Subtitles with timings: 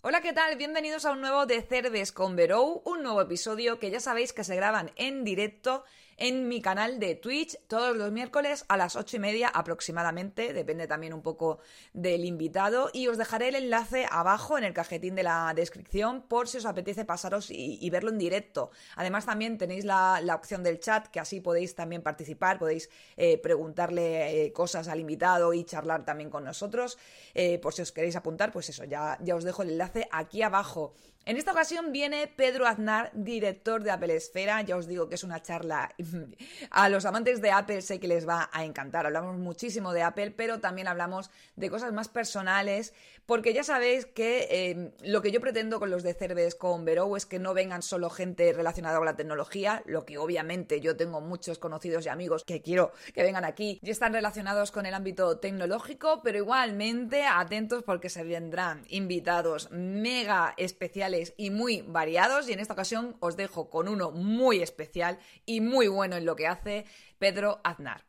[0.00, 0.56] Hola, ¿qué tal?
[0.56, 4.44] Bienvenidos a un nuevo de Cerves con Verou, un nuevo episodio que ya sabéis que
[4.44, 5.84] se graban en directo
[6.18, 10.86] en mi canal de Twitch todos los miércoles a las ocho y media aproximadamente, depende
[10.86, 11.60] también un poco
[11.92, 16.48] del invitado y os dejaré el enlace abajo en el cajetín de la descripción por
[16.48, 18.70] si os apetece pasaros y, verlo en directo.
[18.96, 24.44] Además también tenéis la, opción del chat que así podéis también participar, podéis eh, preguntarle
[24.44, 26.98] eh, cosas al invitado y charlar también con nosotros.
[27.34, 30.42] Eh, por si os queréis apuntar, pues eso, ya, ya os dejo el enlace aquí
[30.42, 30.94] abajo.
[31.24, 34.62] En esta ocasión viene Pedro Aznar, director de Apple Esfera.
[34.62, 35.94] Ya os digo que es una charla
[36.70, 39.04] a los amantes de Apple sé que les va a encantar.
[39.04, 42.94] Hablamos muchísimo de Apple, pero también hablamos de cosas más personales,
[43.28, 47.14] porque ya sabéis que eh, lo que yo pretendo con los de Cerves con Vero
[47.14, 51.20] es que no vengan solo gente relacionada con la tecnología, lo que obviamente yo tengo
[51.20, 55.38] muchos conocidos y amigos que quiero que vengan aquí y están relacionados con el ámbito
[55.40, 62.60] tecnológico, pero igualmente atentos porque se vendrán invitados mega especiales y muy variados y en
[62.60, 66.86] esta ocasión os dejo con uno muy especial y muy bueno en lo que hace
[67.18, 68.06] Pedro Aznar.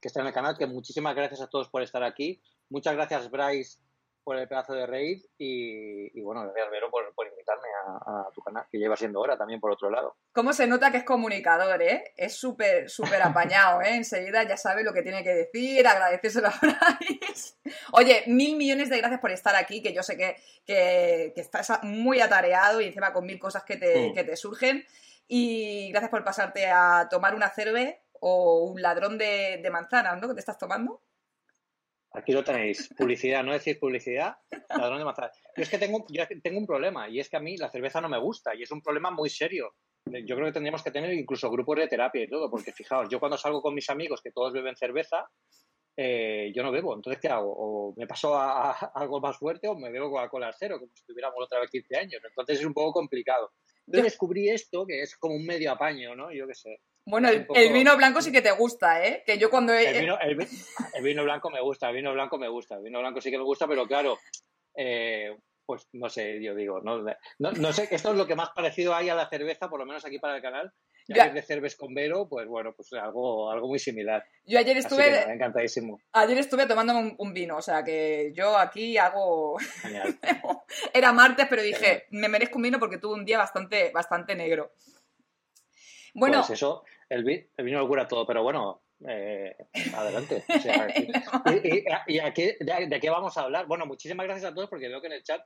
[0.00, 2.40] Que está en el canal, que muchísimas gracias a todos por estar aquí.
[2.70, 3.78] Muchas gracias, Bryce,
[4.28, 7.66] por el pedazo de raid y, bueno, gracias Vero por, invitarme
[8.04, 10.18] a, tu canal, que lleva siendo hora también por otro lado.
[10.34, 12.12] ¿Cómo se nota que es comunicador, eh?
[12.14, 13.94] Es súper, súper apañado, ¿eh?
[13.94, 17.54] Enseguida ya sabe lo que tiene que decir, agradecérselo a Bryce.
[17.92, 22.20] Oye, mil millones de gracias por estar aquí, que yo sé que, que, estás muy
[22.20, 24.14] atareado y encima con mil cosas que te, mm.
[24.14, 24.84] que te surgen.
[25.26, 30.28] Y gracias por pasarte a tomar una cerve o un ladrón de, de manzanas, ¿no?
[30.28, 31.00] Que te estás tomando.
[32.12, 32.88] Aquí lo tenéis.
[32.96, 34.36] Publicidad, no decir publicidad,
[34.70, 35.38] ladrón de manzanas.
[35.56, 38.00] Yo es que tengo, yo tengo un problema y es que a mí la cerveza
[38.00, 39.74] no me gusta y es un problema muy serio.
[40.06, 43.20] Yo creo que tendríamos que tener incluso grupos de terapia y todo, porque fijaos, yo
[43.20, 45.28] cuando salgo con mis amigos que todos beben cerveza,
[46.00, 46.94] eh, yo no bebo.
[46.94, 47.52] Entonces, ¿qué hago?
[47.52, 51.44] O me paso a, algo más fuerte o me bebo Coca-Cola cero, como si tuviéramos
[51.44, 52.22] otra vez 15 años.
[52.24, 53.50] Entonces es un poco complicado.
[53.84, 56.32] Yo descubrí esto, que es como un medio apaño, ¿no?
[56.32, 56.80] Yo qué sé.
[57.08, 59.22] Bueno, el, vino blanco sí que te gusta, ¿eh?
[59.24, 59.72] Que yo cuando...
[59.72, 63.22] El vino, el, vino, blanco me gusta, el vino blanco me gusta, el vino blanco
[63.22, 64.18] sí que me gusta, pero claro,
[64.74, 67.02] eh, pues no sé, yo digo, no,
[67.38, 70.04] no, sé, esto es lo que más parecido hay a la cerveza, por lo menos
[70.04, 70.70] aquí para el canal,
[71.06, 74.22] ya de cerveza con Vero, pues bueno, pues algo, algo muy similar.
[74.44, 75.32] Yo ayer estuve.
[75.32, 75.98] encantadísimo.
[76.12, 79.56] Ayer estuve tomando un, vino, o sea que yo aquí hago.
[80.92, 84.72] Era martes, pero dije, me merezco un vino porque tuve un día bastante, bastante negro.
[86.12, 86.38] Bueno.
[86.38, 89.56] Pues eso, el, vino lo cura todo, pero bueno, eh,
[89.94, 90.44] adelante.
[92.06, 93.66] y, aquí, de, qué vamos a hablar?
[93.66, 95.42] Bueno, muchísimas gracias a todos porque veo que en el chat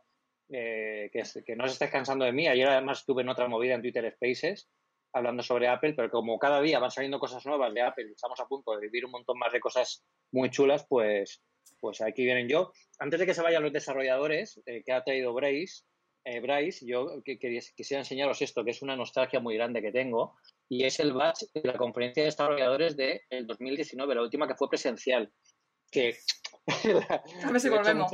[0.49, 2.49] eh, que, que, no os estáis cansando de mí.
[2.49, 4.69] Ayer además estuve en otra movida en Twitter Spaces
[5.13, 8.41] hablando sobre Apple, pero como cada día van saliendo cosas nuevas de Apple y estamos
[8.41, 11.43] a punto de vivir un montón más de cosas muy chulas, pues,
[11.81, 12.73] pues aquí vienen yo.
[12.99, 15.85] Antes de que se vayan los desarrolladores, eh, que ha traído Bryce,
[16.25, 20.37] eh, Bryce yo que, quisiera enseñaros esto, que es una nostalgia muy grande que tengo,
[20.73, 24.71] y es el batch de la conferencia de desarrolladores del 2019, la última que fue
[24.71, 25.31] presencial,
[25.91, 26.17] que...
[27.45, 28.11] a ver si volvemos.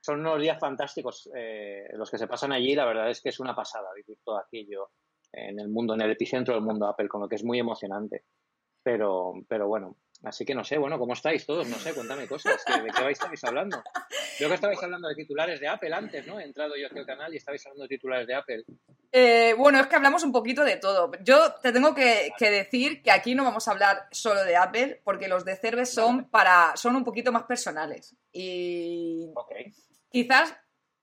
[0.00, 3.40] Son, unos días fantásticos eh, los que se pasan allí, la verdad es que es
[3.40, 4.90] una pasada vivir todo aquello
[5.32, 8.24] en el mundo, en el epicentro del mundo Apple, con lo que es muy emocionante.
[8.80, 11.66] Pero, pero bueno, así que no sé, bueno, ¿cómo estáis todos?
[11.68, 12.62] No sé, cuéntame cosas.
[12.66, 13.82] ¿De qué estáis hablando?
[14.36, 16.40] Creo que estabais hablando de titulares de Apple antes, ¿no?
[16.40, 18.64] He entrado yo aquí al canal y estabais hablando de titulares de Apple.
[19.10, 21.10] Eh, bueno, es que hablamos un poquito de todo.
[21.22, 25.28] Yo te tengo que, decir que aquí no vamos a hablar solo de Apple, porque
[25.28, 26.76] los de Cerves son para.
[26.76, 28.16] son un poquito más personales.
[28.32, 29.28] Y
[30.10, 30.54] quizás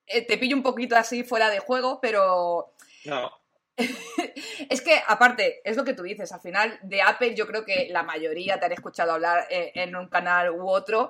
[0.07, 2.73] eh, te pillo un poquito así fuera de juego, pero.
[3.05, 3.31] No,
[4.69, 7.87] es que, aparte, es lo que tú dices, al final de Apple yo creo que
[7.89, 11.09] la mayoría te han escuchado hablar eh, en un canal u otro.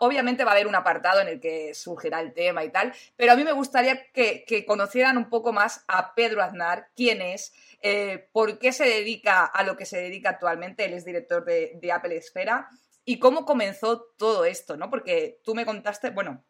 [0.00, 3.32] obviamente va a haber un apartado en el que surgirá el tema y tal, pero
[3.32, 7.52] a mí me gustaría que, conocieran un poco más a Pedro Aznar, quién es,
[7.82, 11.92] eh, por qué se dedica a lo que se dedica actualmente, él es director de,
[11.92, 12.68] Apple Esfera,
[13.04, 14.88] y cómo comenzó todo esto, ¿no?
[14.88, 16.42] Porque tú me contaste, bueno,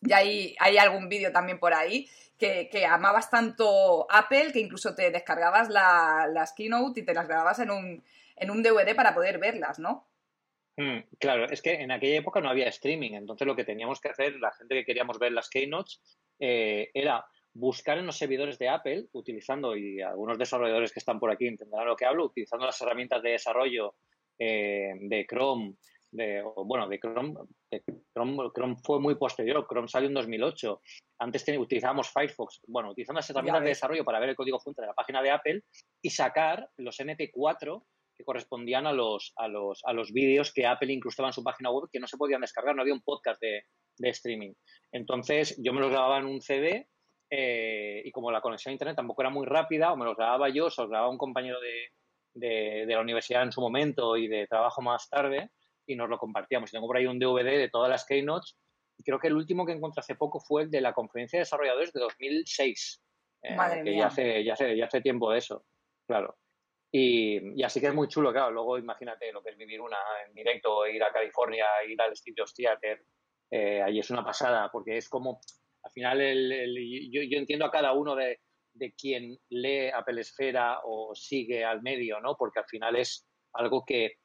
[0.00, 5.10] ya hay, hay algún vídeo también por ahí que, amabas tanto Apple que incluso te
[5.10, 8.04] descargabas las keynote y te las grababas en un,
[8.36, 10.08] en un DVD para poder verlas, ¿no?
[10.76, 14.08] Mm, claro, es que en aquella época no había streaming, entonces lo que teníamos que
[14.08, 16.00] hacer, la gente que queríamos ver las keynotes,
[16.40, 17.24] eh, era
[17.54, 21.86] buscar en los servidores de Apple, utilizando, y algunos desarrolladores que están por aquí entenderán
[21.86, 23.94] lo que hablo, utilizando las herramientas de desarrollo
[24.38, 25.74] eh, de Chrome,
[26.12, 27.34] de, bueno, de Chrome,
[28.14, 30.80] Chrome, fue muy posterior, Chrome salió en 2008.
[31.18, 34.88] Antes utilizábamos Firefox, bueno, utilizando las herramientas de desarrollo para ver el código fuente de
[34.88, 35.62] la página de Apple
[36.02, 37.82] y sacar los MP4
[38.14, 41.70] que correspondían a los, a los, a los vídeos que Apple incrustaba en su página
[41.70, 43.64] web que no se podían descargar, no había un podcast de,
[43.98, 44.52] streaming.
[44.90, 46.88] Entonces yo me los grababa en un CD
[47.30, 50.50] eh, y como la conexión a Internet tampoco era muy rápida, o me los grababa
[50.50, 51.88] yo, o se los grababa un compañero de,
[52.34, 55.50] de, de la universidad en su momento y de trabajo más tarde,
[55.86, 56.70] y nos lo compartíamos.
[56.70, 58.56] Tengo por ahí un DVD de todas las keynotes
[58.98, 61.42] y creo que el último que encontré hace poco fue el de la conferencia de
[61.42, 63.02] desarrolladores de 2006.
[63.42, 65.64] Eh, Madre que ya hace, ya, hace, ya hace tiempo de eso,
[66.06, 66.36] claro.
[66.94, 68.50] Y, y, así que es muy chulo, claro.
[68.50, 69.96] Luego imagínate lo que es vivir una
[70.26, 73.02] en directo, ir a California, ir al Studios Theater.
[73.50, 75.40] Eh, ahí es una pasada, porque es como,
[75.82, 78.40] al final, el, yo, yo, entiendo a cada uno de,
[78.74, 82.36] de quien lee Apple Esfera o sigue al medio, ¿no?
[82.36, 84.18] Porque al final es algo que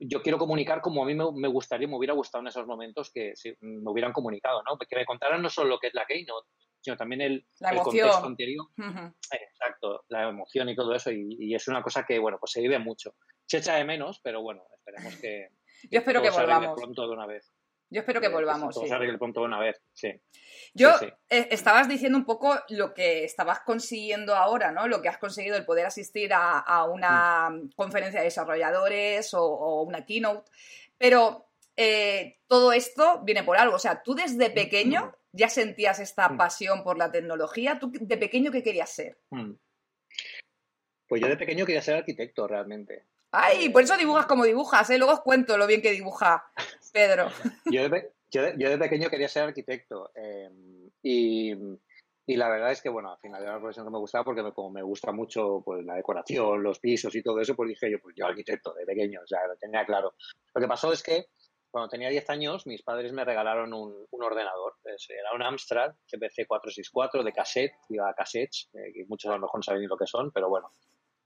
[0.00, 3.34] yo quiero comunicar como a mí me, gustaría, me hubiera gustado en esos momentos que
[3.60, 4.78] me hubieran comunicado, ¿no?
[4.78, 6.48] Que me contaran no solo lo que es la Keynote,
[6.80, 7.46] sino también el,
[7.82, 8.66] contexto anterior.
[8.76, 11.10] Exacto, la emoción y todo eso.
[11.10, 13.14] Y, es una cosa que, bueno, pues se vive mucho.
[13.46, 15.48] Se echa de menos, pero bueno, esperemos que.
[15.90, 16.78] Yo espero que volvamos.
[16.78, 17.49] pronto de una vez.
[17.90, 18.74] Yo espero que eh, volvamos.
[18.74, 18.88] sí.
[18.88, 20.12] se pronto de una vez, sí.
[20.74, 20.90] Yo
[21.28, 24.86] eh, estabas diciendo un poco lo que estabas consiguiendo ahora, ¿no?
[24.86, 27.70] Lo que has conseguido el poder asistir a, una mm.
[27.74, 30.48] conferencia de desarrolladores o, una keynote.
[30.96, 33.74] Pero eh, todo esto viene por algo.
[33.74, 34.54] O sea, tú desde mm.
[34.54, 36.36] pequeño ya sentías esta mm.
[36.36, 37.80] pasión por la tecnología.
[37.80, 39.18] ¿Tú de pequeño qué querías ser?
[41.08, 43.06] Pues yo de pequeño quería ser arquitecto realmente.
[43.32, 44.98] Ay, por eso dibujas como dibujas, ¿eh?
[44.98, 46.44] Luego os cuento lo bien que dibuja
[46.92, 47.28] Pedro.
[47.70, 51.52] yo, de, yo, de, pequeño quería ser arquitecto em, y,
[52.26, 54.42] y, la verdad es que, bueno, al final era una profesión que me gustaba porque
[54.42, 57.90] me, como me gusta mucho pues, la decoración, los pisos y todo eso, pues dije
[57.90, 60.14] yo, pues yo arquitecto de pequeño, o sea, lo tenía claro.
[60.54, 61.26] Lo que pasó es que
[61.70, 64.74] cuando tenía 10 años, mis padres me regalaron un, un ordenador.
[64.84, 69.42] era un Amstrad CPC 464 de cassette, iba a cassettes, eh, que muchos a lo
[69.42, 70.70] mejor no saben ni lo que son, pero bueno.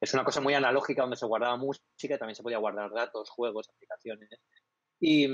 [0.01, 3.71] Es una cosa muy analógica donde se guardaba música, también se podía guardar datos, juegos,
[3.71, 4.29] aplicaciones.
[5.01, 5.27] Y,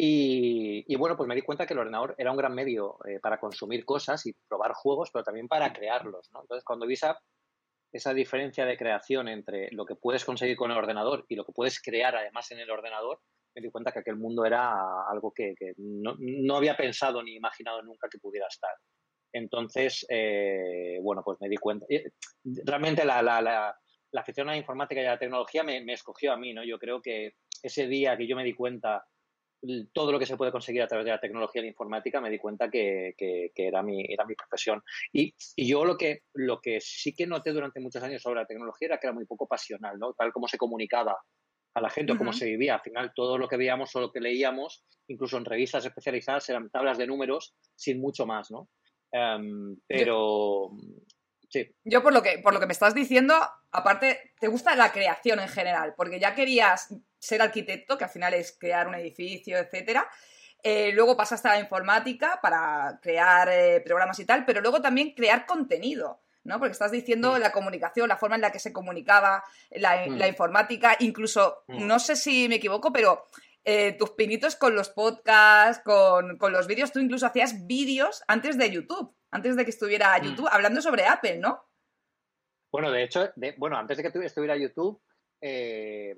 [0.00, 3.40] y, bueno, pues me di cuenta que el ordenador era un gran medio eh, para
[3.40, 6.30] consumir cosas y probar juegos, pero también para crearlos.
[6.32, 6.42] ¿no?
[6.42, 7.18] Entonces, cuando vi esa,
[7.92, 11.52] esa diferencia de creación entre lo que puedes conseguir con el ordenador y lo que
[11.52, 13.20] puedes crear además en el ordenador,
[13.54, 14.72] me di cuenta que aquel mundo era
[15.10, 18.70] algo que, no, no, había pensado ni imaginado nunca que pudiera estar.
[19.32, 21.86] Entonces, eh, bueno, pues me di cuenta.
[22.44, 23.76] Realmente la, la, la,
[24.12, 26.64] la, afición a la informática y a la tecnología me, me escogió a mí, ¿no?
[26.64, 29.04] Yo creo que ese día que yo me di cuenta
[29.92, 32.30] todo lo que se puede conseguir a través de la tecnología y la informática, me
[32.30, 33.14] di cuenta que,
[33.54, 34.82] era, mi, era mi profesión.
[35.12, 38.86] Y, yo lo que, lo que sí que noté durante muchos años sobre la tecnología
[38.86, 40.12] era que era muy poco pasional, ¿no?
[40.14, 41.16] Tal como se comunicaba
[41.74, 42.76] a la gente o cómo se vivía.
[42.76, 46.70] Al final, todo lo que veíamos o lo que leíamos, incluso en revistas especializadas, eran
[46.70, 48.68] tablas de números sin mucho más, ¿no?
[49.10, 50.70] Em, pero...
[51.48, 51.74] Sí.
[51.84, 53.34] Yo por lo que por lo que me estás diciendo,
[53.72, 58.34] aparte, te gusta la creación en general, porque ya querías ser arquitecto, que al final
[58.34, 60.08] es crear un edificio, etcétera.
[60.62, 65.14] Eh, luego pasaste a la informática para crear eh, programas y tal, pero luego también
[65.14, 66.58] crear contenido, ¿no?
[66.58, 67.38] Porque estás diciendo mm.
[67.38, 70.20] la comunicación, la forma en la que se comunicaba, la, mm.
[70.24, 71.86] informática, incluso, mm.
[71.86, 73.24] no sé si me equivoco, pero
[73.64, 78.70] eh, tus pinitos con los podcasts, con, los vídeos, tú incluso hacías vídeos antes de
[78.70, 81.62] YouTube, antes de que estuviera YouTube, hablando sobre Apple, ¿no?
[82.70, 85.00] Bueno, de hecho, bueno, antes de que estuviera YouTube,
[85.40, 86.14] eh,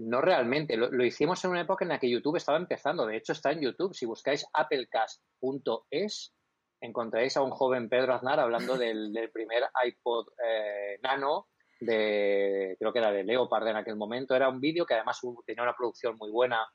[0.00, 3.06] no realmente, lo, hicimos en una época en la que YouTube estaba empezando.
[3.06, 3.94] De hecho, está en YouTube.
[3.94, 6.34] Si buscáis applecast.es,
[6.80, 11.48] encontraréis a un joven Pedro Aznar hablando del, primer iPod eh, Nano,
[11.80, 14.34] de, creo que era de Leopard en aquel momento.
[14.34, 16.66] Era un vídeo que además tenía una producción muy buena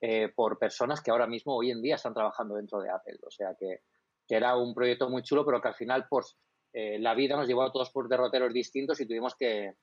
[0.00, 3.18] eh, por personas que ahora mismo, hoy en día, están trabajando dentro de Apple.
[3.22, 3.82] O sea que,
[4.30, 6.24] que, era un proyecto muy chulo, pero que al final, por,
[6.72, 9.74] eh, la vida nos llevó a todos por derroteros distintos y tuvimos que,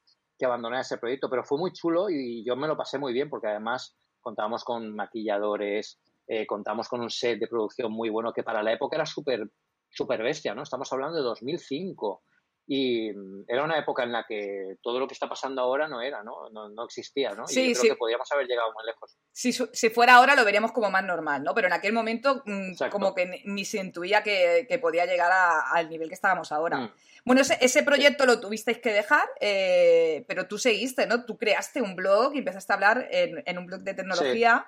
[0.42, 1.30] abandonar ese proyecto.
[1.30, 4.96] Pero fue muy chulo y yo me lo pasé muy bien porque además contábamos con
[4.96, 9.06] maquilladores, eh, contamos con un set de producción muy bueno que para la época era
[9.06, 9.50] súper
[9.90, 10.64] super bestia, ¿no?
[10.64, 12.22] Estamos hablando de 2005
[12.70, 16.02] y mm, era una época en la que todo lo que está pasando ahora no
[16.02, 16.50] era, ¿no?
[16.50, 17.48] No, existía, ¿no?
[17.48, 19.18] Sí, y creo que podríamos haber llegado muy lejos.
[19.32, 21.56] Si, si, fuera ahora lo veríamos como más normal, ¿no?
[21.56, 25.32] Pero en aquel momento mm, como que ni, se intuía que, podía llegar
[25.74, 26.78] al nivel que estábamos ahora.
[26.78, 26.94] Mm.
[27.24, 31.26] Bueno, ese, ese, proyecto lo tuvisteis que dejar, eh, pero tú seguiste, ¿no?
[31.26, 34.68] Tú creaste un blog y empezaste a hablar en, un blog de tecnología.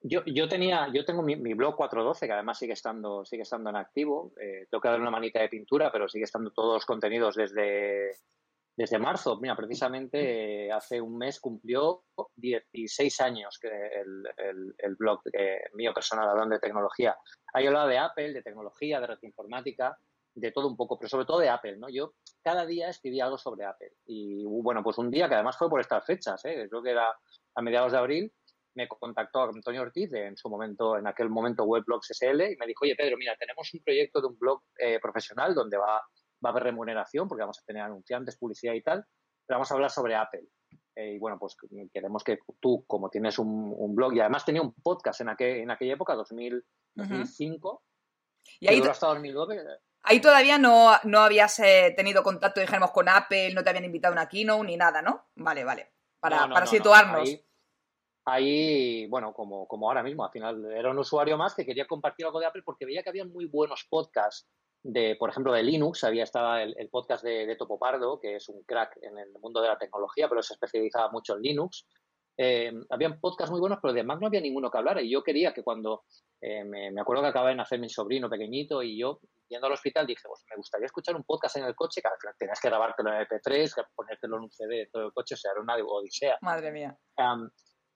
[0.00, 3.76] Yo, yo, tenía, yo tengo mi, blog 412, que además sigue estando, sigue estando en
[3.76, 4.32] activo.
[4.40, 8.12] Eh, tengo que dar una manita de pintura, pero sigue estando todos los contenidos desde,
[8.76, 9.40] desde marzo.
[9.40, 12.04] Mira, precisamente eh, hace un mes cumplió
[12.36, 15.20] 16 años que el, el, blog
[15.74, 17.16] mío personal hablando de tecnología.
[17.52, 19.98] Ahí hablaba de Apple, de tecnología, de red informática,
[20.38, 21.88] de todo un poco, pero sobre todo de Apple, ¿no?
[21.88, 23.92] Yo cada día escribía algo sobre Apple.
[24.06, 26.66] Y bueno, pues un día que además fue por estas fechas, ¿eh?
[26.68, 27.16] creo que era
[27.54, 28.32] a mediados de abril,
[28.78, 32.84] me contactó Antonio Ortiz, en su momento, en aquel momento Weblogs SL, y me dijo,
[32.84, 36.48] oye Pedro, mira, tenemos un proyecto de un blog eh, profesional donde va, va a
[36.50, 39.04] haber remuneración, porque vamos a tener anunciantes, publicidad y tal,
[39.44, 40.44] pero vamos a hablar sobre Apple.
[40.94, 41.56] Eh, y bueno, pues
[41.92, 45.72] queremos que tú, como tienes un, blog, y además tenía un podcast en, aquel, en
[45.72, 47.82] aquella época, 2000, 2005,
[48.60, 49.60] y ahí, hasta 2009.
[50.04, 54.12] Ahí todavía no, no habías eh, tenido contacto, dijéramos, con Apple, no te habían invitado
[54.12, 55.26] a una keynote ni nada, ¿no?
[55.34, 55.92] Vale, vale.
[56.20, 57.47] Para, para situarnos ahí,
[59.08, 62.40] bueno, como, como ahora mismo, al final era un usuario más que quería compartir algo
[62.40, 64.48] de Apple porque veía que había muy buenos podcasts
[64.82, 66.04] de, por ejemplo, de Linux.
[66.04, 69.60] Había estaba el, podcast de, de, Topo Pardo, que es un crack en el mundo
[69.60, 71.86] de la tecnología, pero se especializaba mucho en Linux.
[72.40, 75.02] Eh, habían podcasts muy buenos, pero de Mac no había ninguno que hablara.
[75.02, 76.04] Y yo quería que cuando
[76.40, 80.06] eh, me, acuerdo que acababa de nacer mi sobrino pequeñito y yo, yendo al hospital,
[80.06, 82.08] dije, pues me gustaría escuchar un podcast en el coche, que
[82.38, 85.60] tenías que grabártelo en MP3, ponértelo en un CD todo el coche, o sea, era
[85.60, 86.38] una odisea.
[86.40, 86.96] Madre mía.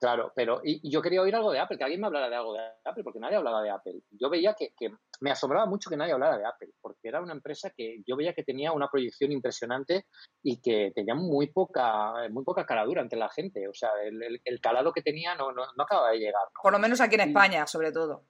[0.02, 2.54] Claro, pero y, yo quería oír algo de Apple, que alguien me hablara de algo
[2.54, 4.00] de Apple, porque nadie hablaba de Apple.
[4.10, 4.72] Yo veía que,
[5.20, 8.34] me asombraba mucho que nadie hablara de Apple, porque era una empresa que yo veía
[8.34, 10.06] que tenía una proyección impresionante
[10.42, 13.68] y que tenía muy poca, muy poca caladura ante la gente.
[13.68, 16.48] O sea, el, calado que tenía no, no, acaba de llegar.
[16.60, 18.24] Por lo menos aquí en España, sobre todo.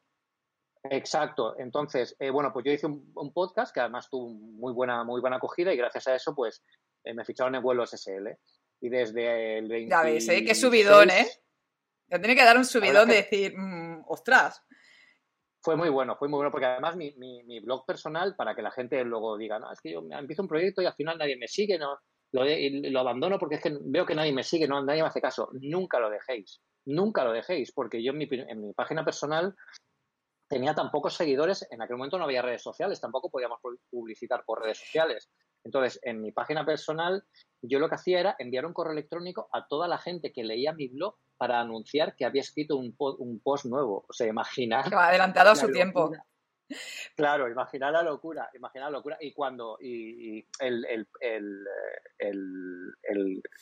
[0.82, 1.58] Exacto.
[1.58, 5.36] Entonces, eh, bueno, pues yo hice un, podcast que además tuvo muy buena, muy buena
[5.36, 6.62] acogida y gracias a eso, pues
[7.02, 8.28] eh, me ficharon en vuelos SL.
[8.82, 9.90] Y desde el 20.
[9.90, 10.44] Ya ves, ¿eh?
[10.44, 11.26] Qué subidón, ¿eh?
[12.12, 14.62] Ya tiene que dar un subidón de decir, mm, ostras.
[15.62, 18.70] Fue muy bueno, fue muy bueno, porque además mi, mi, blog personal, para que la
[18.70, 21.48] gente luego diga, no, es que yo empiezo un proyecto y al final nadie me
[21.48, 22.00] sigue, no,
[22.32, 25.22] lo, lo abandono porque es que veo que nadie me sigue, no, nadie me hace
[25.22, 25.48] caso.
[25.52, 29.54] Nunca lo dejéis, nunca lo dejéis, porque yo en mi, en mi página personal
[30.50, 34.62] tenía tan pocos seguidores, en aquel momento no había redes sociales, tampoco podíamos publicitar por
[34.62, 35.30] redes sociales.
[35.64, 37.24] Entonces, en mi página personal,
[37.62, 40.72] yo lo que hacía era enviar un correo electrónico a toda la gente que leía
[40.72, 44.04] mi blog para anunciar que había escrito un, post nuevo.
[44.08, 44.88] O sea, imaginar.
[44.88, 46.12] Que va adelantado a su tiempo.
[47.16, 49.18] Claro, imaginar la locura, imaginar la locura.
[49.20, 51.06] Y cuando y, el,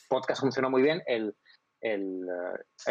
[0.09, 1.35] podcast funcionó muy bien, el,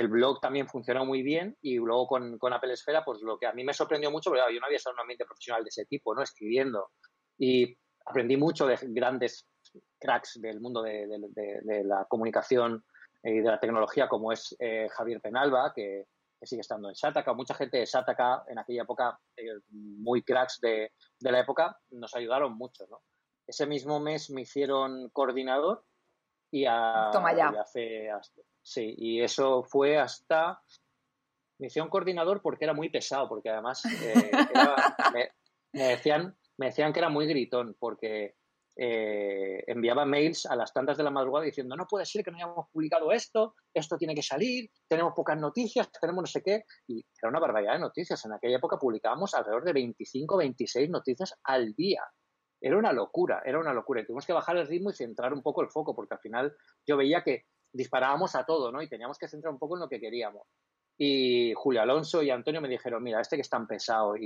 [0.09, 3.53] blog también funcionó muy bien y luego con, con, Apple Esfera, pues lo que a
[3.53, 5.85] mí me sorprendió mucho, porque yo no había estado en un ambiente profesional de ese
[5.85, 6.21] tipo, ¿no?
[6.21, 6.89] Escribiendo.
[7.37, 7.77] Y
[8.09, 9.47] aprendí mucho de grandes
[9.99, 12.83] cracks del mundo de, la comunicación
[13.23, 16.07] y de la tecnología, como es eh, Javier Penalba, que,
[16.41, 17.33] sigue estando en Sataka.
[17.33, 22.57] Mucha gente de Sataka en aquella época, eh, muy cracks de, la época, nos ayudaron
[22.57, 22.87] mucho.
[22.89, 23.01] ¿no?
[23.45, 25.83] Ese mismo mes me hicieron coordinador
[26.49, 27.51] y, a, Toma ya.
[28.63, 30.61] sí, y eso fue hasta
[31.59, 34.31] me hicieron coordinador porque era muy pesado, porque además eh,
[35.73, 38.35] me, decían me decían que era muy gritón porque
[38.75, 42.37] eh, enviaba mails a las tantas de la madrugada diciendo no puede ser que no
[42.37, 46.99] hayamos publicado esto, esto tiene que salir, tenemos pocas noticias, tenemos no sé qué, y
[47.21, 48.23] era una barbaridad de noticias.
[48.25, 52.03] En aquella época publicábamos alrededor de 25, 26 noticias al día.
[52.61, 54.01] Era una locura, era una locura.
[54.01, 56.53] Y tuvimos que bajar el ritmo y centrar un poco el foco, porque al final
[56.85, 58.81] yo veía que disparábamos a todo, ¿no?
[58.81, 60.45] Y teníamos que centrar un poco en lo que queríamos.
[60.97, 64.17] Y Julio Alonso y Antonio me dijeron, mira, este que es tan pesado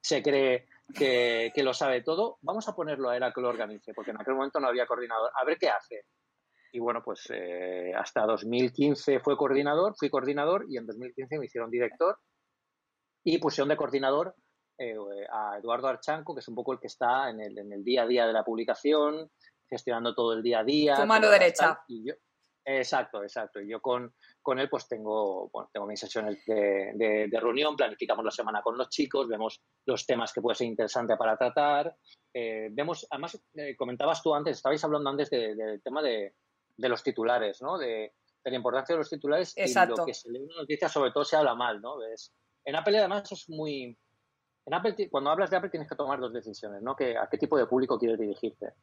[0.00, 3.92] se cree que, lo sabe todo, vamos a ponerlo a él a que lo organice,
[3.94, 5.30] porque en aquel momento no había coordinador.
[5.34, 6.06] A ver qué hace.
[6.72, 11.70] Y bueno, pues eh, hasta 2015 fue coordinador, fui coordinador y en 2015 me hicieron
[11.70, 12.18] director
[13.24, 14.34] y pusieron de coordinador
[14.78, 14.96] eh,
[15.32, 18.02] a Eduardo Archanco, que es un poco el que está en el, en el, día
[18.02, 19.30] a día de la publicación,
[19.68, 20.96] gestionando todo el día a día.
[20.96, 21.82] Tu mano derecha.
[21.88, 22.14] Y yo,
[22.64, 23.60] Exacto, exacto.
[23.60, 28.30] Yo con, con él pues tengo, bueno, tengo mis sesiones de, de, reunión, planificamos la
[28.30, 31.96] semana con los chicos, vemos los temas que puede ser interesante para tratar.
[32.32, 36.34] Eh, vemos, además, eh, comentabas tú antes, estabais hablando antes del tema de,
[36.76, 37.78] de, los titulares, ¿no?
[37.78, 38.12] De,
[38.44, 39.94] la importancia de los titulares exacto.
[39.94, 42.02] y lo que se lee una noticia sobre todo se habla mal, ¿no?
[42.04, 42.32] Es,
[42.64, 43.96] en Apple además es muy...
[44.66, 46.94] En Apple, cuando hablas de Apple tienes que tomar dos decisiones, ¿no?
[46.94, 48.74] Que, ¿A qué tipo de público quieres dirigirte?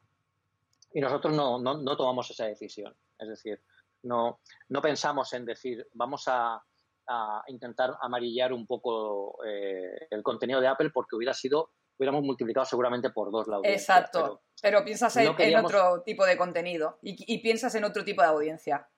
[0.94, 2.96] Y nosotros no, no, no tomamos esa decisión.
[3.20, 3.62] Es decir,
[4.04, 6.62] no, no pensamos en decir, vamos a,
[7.08, 12.66] a intentar amarillar un poco eh, el contenido de Apple porque hubiera sido, hubiéramos multiplicado
[12.66, 13.96] seguramente por dos la audiencia.
[13.98, 18.28] Exacto, pero, piensas en, otro tipo de contenido y, y, piensas en otro tipo de
[18.28, 18.90] audiencia.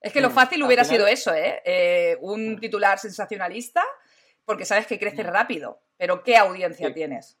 [0.00, 1.60] Es que lo mm, fácil hubiera sido eso, ¿eh?
[1.64, 2.16] ¿eh?
[2.20, 2.60] Un mm.
[2.60, 3.82] titular sensacionalista
[4.44, 5.26] porque sabes que crece mm.
[5.26, 7.38] rápido, pero ¿qué audiencia tienes?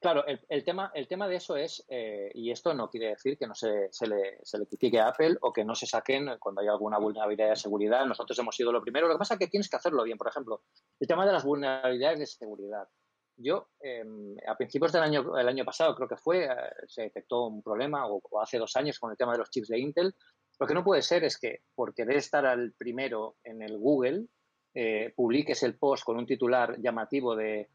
[0.00, 3.48] Claro, el, tema, el tema de eso es, eh, y esto no quiere decir que
[3.48, 6.60] no se, se, le, se, le, critique a Apple o que no se saquen cuando
[6.60, 8.06] hay alguna vulnerabilidad de seguridad.
[8.06, 9.08] Nosotros hemos sido lo primero.
[9.08, 10.16] Lo que pasa es que tienes que hacerlo bien.
[10.16, 10.62] Por ejemplo,
[11.00, 12.88] el tema de las vulnerabilidades de seguridad.
[13.36, 16.50] Yo, em, a principios del año, el año pasado, creo que fue, eh,
[16.86, 19.80] se detectó un problema, o, hace dos años, con el tema de los chips de
[19.80, 20.14] Intel.
[20.60, 24.26] Lo que no puede ser es que, por querer estar al primero en el Google,
[24.74, 27.68] eh, publiques el post con un titular llamativo de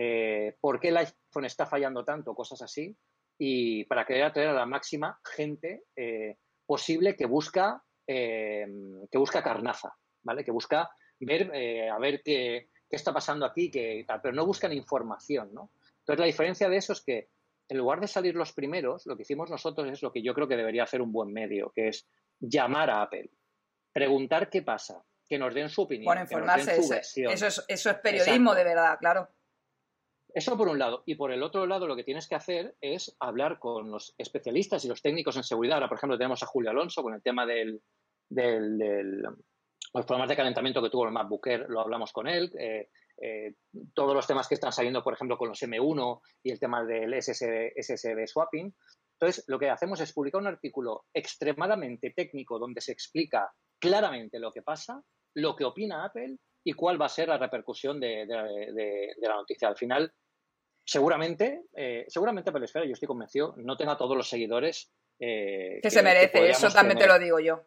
[0.00, 2.96] eh, por qué el iPhone está fallando tanto, cosas así,
[3.36, 8.64] y para querer atraer a la máxima gente eh, posible que busca, eh,
[9.10, 10.44] que busca carnaza, ¿vale?
[10.44, 10.88] Que busca
[11.18, 11.50] ver,
[11.90, 15.72] a ver qué, está pasando aquí, que, pero no buscan información, ¿no?
[15.98, 17.30] Entonces la diferencia de eso es que
[17.68, 20.46] en lugar de salir los primeros, lo que hicimos nosotros es lo que yo creo
[20.46, 23.30] que debería hacer un buen medio, que es llamar a Apple,
[23.92, 26.04] preguntar qué pasa, que nos den su opinión.
[26.04, 29.28] Bueno, informarse, eso, es, eso es periodismo de verdad, claro.
[30.38, 31.02] Eso por un lado.
[31.04, 34.84] Y por el otro lado, lo que tienes que hacer es hablar con los especialistas
[34.84, 35.74] y los técnicos en seguridad.
[35.74, 37.82] Ahora, por ejemplo, tenemos a Julio Alonso con el tema del,
[38.28, 39.20] del,
[39.94, 42.52] los problemas de calentamiento que tuvo el MacBook Air, lo hablamos con él.
[42.56, 42.88] Eh,
[43.20, 43.54] eh,
[43.92, 47.20] todos los temas que están saliendo, por ejemplo, con los M1 y el tema del
[47.20, 48.72] SSD, SSD swapping.
[49.18, 54.52] Entonces, lo que hacemos es publicar un artículo extremadamente técnico donde se explica claramente lo
[54.52, 55.02] que pasa,
[55.34, 59.66] lo que opina Apple y cuál va a ser la repercusión de, la noticia.
[59.66, 60.12] Al final,
[60.88, 66.02] seguramente, eh, seguramente Esfera, yo estoy convencido, no tenga todos los seguidores eh, que, se
[66.02, 67.62] merece, eso también te lo digo yo.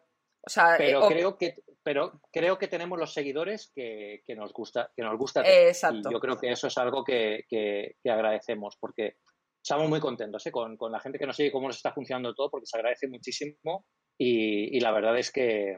[0.76, 4.90] pero, eh, creo que, pero creo que tenemos los seguidores que, nos gusta.
[4.96, 6.10] Que nos gusta Exacto.
[6.10, 7.46] Y yo creo que eso es algo que,
[8.04, 9.18] agradecemos, porque
[9.62, 12.66] estamos muy contentos con, la gente que nos sigue, cómo nos está funcionando todo, porque
[12.66, 13.86] se agradece muchísimo.
[14.18, 15.76] y la verdad es que,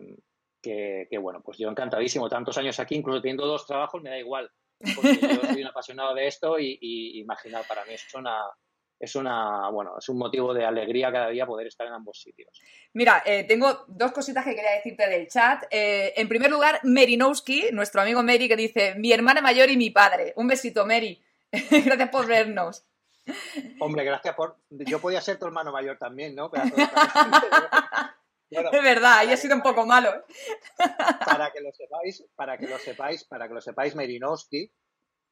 [0.65, 4.51] que, bueno, pues yo encantadísimo, tantos años aquí, incluso teniendo dos trabajos, me da igual,
[4.95, 8.37] porque yo soy un apasionado de esto y, y imaginar, para mí es una,
[9.05, 12.61] es una, bueno, es un motivo de alegría cada día poder estar en ambos sitios.
[12.93, 15.65] Mira, eh, tengo dos cositas que quería decirte del chat.
[15.71, 19.91] Eh, en primer lugar, Merinowski, nuestro amigo Mary, que dice, mi hermana mayor y mi
[19.91, 20.33] padre.
[20.37, 21.23] Un besito, Mary.
[21.53, 22.87] gracias por vernos.
[23.81, 24.59] Hombre, gracias por...
[24.71, 26.51] Yo podía ser tu hermano mayor también, ¿no?
[28.73, 30.11] es verdad, ahí ha sido un poco malo.
[30.11, 30.23] ¿eh?
[31.25, 34.71] Para que lo sepáis, para que lo sepáis, para que lo sepáis, Merinowski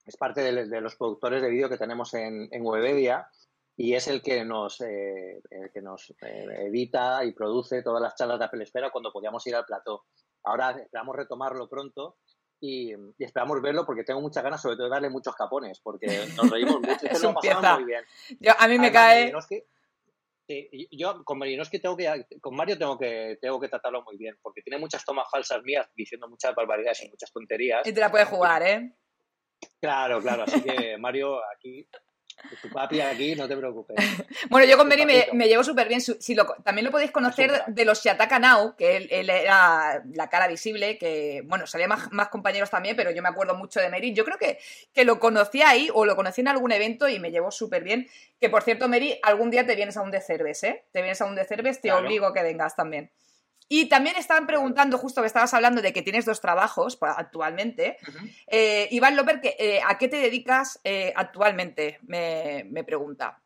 [0.04, 3.28] es parte de, los productores de vídeo que tenemos en, en Webedia
[3.76, 5.40] y es el que nos, eh,
[5.72, 9.54] que nos eh, edita y produce todas las charlas de Apple Espera cuando podíamos ir
[9.54, 10.04] al plató.
[10.44, 12.16] Ahora esperamos retomarlo pronto
[12.60, 16.06] y, esperamos verlo porque tengo muchas ganas, sobre todo de darle muchos capones, porque
[16.36, 17.06] nos reímos mucho.
[17.10, 18.04] es un muy bien.
[18.58, 19.32] a mí me cae
[20.90, 24.62] yo con Marinowski tengo que, con Mario tengo que, tengo que tratarlo muy bien, porque
[24.62, 27.86] tiene muchas tomas falsas mías diciendo muchas barbaridades y muchas tonterías.
[27.86, 28.92] Y te la puede jugar, ¿eh?
[29.80, 31.88] Claro, claro, así que Mario, aquí
[32.60, 33.96] tu papi aquí, no te preocupes.
[34.50, 36.00] bueno, yo con Mary me, llevo súper bien.
[36.00, 40.48] Si lo, también lo podéis conocer de los Shataka Now, que él, era la cara
[40.48, 44.12] visible, que, bueno, salía más, más, compañeros también, pero yo me acuerdo mucho de Mary.
[44.12, 44.58] Yo creo que,
[44.92, 48.08] que lo conocí ahí o lo conocí en algún evento y me llevo súper bien.
[48.40, 50.84] Que, por cierto, Mary, algún día te vienes a un de Cerves, ¿eh?
[50.92, 53.10] Te vienes a un de Cerves, te obligo a que vengas también.
[53.74, 57.96] Y también estaban preguntando, justo que estabas hablando de que tienes dos trabajos actualmente.
[58.46, 61.98] Eh, Iván López, eh, ¿a qué te dedicas eh, actualmente?
[62.02, 63.40] Me, pregunta.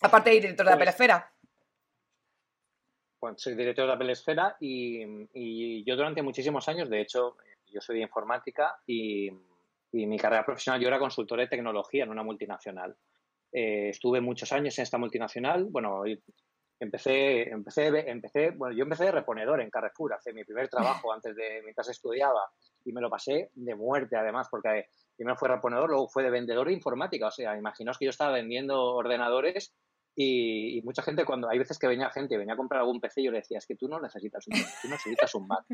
[0.00, 1.32] Aparte de director de Apple pues Esfera.
[3.20, 7.96] Bueno, soy director de Apple Esfera y, yo durante muchísimos años, de hecho, yo soy
[7.96, 9.28] de informática y,
[9.90, 12.96] y mi carrera profesional, yo era consultor de tecnología en una multinacional.
[13.50, 16.04] estuve muchos años en esta multinacional, bueno,
[16.82, 21.34] empecé, empecé, empecé, bueno, yo empecé de reponedor en Carrefour, hace mi primer trabajo antes
[21.36, 22.50] de, mientras estudiaba,
[22.84, 26.66] y me lo pasé de muerte además, porque primero fue reponedor, luego fue de vendedor
[26.66, 29.74] de informática, o sea, imaginaos que yo estaba vendiendo ordenadores
[30.14, 33.30] Y, mucha gente, cuando hay veces que venía gente, venía a comprar algún PC, yo
[33.30, 35.64] le decía, es que tú no necesitas un tú necesitas un Mac.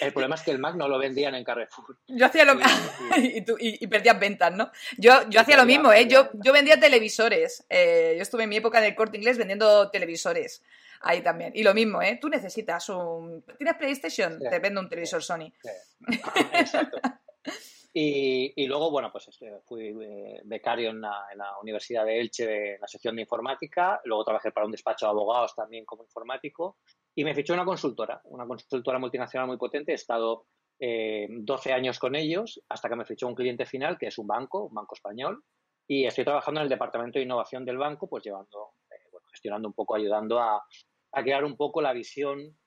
[0.00, 1.98] El problema es que el Mac no lo vendían en Carrefour.
[2.08, 2.72] Yo hacía lo mismo,
[3.58, 4.70] y, perdías ventas, ¿no?
[4.96, 6.06] Yo, yo hacía lo mismo, ¿eh?
[6.08, 7.64] Yo, yo vendía televisores.
[7.68, 10.62] Eh, yo estuve en mi época del corte inglés vendiendo televisores.
[11.00, 11.52] Ahí también.
[11.54, 12.18] Y lo mismo, ¿eh?
[12.20, 13.44] Tú necesitas un...
[13.58, 14.38] ¿Tienes PlayStation?
[14.38, 15.52] Te vendo un televisor Sony.
[16.52, 16.98] Exacto.
[17.96, 21.24] Y, luego, bueno, pues este, fui eh, becario en la,
[21.62, 25.54] Universidad de Elche en la sección de informática, luego trabajé para un despacho de abogados
[25.54, 26.78] también como informático.
[27.14, 30.46] Y me fichó una consultora, una consultora multinacional muy potente, he estado
[30.80, 34.26] 12 eh, años con ellos hasta que me fichó un cliente final que es un
[34.26, 35.44] banco, un banco español.
[35.86, 39.68] Y estoy trabajando en el departamento de innovación del banco, pues llevando, eh, bueno, gestionando
[39.68, 40.64] un poco, ayudando a,
[41.12, 42.58] crear un poco la visión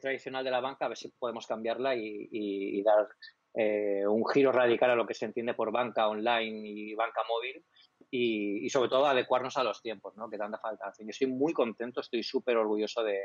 [0.00, 3.08] tradicional de la banca, a ver si podemos cambiarla y dar
[3.54, 7.64] eh, un giro radical a lo que se entiende por banca online y banca móvil
[8.10, 10.30] y, sobre todo adecuarnos a los tiempos ¿no?
[10.30, 11.06] que tanta falta hacen.
[11.06, 13.22] Yo estoy muy contento, estoy súper orgulloso del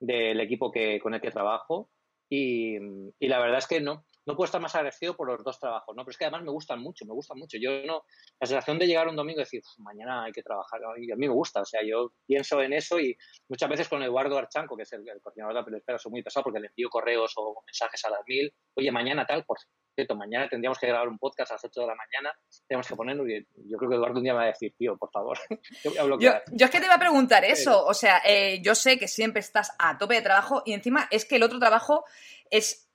[0.00, 1.90] de, equipo que, con el que trabajo
[2.28, 2.78] y,
[3.20, 6.04] la verdad es que no, no puedo estar más agradecido por los dos trabajos, ¿no?
[6.04, 7.58] Pero es que además me gustan mucho, me gustan mucho.
[7.60, 8.04] Yo no,
[8.40, 11.28] la sensación de llegar un domingo y decir, mañana hay que trabajar, a mí me
[11.28, 13.16] gusta, o sea, yo pienso en eso y
[13.48, 16.44] muchas veces con Eduardo Archanco, que es el, coordinador de la pelotera, soy muy pesado
[16.44, 19.58] porque le envío correos o mensajes a las mil, oye, mañana tal, por
[19.94, 22.34] cierto, mañana tendríamos que grabar un podcast a las 8 de la mañana,
[22.66, 24.96] tenemos que ponerlo y yo creo que Eduardo un día me va a decir, tío,
[24.96, 25.38] por favor.
[25.84, 26.30] yo, yo,
[26.64, 29.72] es que te iba a preguntar eso, o sea, eh, yo sé que siempre estás
[29.78, 32.04] a tope de trabajo y encima es que el otro trabajo
[32.50, 32.91] es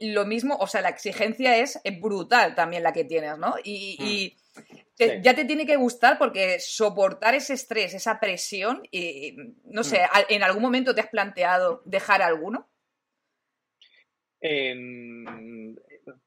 [0.00, 3.54] lo mismo, o sea, la exigencia es brutal también la que tienes, ¿no?
[3.64, 4.36] Y,
[4.98, 5.22] mm.
[5.22, 10.32] ya te tiene que gustar porque soportar ese estrés, esa presión, y no sé, mm.
[10.32, 12.68] ¿en algún momento te has planteado dejar alguno?
[14.40, 15.76] Em,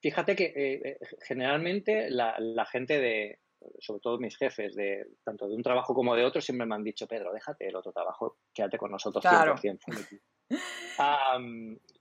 [0.01, 3.39] fíjate que eh, eh, generalmente la, gente de,
[3.79, 6.83] sobre todo mis jefes, de tanto de un trabajo como de otro, siempre me han
[6.83, 9.55] dicho, Pedro, déjate el otro trabajo, quédate con nosotros claro.
[9.55, 10.21] 100%.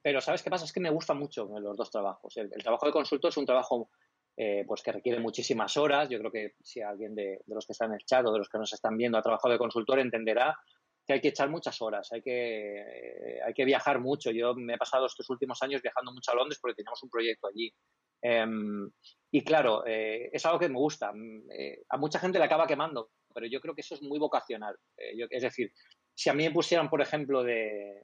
[0.03, 0.65] Pero ¿sabes qué pasa?
[0.65, 2.37] Es que me gustan mucho los dos trabajos.
[2.37, 3.91] El, trabajo de consultor es un trabajo
[4.37, 6.09] eh, pues que requiere muchísimas horas.
[6.09, 8.49] Yo creo que si alguien de, los que están en el chat o de los
[8.49, 10.59] que nos están viendo ha trabajado de consultor entenderá
[11.07, 14.31] que hay que echar muchas horas, hay que, eh, hay que viajar mucho.
[14.31, 17.47] Yo me he pasado estos últimos años viajando mucho a Londres porque teníamos un proyecto
[17.47, 17.71] allí.
[18.23, 18.91] Em,
[19.31, 21.13] y claro, eh, es algo que me gusta.
[21.89, 24.77] a mucha gente le acaba quemando, pero yo creo que eso es muy vocacional.
[24.97, 25.73] es decir,
[26.15, 28.03] si a mí me pusieran, por ejemplo, de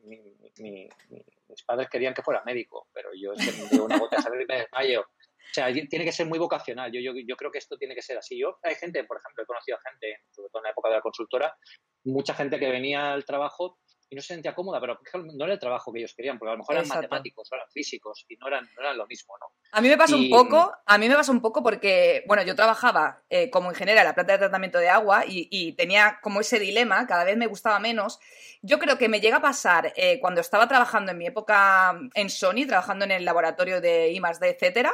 [0.58, 4.42] mis padres querían que fuera médico, pero yo es que me una gota de sangre
[4.42, 5.02] y me desmayo.
[5.02, 6.92] O sea, tiene que ser muy vocacional.
[6.92, 8.38] Yo, yo, yo creo que esto tiene que ser así.
[8.38, 11.00] Yo, hay gente, por ejemplo, he conocido gente, sobre todo en la época de la
[11.00, 11.56] consultora,
[12.04, 13.78] mucha gente que venía al trabajo
[14.10, 16.54] y no se sentía cómoda, pero no era el trabajo que ellos querían, porque a
[16.54, 19.46] lo mejor eran matemáticos o eran físicos y no eran, no eran lo mismo, ¿no?
[19.70, 22.56] A mí me pasa un poco, a mí me pasa un poco porque, bueno, yo
[22.56, 26.58] trabajaba eh, como ingeniera en la planta de tratamiento de agua y, tenía como ese
[26.58, 28.18] dilema, cada vez me gustaba menos.
[28.62, 32.28] Yo creo que me llega a pasar eh, cuando estaba trabajando en mi época en
[32.28, 34.92] Sony, trabajando en el laboratorio de I+, D, etcétera,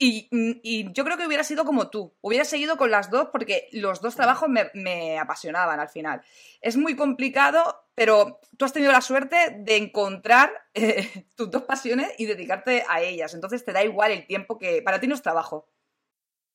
[0.00, 3.68] Mm, y, yo creo que hubiera sido como tú, hubiera seguido con las dos porque
[3.72, 6.22] los dos trabajos me, apasionaban al final.
[6.60, 12.12] Es muy complicado, pero tú has tenido la suerte de encontrar eh, tus dos pasiones
[12.18, 13.34] y dedicarte a ellas.
[13.34, 15.68] Entonces te da igual el tiempo que para ti no es trabajo.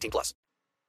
[0.00, 0.36] 18 plus.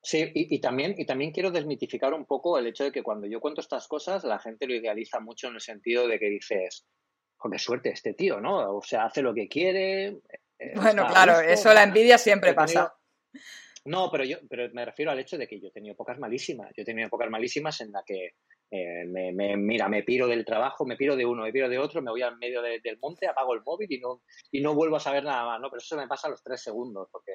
[0.01, 3.41] Sí, y, también, y también quiero desmitificar un poco el hecho de que cuando yo
[3.41, 6.87] cuento estas cosas, la gente lo idealiza mucho en el sentido de que dices,
[7.35, 8.77] con qué suerte este tío, ¿no?
[8.77, 10.19] O sea, hace lo que quiere.
[10.57, 12.93] Eh, bueno, claro, eso la envidia siempre pasa.
[13.85, 16.71] No, pero yo pero me refiero al hecho de que yo he tenido épocas malísimas.
[16.75, 18.35] Yo he tenido épocas malísimas en la que
[18.71, 22.01] eh, me, mira, me piro del trabajo, me piro de uno, me piro de otro,
[22.01, 24.99] me voy al medio del monte, apago el móvil y no, y no vuelvo a
[24.99, 25.69] saber nada más, ¿no?
[25.69, 27.31] Pero eso me pasa a los tres segundos, porque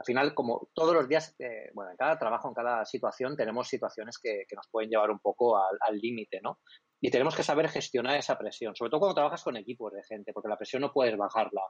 [0.00, 3.68] al final, como todos los días, eh, bueno, en cada trabajo, en cada situación, tenemos
[3.68, 6.60] situaciones que, nos pueden llevar un poco al límite, ¿no?
[7.02, 10.32] Y tenemos que saber gestionar esa presión, sobre todo cuando trabajas con equipos de gente,
[10.32, 11.60] porque la presión no puedes bajarla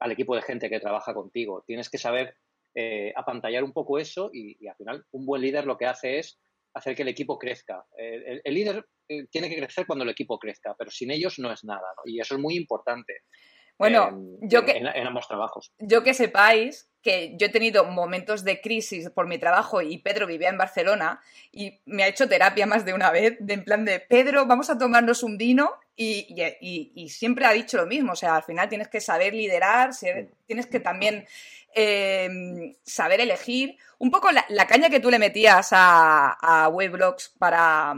[0.00, 1.64] al equipo de gente que trabaja contigo.
[1.66, 2.34] Tienes que saber
[2.74, 6.40] eh, apantallar un poco eso y, al final un buen líder lo que hace es
[6.72, 7.84] hacer que el equipo crezca.
[7.98, 11.62] el, líder eh, tiene que crecer cuando el equipo crezca, pero sin ellos no es
[11.62, 13.20] nada, Y eso es muy importante.
[13.78, 15.72] Bueno, yo que, en, ambos trabajos.
[15.78, 20.26] Yo que sepáis que yo he tenido momentos de crisis por mi trabajo y Pedro
[20.26, 21.20] vivía en Barcelona
[21.52, 24.70] y me ha hecho terapia más de una vez, de en plan de Pedro, vamos
[24.70, 28.68] a tomarnos un vino y, y, siempre ha dicho lo mismo, o sea, al final
[28.68, 29.90] tienes que saber liderar,
[30.46, 31.26] tienes que también
[31.78, 37.94] Em, saber elegir, un poco la, caña que tú le metías a, a Weblogs para,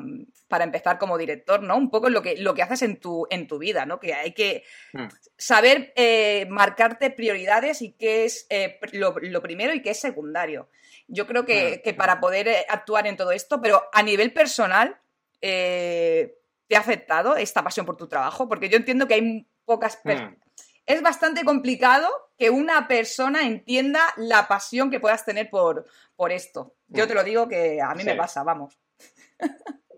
[0.49, 1.77] para, empezar como director, ¿no?
[1.77, 4.01] Un poco lo que, lo que haces en tu, en tu vida, ¿no?
[4.01, 5.07] Que hay que mm.
[5.37, 10.69] saber eh, marcarte prioridades y qué es eh, lo, primero y qué es secundario.
[11.07, 11.97] Yo creo que, mm.
[11.97, 14.97] para poder eh, actuar en todo esto, pero a nivel personal,
[16.69, 18.49] ¿te ha afectado esta pasión por tu trabajo?
[18.49, 20.49] Porque yo entiendo que hay pocas personas mm
[20.89, 25.85] es bastante complicado que una persona entienda la pasión que puedas tener por,
[26.17, 26.77] por esto.
[26.89, 28.81] Yo te lo digo que a mí me pasa, vamos.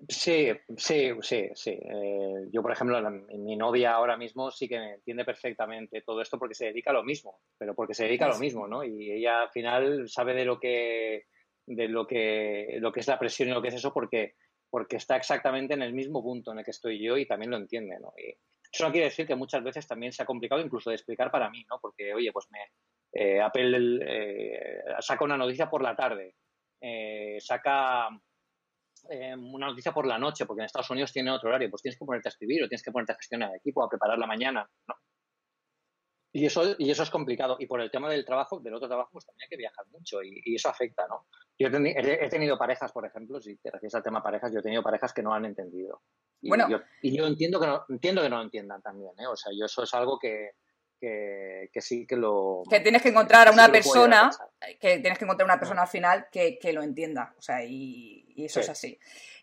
[0.09, 1.71] Sí, sí, sí, sí.
[1.71, 3.01] Eh, yo, por ejemplo,
[3.39, 7.05] mi novia ahora mismo sí que entiende perfectamente todo esto porque se dedica a lo
[7.05, 8.83] mismo, pero porque se dedica a lo mismo, ¿no?
[8.83, 11.27] Y ella al final sabe de lo que
[11.67, 14.35] de lo que lo que es la presión y lo que es eso porque
[14.71, 17.57] porque está exactamente en el mismo punto en el que estoy yo y también lo
[17.57, 18.13] entiende, ¿no?
[18.73, 21.65] Eso no quiere decir que muchas veces también sea complicado incluso de explicar para mí,
[21.69, 21.79] ¿no?
[21.81, 22.61] Porque, oye, pues me,
[23.13, 26.37] eh, Apple eh, saca una noticia por la tarde,
[26.81, 28.09] eh, saca
[29.39, 32.05] una noticia por la noche, porque en Estados Unidos tiene otro horario, pues tienes que
[32.05, 34.71] ponerte a escribir o tienes que ponerte a gestionar el equipo, a preparar la mañana,
[34.87, 34.95] ¿no?
[36.33, 37.57] Y eso, y eso es complicado.
[37.59, 40.23] Y por el tema del trabajo, del otro trabajo, pues también hay que viajar mucho
[40.23, 41.27] y, eso afecta, ¿no?
[41.59, 44.83] Yo he, tenido parejas, por ejemplo, si te refieres al tema parejas, yo he tenido
[44.83, 46.03] parejas que no han entendido.
[46.41, 46.69] Y bueno.
[46.71, 49.27] Yo, y yo entiendo que, no, entiendo que no lo entiendan también, ¿eh?
[49.27, 50.53] O sea, yo eso es algo que,
[51.01, 52.63] que, sí que lo...
[52.69, 54.31] Que tienes que encontrar a una persona,
[54.81, 58.27] que tienes que encontrar una persona al final que, que lo entienda, o sea, y,
[58.37, 58.99] eso es así.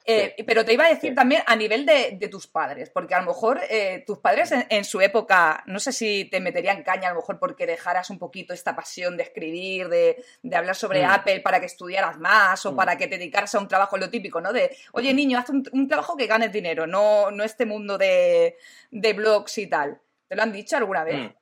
[0.09, 3.27] Eh, pero te iba a decir también a nivel de, tus padres, porque a lo
[3.27, 7.17] mejor eh, tus padres en, su época, no sé si te meterían caña a lo
[7.17, 10.23] mejor porque dejaras un poquito esta pasión de escribir, de,
[10.55, 11.09] hablar sobre mm.
[11.09, 12.75] Apple para que estudiaras más o mm.
[12.77, 14.53] para que te dedicaras a un trabajo, lo típico, ¿no?
[14.53, 18.55] De, oye niño, haz un, trabajo que ganes dinero, no, no este mundo de,
[18.91, 19.99] blogs y tal.
[20.29, 21.17] ¿Te lo han dicho alguna vez?
[21.17, 21.36] Mm.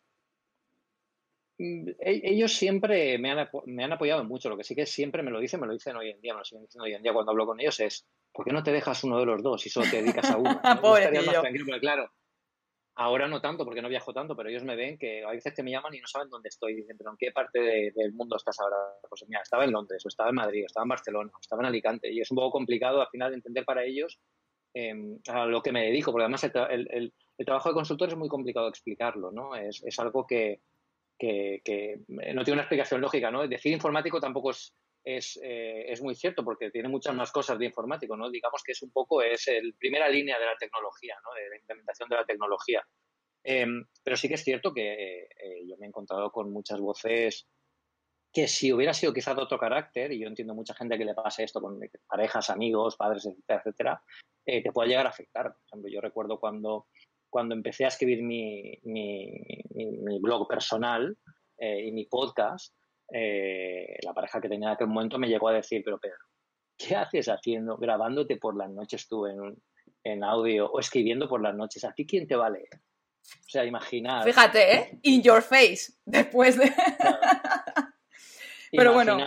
[1.58, 5.32] E, ellos siempre me han, me han, apoyado mucho, lo que sí que siempre me
[5.32, 7.14] lo dicen, me lo dicen hoy en día, me lo siguen diciendo hoy en día
[7.14, 9.70] cuando hablo con ellos, es ¿por qué no te dejas uno de los dos y
[9.70, 10.50] solo te dedicas a uno?
[10.64, 10.92] ¿no?
[10.92, 12.12] Más tranquilo, porque claro,
[12.96, 15.64] ahora no tanto porque no viajo tanto, pero ellos me ven que a veces que
[15.64, 16.76] me llaman y no saben dónde estoy.
[16.76, 17.60] Dicen, pero ¿en qué parte
[17.94, 18.78] del mundo estás ahora?
[19.08, 21.62] Pues mira, estaba en Londres, o estaba en Madrid, o estaba en Barcelona, o estaba
[21.62, 22.12] en Alicante.
[22.12, 24.20] Y es un poco complicado al final de entender para ellos
[24.74, 27.14] em, a lo que me dedico, porque además el,
[27.46, 29.56] trabajo de consultor es muy complicado de explicarlo, ¿no?
[29.56, 30.62] Es, algo que,
[31.18, 33.48] que, no tiene una explicación lógica, ¿no?
[33.48, 37.66] Decir informático tampoco es, es, eh, es, muy cierto porque tiene muchas más cosas de
[37.66, 38.30] informático, ¿no?
[38.30, 41.34] Digamos que es un poco, es el primera línea de la tecnología, ¿no?
[41.34, 42.86] De la implementación de la tecnología.
[43.44, 47.48] Em, pero sí que es cierto que eh, yo me he encontrado con muchas voces
[48.34, 51.14] que si hubiera sido quizás de otro carácter, y yo entiendo mucha gente que le
[51.14, 54.04] pasa esto con parejas, amigos, padres, etcétera, etcétera,
[54.46, 55.54] eh, te puede llegar a afectar.
[55.54, 56.88] Por ejemplo, yo recuerdo cuando,
[57.36, 59.30] cuando empecé a escribir mi, mi,
[59.74, 61.18] mi, blog personal
[61.60, 62.74] y mi podcast,
[63.12, 66.16] eh, la pareja que tenía en aquel momento me llegó a decir, pero Pedro,
[66.78, 69.62] ¿qué haces haciendo, grabándote por las noches tú en,
[70.06, 71.84] en audio o escribiendo por las noches?
[71.84, 72.70] ¿A ti quién te vale?
[72.72, 74.24] O sea, imaginar.
[74.24, 75.00] Fíjate, ¿eh?
[75.02, 76.72] In your face, después de.
[78.72, 79.18] Pero bueno.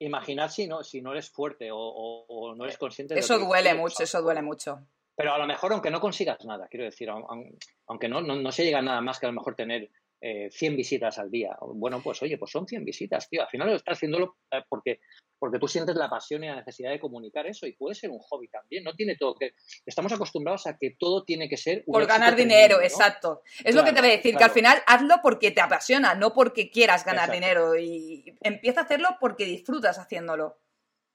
[0.00, 4.02] Imaginar si no, si no eres fuerte o, no eres consciente de Eso duele mucho,
[4.02, 4.84] eso duele mucho.
[5.14, 8.64] Pero a lo mejor, aunque no consigas nada, quiero decir, aunque no, no, no se
[8.64, 9.90] llega a nada más que a lo mejor tener
[10.24, 11.56] eh, 100 visitas al día.
[11.74, 13.42] Bueno, pues oye, pues son 100 visitas, tío.
[13.42, 15.00] Al final lo estás haciéndolo eh, porque,
[15.36, 18.20] porque tú sientes la pasión y la necesidad de comunicar eso y puede ser un
[18.20, 18.84] hobby también.
[18.84, 19.54] No tiene todo que...
[19.84, 21.82] Estamos acostumbrados a que todo tiene que ser...
[21.84, 23.42] Por ganar dinero, exacto.
[23.64, 26.32] Es lo que te voy a decir, que al final hazlo porque te apasiona, no
[26.32, 27.76] porque quieras ganar dinero.
[27.76, 30.60] Y empieza a hacerlo porque disfrutas haciéndolo.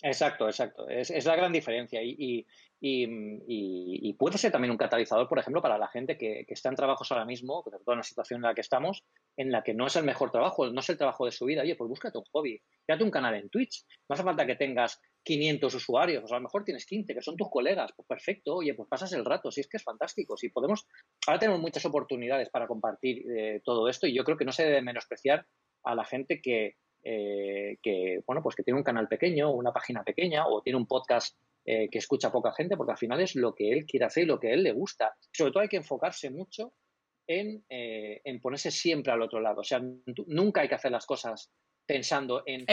[0.01, 0.89] Exacto, exacto.
[0.89, 2.03] Es, es la gran diferencia.
[2.03, 2.47] y, y,
[2.79, 7.25] puede ser también un catalizador, por ejemplo, para la gente que, está en trabajos ahora
[7.25, 9.03] mismo, sobre todo en la situación en la que estamos,
[9.35, 11.63] en la que no es el mejor trabajo, no es el trabajo de su vida.
[11.63, 13.85] Oye, pues búscate un hobby, créate un canal en Twitch.
[14.07, 17.21] No hace falta que tengas 500 usuarios, o sea, a lo mejor tienes 15, que
[17.21, 17.91] son tus colegas.
[17.95, 20.37] Pues perfecto, oye, pues pasas el rato, si es que es fantástico.
[20.37, 20.87] Si podemos,
[21.25, 24.65] ahora tenemos muchas oportunidades para compartir eh, todo esto y yo creo que no se
[24.65, 25.45] debe menospreciar
[25.83, 30.03] a la gente que, eh, que, bueno, pues que tiene un canal pequeño, una página
[30.03, 31.37] pequeña o tiene un podcast
[31.69, 34.27] eh, que escucha poca gente, porque al final es lo que él quiere hacer y
[34.27, 35.13] lo que a él le gusta.
[35.33, 36.73] Sobre todo hay que enfocarse mucho
[37.27, 39.59] en, eh, en ponerse siempre al otro lado.
[39.59, 39.81] O sea,
[40.27, 41.51] nunca hay que hacer las cosas
[41.85, 42.65] pensando en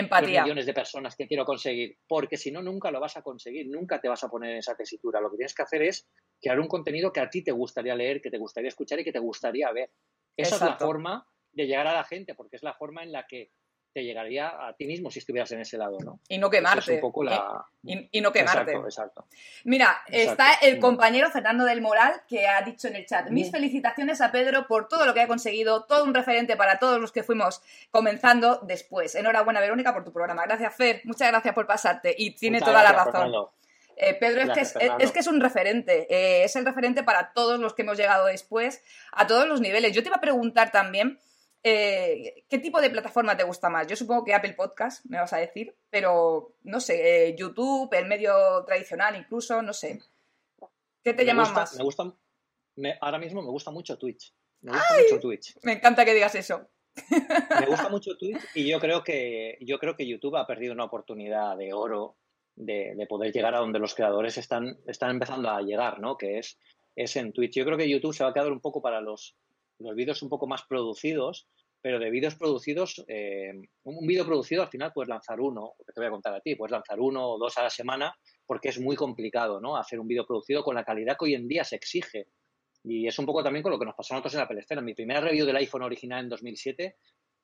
[0.44, 4.00] millones de personas que quiero conseguir, porque si no, nunca lo vas a conseguir, nunca
[4.00, 5.20] te vas a poner en esa tesitura.
[5.20, 6.08] Lo que tienes que hacer es
[6.40, 9.12] crear un contenido que a ti te gustaría leer, que te gustaría escuchar y que
[9.12, 9.90] te gustaría ver.
[10.36, 13.26] Esa es la forma de llegar a la gente, porque es la forma en la
[13.26, 13.50] que
[13.94, 16.18] te llegaría a ti mismo si estuvieras en ese lado, ¿no?
[16.28, 16.96] Y no quemarte.
[16.96, 17.64] un poco la...
[17.84, 18.72] y, no quemarte.
[18.72, 19.24] Exacto, exacto.
[19.62, 24.20] Mira, está el compañero Fernando del Moral que ha dicho en el chat, mis felicitaciones
[24.20, 27.22] a Pedro por todo lo que ha conseguido, todo un referente para todos los que
[27.22, 29.14] fuimos comenzando después.
[29.14, 30.44] Enhorabuena, Verónica, por tu programa.
[30.44, 31.00] Gracias, Fer.
[31.04, 32.12] Muchas gracias por pasarte.
[32.18, 33.32] Y tiene toda la razón.
[33.96, 37.60] Eh, Pedro es, que es, que es, un referente, eh, es el referente para todos
[37.60, 39.92] los que hemos llegado después, a todos los niveles.
[39.92, 41.20] Yo te iba a preguntar también,
[41.66, 43.86] eh, ¿Qué tipo de plataforma te gusta más?
[43.86, 48.06] Yo supongo que Apple Podcast, me vas a decir, pero no sé, eh, YouTube, el
[48.06, 50.02] medio tradicional incluso, no sé.
[51.02, 51.74] ¿Qué te llama más?
[51.76, 52.14] Me gusta,
[53.00, 54.34] ahora mismo me gusta mucho Twitch.
[54.60, 55.56] Me gusta mucho Twitch.
[55.62, 56.68] Me encanta que digas eso.
[57.08, 60.84] Me gusta mucho Twitch y yo creo que, yo creo que YouTube ha perdido una
[60.84, 62.18] oportunidad de oro
[62.56, 66.18] de, poder llegar a donde los creadores están, están empezando a llegar, ¿no?
[66.18, 66.58] Que es,
[66.94, 67.54] es en Twitch.
[67.54, 69.34] Yo creo que YouTube se va a quedar un poco para los,
[69.78, 71.48] los vídeos un poco más producidos,
[71.80, 76.00] pero de vídeos producidos, eh, un vídeo producido al final puedes lanzar uno, que te
[76.00, 78.14] voy a contar a ti, puedes lanzar uno o dos a la semana
[78.46, 79.76] porque es muy complicado, ¿no?
[79.76, 82.28] Hacer un vídeo producido con la calidad que hoy en día se exige.
[82.84, 84.80] Y es un poco también con lo que nos pasó a nosotros en la Pelestera.
[84.80, 86.96] Mi primera review del iPhone original en 2007,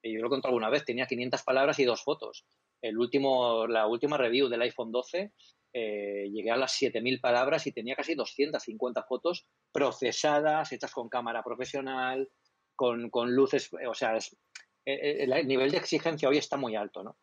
[0.02, 2.46] y yo lo he contado alguna vez, tenía 500 palabras y dos fotos.
[2.82, 5.32] El último, la última review del iPhone 12
[5.72, 11.44] eh, llegué a las 7.000 palabras y tenía casi 250 fotos procesadas, hechas con cámara
[11.44, 12.28] profesional,
[12.74, 14.36] con, con luces, o sea, es,
[14.84, 17.16] eh, eh, el, nivel de exigencia hoy está muy alto, ¿no?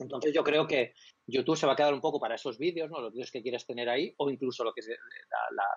[0.00, 0.94] Entonces yo creo que
[1.26, 3.00] YouTube se va a quedar un poco para esos vídeos, ¿no?
[3.00, 4.80] Los vídeos que quieres tener ahí o incluso lo que,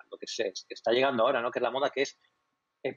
[0.10, 1.52] lo que se está llegando ahora, ¿no?
[1.52, 2.18] Que es la moda que es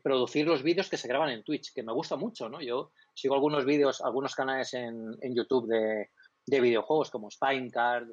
[0.03, 2.63] producir los vídeos que se graban en Twitch, que me gusta mucho, ¿no?
[2.63, 6.11] Yo sigo algunos vídeos, algunos canales en, en YouTube de,
[6.47, 8.09] de videojuegos como Spinecard,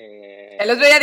[0.00, 1.00] eh, el otro día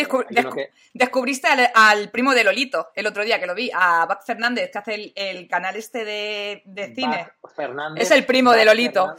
[0.94, 4.78] descubriste al, primo de Lolito, el otro día que lo vi, a Bac Fernández, que
[4.78, 7.28] hace el, canal este de, cine.
[7.98, 9.14] es el primo de Lolito.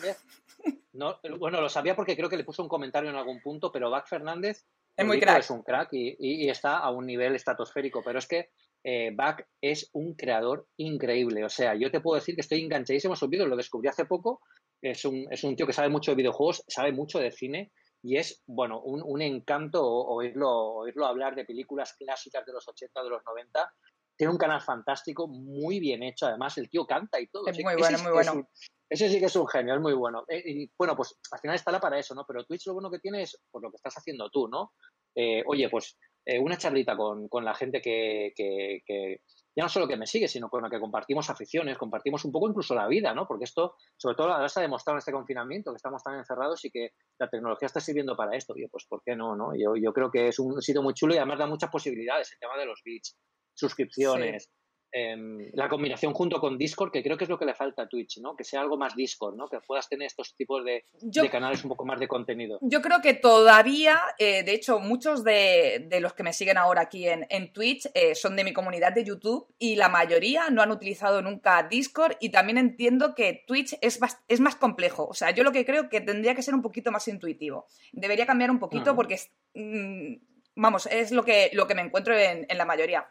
[1.38, 4.08] bueno, lo sabía porque creo que le puso un comentario en algún punto, pero Bac
[4.08, 4.64] Fernández
[4.96, 5.40] es muy crack.
[5.40, 8.48] Es un crack y, está a un nivel estratosférico, pero es que
[8.82, 11.44] eh, Bac es un creador increíble.
[11.44, 14.06] O sea, yo te puedo decir que estoy enganchadísimo a sus vídeos, lo descubrí hace
[14.06, 14.40] poco.
[14.80, 18.16] Es un, es un tío que sabe mucho de videojuegos, sabe mucho de cine y
[18.16, 23.10] es, bueno, un, un encanto oírlo, oírlo hablar de películas clásicas de los 80, de
[23.10, 23.72] los 90.
[24.16, 27.46] Tiene un canal fantástico, muy bien hecho, además el tío canta y todo.
[27.48, 28.48] Es muy bueno, muy bueno.
[28.88, 30.24] ese sí que es un genio, es muy bueno.
[30.28, 32.24] Eh, y bueno, pues al final está la para eso, ¿no?
[32.26, 34.72] Pero Twitch lo bueno que tiene es por lo que estás haciendo tú, ¿no?
[35.14, 39.20] Eh, oye, pues eh, una charlita con, con la gente que, que, que,
[39.56, 42.48] ya no solo que me sigue, sino con la que compartimos aficiones, compartimos un poco
[42.48, 43.26] incluso la vida, ¿no?
[43.26, 46.62] Porque esto, sobre todo ahora se ha demostrado en este confinamiento, que estamos tan encerrados
[46.66, 48.52] y que la tecnología está sirviendo para esto.
[48.54, 49.54] Y pues, ¿por qué no, no?
[49.56, 52.38] Yo, yo creo que es un sitio muy chulo y además da muchas posibilidades, el
[52.38, 53.16] tema de los bits,
[53.54, 54.50] suscripciones,
[54.92, 57.88] Em, la combinación junto con Discord, que creo que es lo que le falta a
[57.88, 58.36] Twitch, ¿no?
[58.36, 59.48] Que sea algo más Discord, ¿no?
[59.48, 60.84] Que puedas tener estos tipos de,
[61.28, 62.58] canales un poco más de contenido.
[62.62, 67.06] Yo creo que todavía, eh, de hecho, muchos de, los que me siguen ahora aquí
[67.08, 71.20] en, Twitch eh, son de mi comunidad de YouTube y la mayoría no han utilizado
[71.20, 75.06] nunca Discord y también entiendo que Twitch es, es más complejo.
[75.08, 77.66] O sea, yo lo que creo que tendría que ser un poquito más intuitivo.
[77.92, 79.20] Debería cambiar un poquito porque,
[79.54, 80.14] mm,
[80.54, 83.06] vamos, es lo que, lo que me encuentro en, en la mayoría.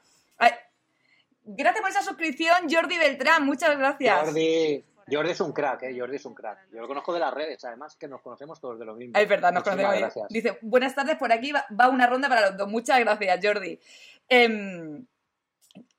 [1.46, 3.46] Gracias por esa suscripción, Jordi Beltrán.
[3.46, 4.26] Muchas gracias.
[4.26, 4.84] Jordi.
[5.08, 5.96] Jordi es un crack, ¿eh?
[5.98, 6.68] Jordi es un crack.
[6.72, 9.18] Yo lo conozco de las redes, además que nos conocemos todos de lo mismo.
[9.18, 10.28] Es verdad, nos conocemos.
[10.30, 12.68] Dice, buenas tardes, por aquí va, una ronda para los dos.
[12.68, 13.80] Muchas gracias, Jordi.
[14.28, 15.06] Em,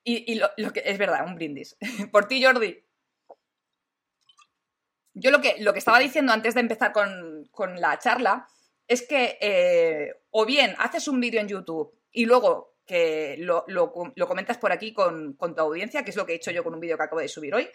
[0.03, 1.77] y, lo, que es verdad, un brindis.
[2.11, 2.83] por ti, Jordi.
[5.13, 8.47] yo lo que, lo que estaba diciendo antes de empezar con, la charla
[8.89, 13.65] es que eh, o bien haces un vídeo en YouTube y luego que lo,
[14.27, 16.73] comentas por aquí con, con, tu audiencia, que es lo que he hecho yo con
[16.73, 17.69] un vídeo que acabo de subir hoy,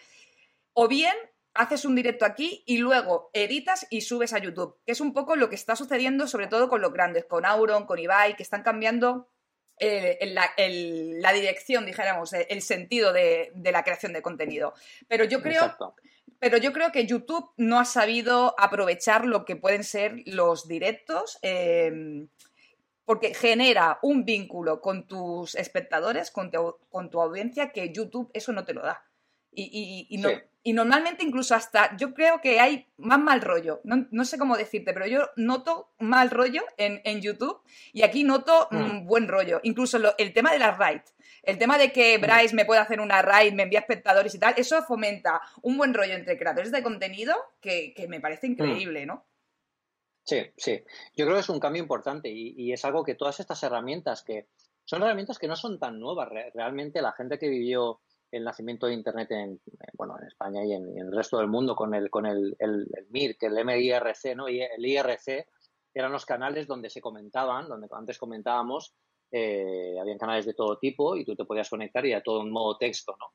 [0.73, 1.15] o bien
[1.53, 5.35] haces un directo aquí y luego editas y subes a YouTube, que es un poco
[5.35, 8.63] lo que está sucediendo sobre todo con los grandes, con Auron, con Ibai, que están
[8.63, 9.29] cambiando
[9.79, 14.73] eh, la, dirección, dijéramos, el sentido de, la creación de contenido.
[15.07, 15.77] Pero yo creo...
[16.39, 21.39] Pero yo creo que YouTube no ha sabido aprovechar lo que pueden ser los directos,
[21.41, 22.27] em,
[23.05, 26.51] porque genera un vínculo con tus espectadores, con
[26.89, 29.03] con tu audiencia, que YouTube eso no te lo da.
[29.55, 30.29] Y, no,
[30.63, 34.93] y, normalmente incluso hasta, yo creo que hay más mal rollo, no, sé cómo decirte,
[34.93, 39.05] pero yo noto mal rollo en, YouTube y aquí noto mm, mm.
[39.05, 39.59] buen rollo.
[39.63, 42.21] Incluso el tema de las raids, el tema de que mm.
[42.21, 45.93] Bryce me puede hacer una raid, me envía espectadores y tal, eso fomenta un buen
[45.93, 49.25] rollo entre creadores de contenido que, me parece increíble, ¿no?
[50.23, 50.81] Sí, sí.
[51.15, 54.23] Yo creo que es un cambio importante y, y, es algo que todas estas herramientas
[54.23, 54.47] que
[54.85, 56.29] son herramientas que no son tan nuevas.
[56.53, 58.01] Realmente la gente que vivió
[58.31, 59.61] el nacimiento de Internet en,
[59.93, 63.07] bueno, en España y en, el resto del mundo con el, con el, el, el
[63.09, 64.49] MIRC, el MIRC, ¿no?
[64.49, 65.47] Y el IRC
[65.93, 68.95] eran los canales donde se comentaban, donde antes comentábamos,
[69.31, 72.51] eh, habían canales de todo tipo y tú te podías conectar y a todo en
[72.51, 73.27] modo texto, ¿no?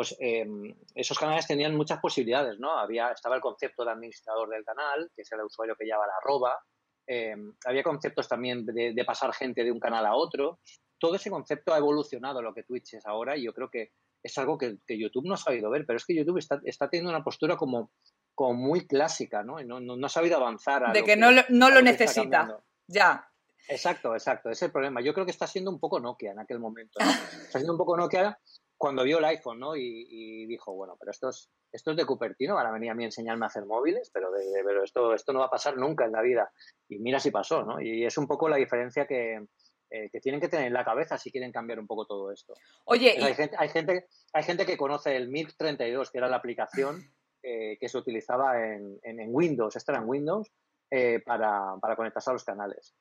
[0.00, 2.72] Pues em, esos canales tenían muchas posibilidades, ¿no?
[2.78, 6.14] Había, estaba el concepto de administrador del canal, que es el usuario que lleva la
[6.22, 6.58] arroba,
[7.06, 10.60] em, había conceptos también de, de, pasar gente de un canal a otro.
[10.98, 13.92] Todo ese concepto ha evolucionado lo que Twitch es ahora y yo creo que
[14.22, 17.22] es algo que, YouTube no ha sabido ver, pero es que YouTube está, teniendo una
[17.22, 17.92] postura como,
[18.34, 19.62] como muy clásica, ¿no?
[19.62, 20.94] No, no, ha sabido avanzar.
[20.94, 23.30] de que, no, no lo necesita, ya.
[23.68, 25.02] Exacto, exacto, ese es el problema.
[25.02, 26.98] Yo creo que está siendo un poco Nokia en aquel momento.
[27.44, 28.38] Está siendo un poco Nokia
[28.80, 29.76] cuando vio el iPhone, ¿no?
[29.76, 33.08] Y, dijo, bueno, pero esto es, esto es de Cupertino, ahora venía a mí a
[33.08, 34.30] enseñarme a hacer móviles, pero,
[34.64, 36.50] pero esto, esto no va a pasar nunca en la vida.
[36.88, 37.78] Y mira si pasó, ¿no?
[37.78, 39.46] Y es un poco la diferencia que,
[39.90, 42.54] eh, que tienen que tener en la cabeza si quieren cambiar un poco todo esto.
[42.86, 46.36] Oye, hay, gente, hay, gente, hay gente que conoce el MIRC 32, que era la
[46.36, 47.04] aplicación
[47.42, 50.50] eh, que se utilizaba en, en, Windows, esta era en Windows,
[50.90, 52.94] eh, para, para, conectarse a los canales.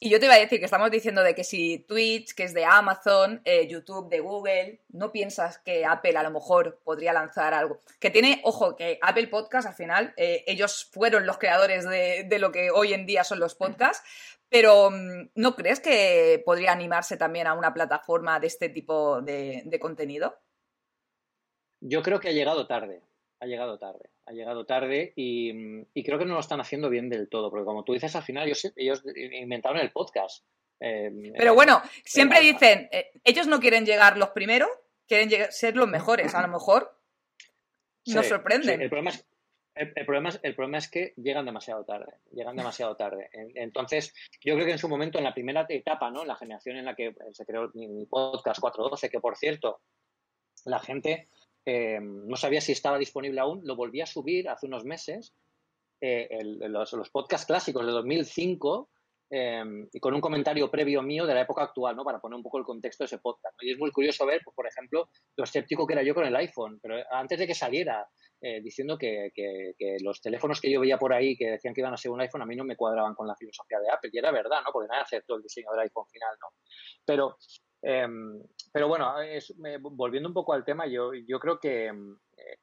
[0.00, 2.54] Y yo te iba a decir que estamos diciendo de que si Twitch, que es
[2.54, 7.80] de Amazon, YouTube de Google, no piensas que Apple a lo mejor podría lanzar algo.
[8.00, 12.50] Que tiene, ojo, que Apple Podcast al final, ellos fueron los creadores de, de, lo
[12.50, 14.02] que hoy en día son los podcasts,
[14.52, 19.78] pero mm, ¿no crees que podría animarse también a una plataforma de este tipo de,
[19.80, 20.38] contenido?
[21.80, 23.02] Yo creo que ha llegado tarde,
[23.40, 27.28] ha llegado tarde, ha llegado tarde y, creo que no lo están haciendo bien del
[27.28, 30.44] todo, porque como tú dices, al final ellos, inventaron el podcast.
[30.80, 34.70] Em, pero bueno, siempre dicen, eh, ellos no quieren llegar los primeros,
[35.06, 36.98] quieren ser los mejores, a lo mejor
[38.06, 38.80] nos sorprenden.
[38.82, 39.24] el problema es
[39.74, 43.30] el, problema es, el problema es que llegan demasiado tarde, llegan demasiado tarde.
[43.54, 46.24] Entonces, yo creo que en su momento, en la primera etapa, ¿no?
[46.24, 49.80] la generación en la que se creó mi podcast 412, que por cierto,
[50.64, 51.28] la gente
[51.64, 55.34] eh, no sabía si estaba disponible aún, lo volví a subir hace unos meses,
[56.00, 58.90] eh, los, los, podcasts clásicos de 2005,
[59.34, 62.04] Em, y con un comentario previo mío de la época actual, ¿no?
[62.04, 63.56] Para poner un poco el contexto de ese podcast.
[63.62, 65.08] Y es muy curioso ver, pues, por ejemplo,
[65.38, 68.06] lo escéptico que era yo con el iPhone, pero antes de que saliera,
[68.42, 69.32] eh, diciendo que,
[70.02, 72.42] los teléfonos que yo veía por ahí que decían que iban a ser un iPhone,
[72.42, 74.70] a mí no me cuadraban con la filosofía de Apple, y era verdad, ¿no?
[74.70, 76.48] Porque nadie aceptó el diseño del iPhone final, ¿no?
[77.06, 77.38] Pero,
[78.72, 79.14] pero bueno,
[79.82, 82.58] volviendo un poco al tema, yo, yo creo que em, eh,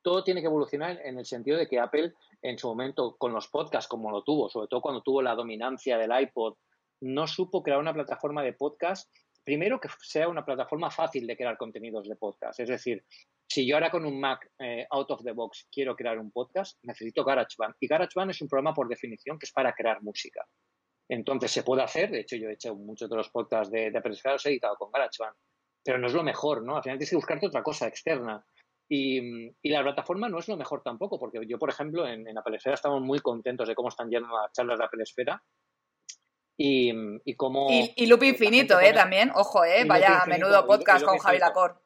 [0.00, 3.48] todo tiene que evolucionar en el sentido de que Apple en su momento con los
[3.48, 6.54] podcasts como lo tuvo, sobre todo cuando tuvo la dominancia del iPod,
[7.00, 9.10] no supo crear una plataforma de podcast,
[9.42, 12.60] primero que sea una plataforma fácil de crear contenidos de podcast.
[12.60, 13.04] Es decir,
[13.46, 16.78] si yo ahora con un Mac eh, out of the box quiero crear un podcast,
[16.82, 17.74] necesito GarageBand.
[17.80, 20.46] Y GarageBand es un programa por definición que es para crear música.
[21.08, 24.00] Entonces se puede hacer, de hecho yo he hecho muchos de los podcasts de, de
[24.04, 25.36] los he editado con GarageBand,
[25.84, 26.76] pero no es lo mejor, ¿no?
[26.76, 28.44] Al final tienes que buscarte otra cosa externa.
[28.88, 32.56] Y, la plataforma no es lo mejor tampoco, porque yo, por ejemplo, en, en Apple
[32.56, 35.42] Esfera estamos muy contentos de cómo están yendo las charlas de Apple Esfera.
[36.56, 36.92] Y,
[37.24, 37.66] y cómo.
[37.70, 38.92] Y, Loop Infinito, ¿eh?
[38.92, 39.84] También, ojo, ¿eh?
[39.84, 41.82] Vaya, menudo podcast con Javi Lacor.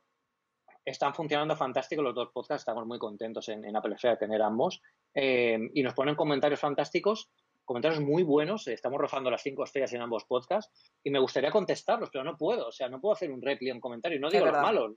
[0.85, 4.83] Están funcionando fantástico los dos podcasts, estamos muy contentos en, Apple Esfera de tener ambos.
[5.15, 7.31] Eh, y nos ponen comentarios fantásticos,
[7.69, 8.67] comentarios muy buenos.
[8.67, 10.73] Estamos rozando las cinco estrellas en ambos podcasts
[11.05, 12.69] y me gustaría contestarlos, pero no puedo.
[12.69, 14.19] O sea, no puedo hacer un repli en comentario.
[14.19, 14.97] No digo los malos,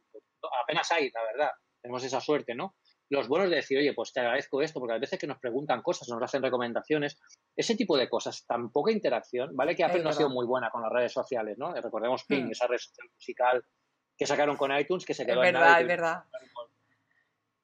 [0.63, 1.51] apenas hay, la verdad
[1.81, 2.75] tenemos esa suerte, ¿no?
[3.09, 5.81] Los buenos de decir, oye, pues te agradezco esto, porque a veces que nos preguntan
[5.81, 7.19] cosas, nos hacen recomendaciones,
[7.55, 9.75] ese tipo de cosas, tan poca interacción, ¿vale?
[9.75, 11.73] Que Apple no ha sido muy buena con las redes sociales, ¿no?
[11.73, 12.51] Recordemos Ping, hmm.
[12.51, 13.65] esa red social musical
[14.17, 16.23] que sacaron con iTunes, que se quedó es verdad, Es verdad,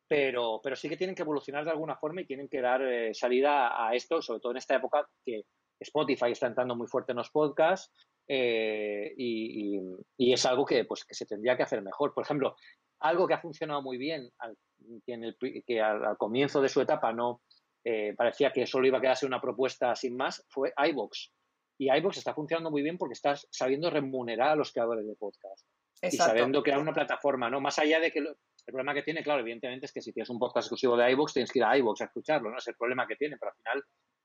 [0.08, 3.14] pero, pero sí que tienen que evolucionar de alguna forma y tienen que dar eh,
[3.14, 5.44] salida a esto, sobre todo en esta época que
[5.80, 7.92] Spotify está entrando muy fuerte en los podcasts
[8.28, 9.80] eh, y,
[10.18, 12.14] es algo que, pues, que se tendría que hacer mejor.
[12.14, 12.56] Por ejemplo,
[13.00, 14.58] algo que ha funcionado muy bien, al,
[15.06, 17.42] que, al, comienzo de su etapa no
[17.84, 21.32] eh, parecía que solo iba a quedarse una propuesta sin más, fue iVox.
[21.80, 25.66] Y iVox está funcionando muy bien porque estás sabiendo remunerar a los creadores de podcast.
[26.02, 27.60] Y sabiendo crear una plataforma, ¿no?
[27.60, 28.24] Más allá de que
[28.68, 31.34] el problema que tiene, claro, evidentemente es que si tienes un podcast exclusivo de iVoox,
[31.34, 32.58] tienes que ir a iVoox a escucharlo, ¿no?
[32.58, 33.84] Es el problema que tiene, pero al final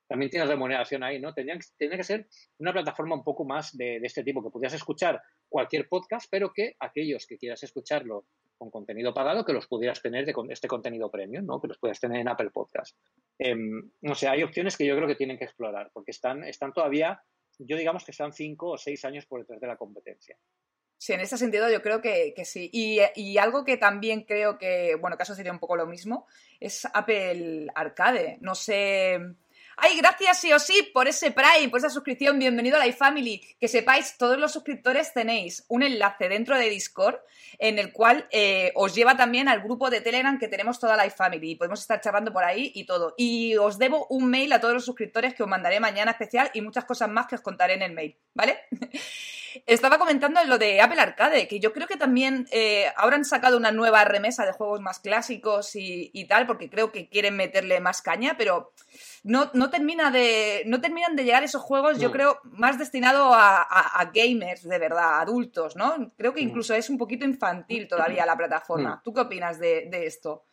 [0.08, 1.32] también tienes remuneración ahí, ¿no?
[1.32, 2.26] Tendría, que ser
[2.58, 6.74] una plataforma un poco más de, este tipo, que pudieras escuchar cualquier podcast, pero que
[6.80, 8.26] aquellos que quieras escucharlo
[8.58, 11.60] con contenido pagado, que los pudieras tener de este contenido premium, ¿no?
[11.60, 12.98] Que los puedas tener en Apple Podcast.
[13.38, 16.72] Em, no sé, hay opciones que yo creo que tienen que explorar, porque están, están
[16.72, 17.22] todavía,
[17.60, 20.36] yo digamos que están cinco o seis años por detrás de la competencia.
[21.02, 22.70] Sí, en ese sentido yo creo que, sí.
[22.72, 26.28] Y, algo que también creo que, bueno, que sería un poco lo mismo,
[26.60, 28.38] es Apple Arcade.
[28.40, 29.18] No sé.
[29.78, 32.38] Ay, gracias sí o sí por ese Prime, por esa suscripción.
[32.38, 33.56] Bienvenido a la iFamily.
[33.58, 37.16] Que sepáis, todos los suscriptores tenéis un enlace dentro de Discord
[37.58, 41.06] en el cual eh, os lleva también al grupo de Telegram que tenemos toda la
[41.06, 41.56] iFamily.
[41.56, 43.14] Podemos estar charlando por ahí y todo.
[43.16, 46.60] Y os debo un mail a todos los suscriptores que os mandaré mañana especial y
[46.60, 48.60] muchas cosas más que os contaré en el mail, ¿vale?
[49.66, 53.56] Estaba comentando lo de Apple Arcade, que yo creo que también eh, ahora han sacado
[53.56, 58.02] una nueva remesa de juegos más clásicos y, tal, porque creo que quieren meterle más
[58.02, 58.72] caña, pero
[59.24, 64.10] no, no, termina de, no terminan de llegar esos juegos, yo creo, más destinados a,
[64.14, 66.12] gamers, de verdad, adultos, ¿no?
[66.16, 69.00] Creo que incluso es un poquito infantil todavía la plataforma.
[69.04, 70.44] ¿Tú qué opinas de, esto?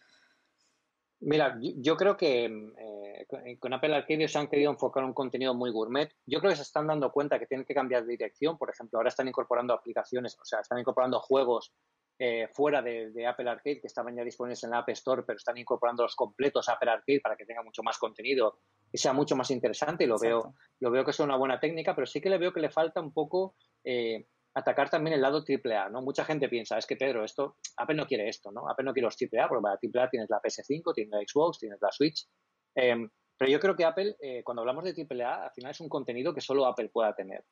[1.22, 5.70] Mira, yo, creo que eh, con Apple Arcade se han querido enfocar un contenido muy
[5.70, 6.09] gourmet.
[6.26, 8.57] Yo creo que se están dando cuenta que tienen que cambiar de dirección.
[8.57, 11.74] Por ejemplo, ahora están incorporando aplicaciones, o sea, están incorporando juegos
[12.22, 15.57] eh, fuera de, Apple Arcade que estaban ya disponibles en la App Store, pero están
[15.57, 18.59] incorporando los completos a Apple Arcade para que tenga mucho más contenido
[18.91, 20.05] y sea mucho más interesante.
[20.05, 22.53] Y lo veo, lo veo que es una buena técnica, pero sí que le veo
[22.53, 24.28] que le falta un poco eh,
[24.60, 26.01] atacar también el lado AAA, ¿no?
[26.01, 28.70] Mucha gente piensa, es que Pedro, esto, Apple no quiere esto, ¿no?
[28.70, 31.80] Apple no quiere los AAA, porque para AAA tienes la PS5, tienes la Xbox, tienes
[31.82, 32.28] la Switch.
[32.76, 35.89] Em, pero yo creo que Apple, eh, cuando hablamos de AAA, al final es un
[35.89, 37.43] contenido que solo Apple pueda tener.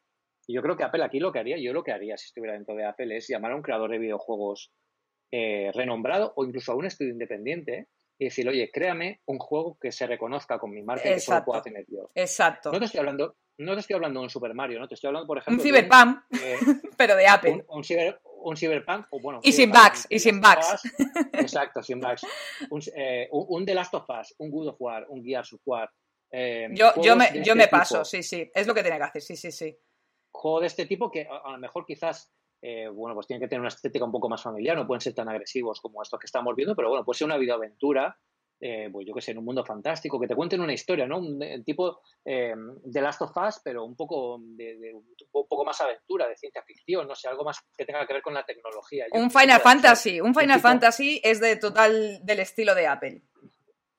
[0.45, 2.53] Y yo creo que Apple aquí lo que haría, yo lo que haría si estuviera
[2.53, 4.72] dentro de Apple es llamar a un creador de videojuegos
[5.32, 7.88] eh, renombrado o incluso a un estudio independiente
[8.20, 11.45] y decir, oye, créame un juego que se reconozca con mi marca y que solo
[11.45, 12.09] pueda tener yo.
[12.15, 12.72] Exacto.
[12.72, 14.88] No te estoy hablando, no te estoy hablando de un Super Mario, ¿no?
[14.88, 15.63] Te estoy hablando, por ejemplo.
[15.63, 16.57] Un Cyberpunk, eh,
[16.97, 17.65] pero de Apple.
[17.68, 19.39] Un, cyber, un Cyberpunk, o bueno.
[19.43, 20.82] Y sin bugs, y sin bugs.
[21.34, 22.26] Exacto, sin bugs.
[22.95, 25.91] Eh, un, un, The Last of Us, un Good of War, un Gears of War.
[26.32, 28.49] Eh, yo, yo me, yo este me paso, sí, sí.
[28.53, 29.78] Es lo que tiene que hacer, sí, sí, sí.
[30.32, 32.32] Juego de este tipo que a, lo mejor quizás
[32.62, 35.30] bueno, pues tienen que tener una estética un poco más familiar, no pueden ser tan
[35.30, 38.18] agresivos como estos que estamos viendo, pero bueno, puede ser una videoaventura
[38.60, 41.20] eh, pues yo que sé, en un mundo fantástico, que te cuenten una historia, ¿no?
[41.20, 46.28] Un, tipo eh, de Last of Us, pero un poco, de, un poco más aventura,
[46.28, 49.05] de ciencia ficción, no sé, algo más que tenga que ver con la tecnología.
[49.12, 53.22] un Final Fantasy, un Final Fantasy es de total del estilo de Apple.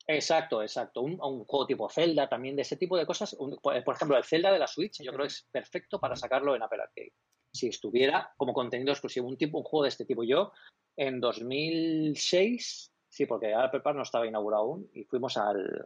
[0.09, 1.03] Exacto, exacto.
[1.03, 3.37] Un, juego tipo Zelda, también de ese tipo de cosas.
[3.63, 6.63] por ejemplo, el Zelda de la Switch, yo creo que es perfecto para sacarlo en
[6.63, 7.13] Apple Arcade.
[7.59, 10.25] Si estuviera como contenido exclusivo, un tipo, un juego de este tipo.
[10.25, 10.53] Yo,
[10.97, 15.85] en 2006, Sí, porque Apple Park no estaba inaugurado aún y fuimos al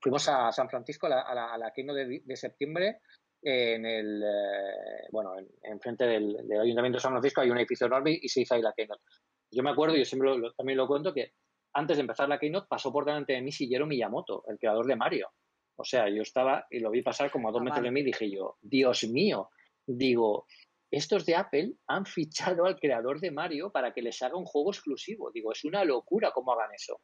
[0.00, 3.00] fuimos a San Francisco a la, a la, de, septiembre
[3.42, 8.18] en el eh, bueno en, frente del, Ayuntamiento de San Francisco hay un edificio enorme
[8.20, 9.02] y se hizo ahí la Keynote.
[9.50, 11.34] Yo me acuerdo, yo siempre también lo cuento, que
[11.74, 14.96] antes de empezar la Keynote pasó por delante de mí Shigeru Miyamoto, el creador de
[14.96, 15.30] Mario.
[15.76, 18.00] O sea, yo estaba y lo vi pasar como a dos ah, metros de mí
[18.00, 19.50] y dije yo, Dios mío,
[19.86, 20.46] digo,
[20.90, 24.70] estos de Apple han fichado al creador de Mario para que les haga un juego
[24.70, 25.30] exclusivo.
[25.32, 27.00] Digo, es una locura cómo hagan eso.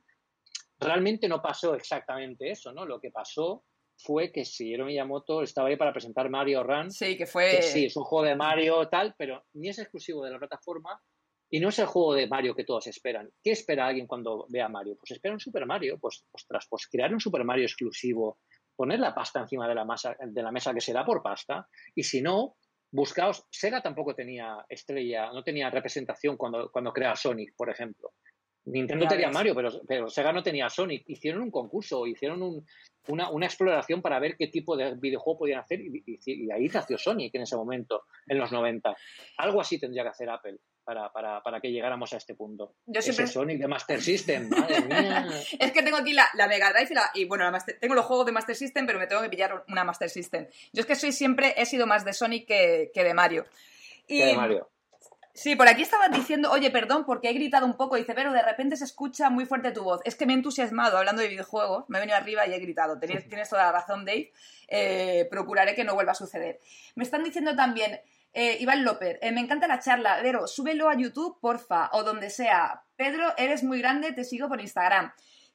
[0.79, 2.85] Realmente no pasó exactamente eso, ¿no?
[2.85, 3.65] Lo que pasó
[3.97, 6.91] fue que Shigeru Miyamoto estaba ahí para presentar Mario Run.
[6.91, 7.63] Sí, que fue.
[7.63, 11.01] sí, es un juego de Mario tal, pero ni es exclusivo de la plataforma
[11.49, 13.31] y no es el juego de Mario que todos esperan.
[13.43, 14.97] ¿Qué espera alguien cuando ve a Mario?
[14.99, 15.99] Pues espera un Super Mario.
[15.99, 18.41] Pues, ostras, pues crear un Super Mario exclusivo,
[18.75, 21.69] poner la pasta encima de la, masa, de la mesa que se da por pasta,
[21.95, 22.57] y si no,
[22.97, 28.15] buscaos, Sega tampoco tenía estrella, no tenía representación cuando, cuando crea Sonic, por ejemplo.
[28.65, 31.05] Nintendo tenía Mario, pero, pero, Sega no tenía Sonic.
[31.07, 32.43] Hicieron un concurso, hicieron
[33.07, 36.99] una, una, exploración para ver qué tipo de videojuego podían hacer y, y, ahí nació
[36.99, 38.97] Sonic en ese momento, en los 90.
[39.39, 42.77] Algo así tendría que hacer Apple para, para, para que llegáramos a este punto.
[42.87, 43.27] Yo siempre...
[43.27, 45.27] Sonic de Master System, madre mía.
[45.59, 48.25] es que tengo aquí la, la Mega Drive y, la, y bueno, tengo los juegos
[48.25, 50.47] de Master System, pero me tengo que pillar una Master System.
[50.73, 53.47] Yo es que soy siempre, he sido más de Sonic que, que de Mario.
[54.07, 54.69] Y, de Mario
[55.37, 57.97] Sí, por aquí estabas diciendo, oye, perdón, porque he gritado un poco.
[57.97, 60.01] Dice, pero de repente se escucha muy fuerte tu voz.
[60.07, 62.99] Es que me he entusiasmado hablando de videojuegos, me he venido arriba y he gritado.
[62.99, 64.33] Tienes, tienes toda la razón, Dave.
[64.69, 66.59] Eh, procuraré que no vuelva a suceder.
[66.95, 68.01] Me están diciendo también,
[68.37, 70.21] eh, Iván López, eh, me encanta la charla.
[70.23, 72.85] Vero, súbelo a YouTube, porfa, o donde sea.
[72.95, 75.13] Pedro, eres muy grande, te sigo por Instagram.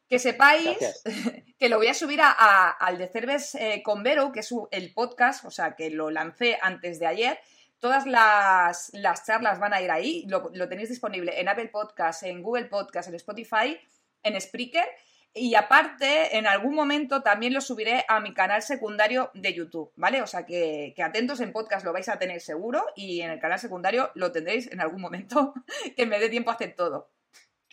[0.09, 0.77] Que sepáis
[1.59, 5.51] que lo voy a subir al de Cerves con Vero, que es el podcast, o
[5.51, 7.39] sea, que lo lancé antes de ayer
[7.82, 8.91] Todas las,
[9.25, 13.15] charlas van a ir ahí, lo, tenéis disponible en Apple Podcast, en Google Podcast, en
[13.15, 13.75] Spotify,
[14.21, 14.86] en Spreaker.
[15.34, 20.21] Y aparte, en algún momento también lo subiré a mi canal secundario de YouTube, ¿vale?
[20.21, 23.57] O sea que, atentos en podcast lo vais a tener seguro y en el canal
[23.57, 25.53] secundario lo tendréis en algún momento
[25.95, 27.11] que me dé tiempo a hacer todo.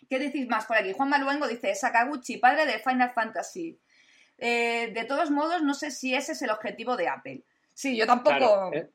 [0.09, 0.93] ¿Qué decís más por aquí?
[0.93, 3.81] Juan Maluengo dice, Sakaguchi, padre de Final Fantasy.
[4.39, 7.45] Eh, de todos modos, no sé si ese es el objetivo de Apple.
[7.75, 8.71] Sí, yo tampoco...
[8.73, 8.89] Eh,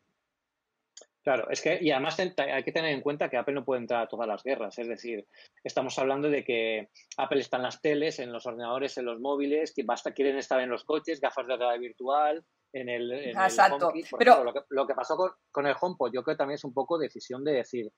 [1.24, 4.04] Claro, es que, y además hay que tener en cuenta que Apple no puede entrar
[4.04, 4.78] a todas las guerras.
[4.78, 5.26] Es decir,
[5.64, 9.74] estamos hablando de que Apple está en las teles, en los ordenadores, en los móviles,
[9.74, 13.12] que basta quieren estar en los coches, gafas de realidad virtual, en el.
[13.30, 13.94] Exacto.
[14.18, 14.44] Pero...
[14.70, 15.16] lo, que, pasó
[15.50, 17.90] con, el HomePod, yo creo que también es un poco decisión de decir,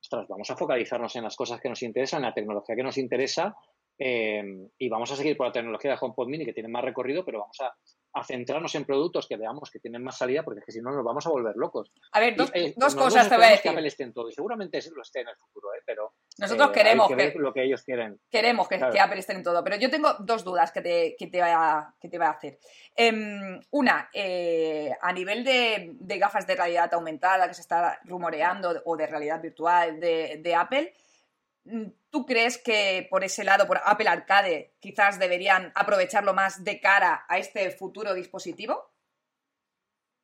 [0.00, 2.98] ostras, vamos a focalizarnos en las cosas que nos interesan, en la tecnología que nos
[2.98, 3.56] interesa,
[3.98, 7.24] eh, y vamos a seguir por la tecnología de HomePod Mini, que tiene más recorrido,
[7.24, 7.74] pero vamos a
[8.18, 10.90] a centrarnos en productos que veamos que tienen más salida, porque es que si no
[10.90, 11.92] nos vamos a volver locos.
[12.12, 13.62] A ver, dos, eh, cosas te voy a decir.
[13.62, 15.82] que Apple esté en todo, y seguramente lo esté en el futuro, ¿eh?
[15.84, 18.18] pero nosotros eh, queremos que, lo que ellos quieren.
[18.30, 21.40] Queremos que, Apple esté en todo, pero yo tengo dos dudas que te, que te,
[21.40, 22.58] voy, a, que te voy a hacer.
[22.94, 28.96] Em, una, eh, a nivel de, gafas de realidad aumentada que se está rumoreando, o
[28.96, 30.94] de realidad virtual de, de Apple,
[32.10, 37.24] ¿Tú crees que por ese lado, por Apple Arcade, quizás deberían aprovecharlo más de cara
[37.28, 38.90] a este futuro dispositivo?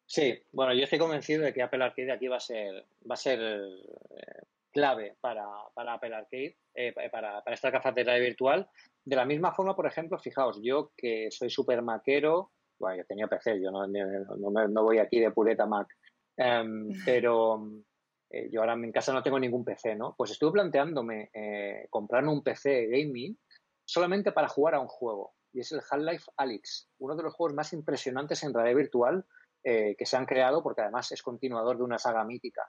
[0.06, 3.16] Sí, bueno, yo estoy convencido de que Apple Arcade aquí va a ser, va a
[3.16, 8.68] ser eh, clave para, Apple Arcade, eh, para, para esta realidad virtual.
[9.04, 13.28] De la misma forma, por ejemplo, fijaos, yo que soy súper maquero, bueno, yo tenía
[13.28, 15.88] PC, yo no, no, voy aquí de pureta Mac,
[16.36, 17.62] em, pero
[18.34, 20.14] eh, yo ahora en casa no tengo ningún PC, ¿no?
[20.16, 23.38] Pues estuve planteándome eh, comprarme un PC gaming
[23.84, 25.34] solamente para jugar a un juego.
[25.52, 29.24] Y es el Half-Life Alyx, uno de los juegos más impresionantes en realidad virtual
[29.62, 32.68] eh, que se han creado, porque además es continuador de una saga mítica.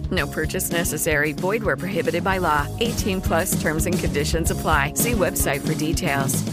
[0.11, 1.33] No purchase necessary.
[1.33, 2.67] Void where prohibited by law.
[2.79, 4.93] 18 plus terms and conditions apply.
[4.95, 6.43] See website for details.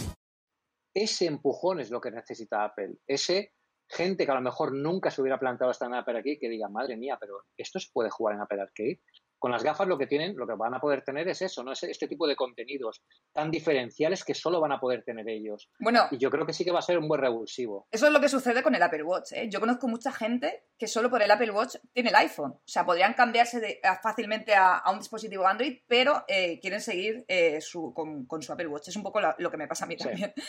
[0.94, 2.98] Ese empujón es lo que necesita Apple.
[3.06, 3.52] Ese
[3.88, 6.68] gente que a lo mejor nunca se hubiera plantado estar en Apple aquí que diga,
[6.68, 9.00] madre mía, pero esto se puede jugar en Apple Arcade
[9.38, 11.72] con las gafas lo que tienen, lo que van a poder tener es eso, ¿no?
[11.72, 15.70] Es este tipo de contenidos tan diferenciales que solo van a poder tener ellos.
[15.78, 16.08] Bueno.
[16.10, 17.86] Y yo creo que sí que va a ser un buen revulsivo.
[17.90, 19.48] Eso es lo que sucede con el Apple Watch, ¿eh?
[19.48, 22.52] Yo conozco mucha gente que solo por el Apple Watch tiene el iPhone.
[22.52, 27.58] O sea, podrían cambiarse fácilmente a, un dispositivo Android, pero eh, quieren seguir eh,
[27.94, 28.88] con, su Apple Watch.
[28.88, 30.32] Es un poco lo que me pasa a mí también.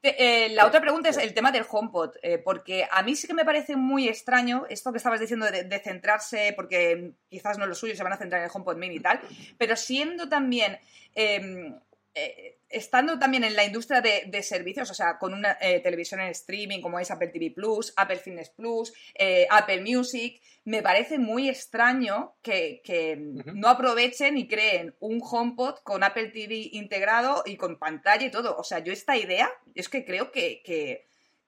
[0.00, 3.44] Eh, la otra pregunta es el tema del HomePod, porque a mí sí que me
[3.44, 7.74] parece muy extraño esto que estabas diciendo de, de centrarse, porque quizás no es lo
[7.74, 9.20] suyo, se van a centrar en el HomePod Mini y tal,
[9.56, 10.78] pero siendo también
[11.14, 11.74] em,
[12.14, 16.28] eh, estando también en la industria de, servicios, o sea, con una eh, televisión en
[16.28, 21.48] streaming como es Apple TV Plus, Apple Fitness Plus, eh, Apple Music, me parece muy
[21.48, 22.82] extraño que,
[23.54, 28.56] no aprovechen y creen un HomePod con Apple TV integrado y con pantalla y todo.
[28.58, 30.62] O sea, yo esta idea es que creo que,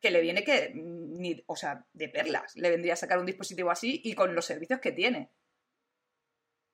[0.00, 3.70] que le viene que, ni, o sea, de perlas, le vendría a sacar un dispositivo
[3.70, 5.28] así y con los servicios que tiene.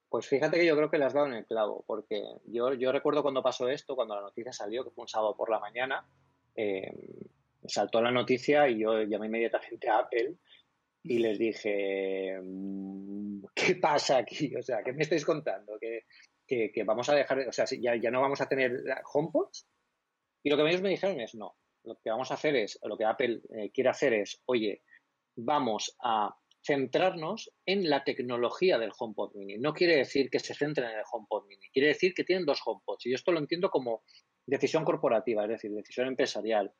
[0.08, 2.92] Pues fíjate que yo creo que le has dado en el clavo, porque yo, yo
[2.92, 6.06] recuerdo cuando pasó esto, cuando la noticia salió, que fue un sábado por la mañana,
[6.54, 6.92] eh,
[7.66, 10.36] saltó la noticia y yo llamé inmediatamente a Apple
[11.02, 14.54] y les dije, mm, ¿qué pasa aquí?
[14.56, 15.78] O sea, ¿qué me estáis contando?
[15.78, 16.04] ¿Que,
[16.46, 19.66] que, vamos a dejar, o sea, ya, ya no vamos a tener HomePods?
[20.44, 22.96] Y lo que ellos me dijeron es, no, lo que vamos a hacer es, lo
[22.96, 24.82] que Apple eh, quiere hacer es, oye,
[25.34, 26.36] vamos a
[26.66, 29.58] centrarnos en la tecnología del HomePod Mini.
[29.58, 32.60] No quiere decir que se centren en el HomePod Mini, quiere decir que tienen dos
[32.64, 33.06] HomePods.
[33.06, 34.02] Y yo esto lo entiendo como
[34.44, 36.72] decisión corporativa, es decir, decisión empresarial.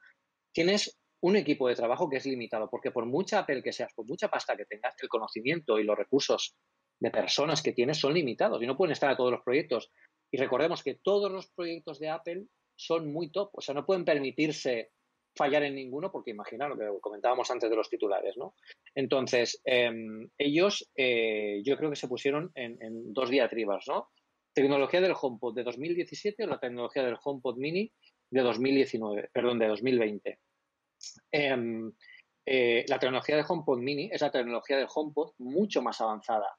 [0.52, 4.06] Tienes un equipo de trabajo que es limitado, porque por mucha Apple que seas, por
[4.06, 6.56] mucha pasta que tengas, el conocimiento y los recursos
[6.98, 9.90] de personas que tienes son limitados y no pueden estar a todos los proyectos.
[10.30, 14.04] Y recordemos que todos los proyectos de Apple son muy top, o sea, no pueden
[14.04, 14.92] permitirse
[15.36, 18.54] fallar en ninguno, porque imagina lo que comentábamos antes de los titulares, ¿no?
[18.94, 24.10] Entonces, em, ellos eh, yo creo que se pusieron en, dos diatribas, ¿no?
[24.54, 27.92] Tecnología del HomePod de 2017 o la tecnología del HomePod Mini
[28.30, 30.38] de 2019, perdón, de 2020.
[31.30, 31.92] Em,
[32.46, 36.56] eh, la tecnología del HomePod Mini es la tecnología del HomePod mucho más avanzada.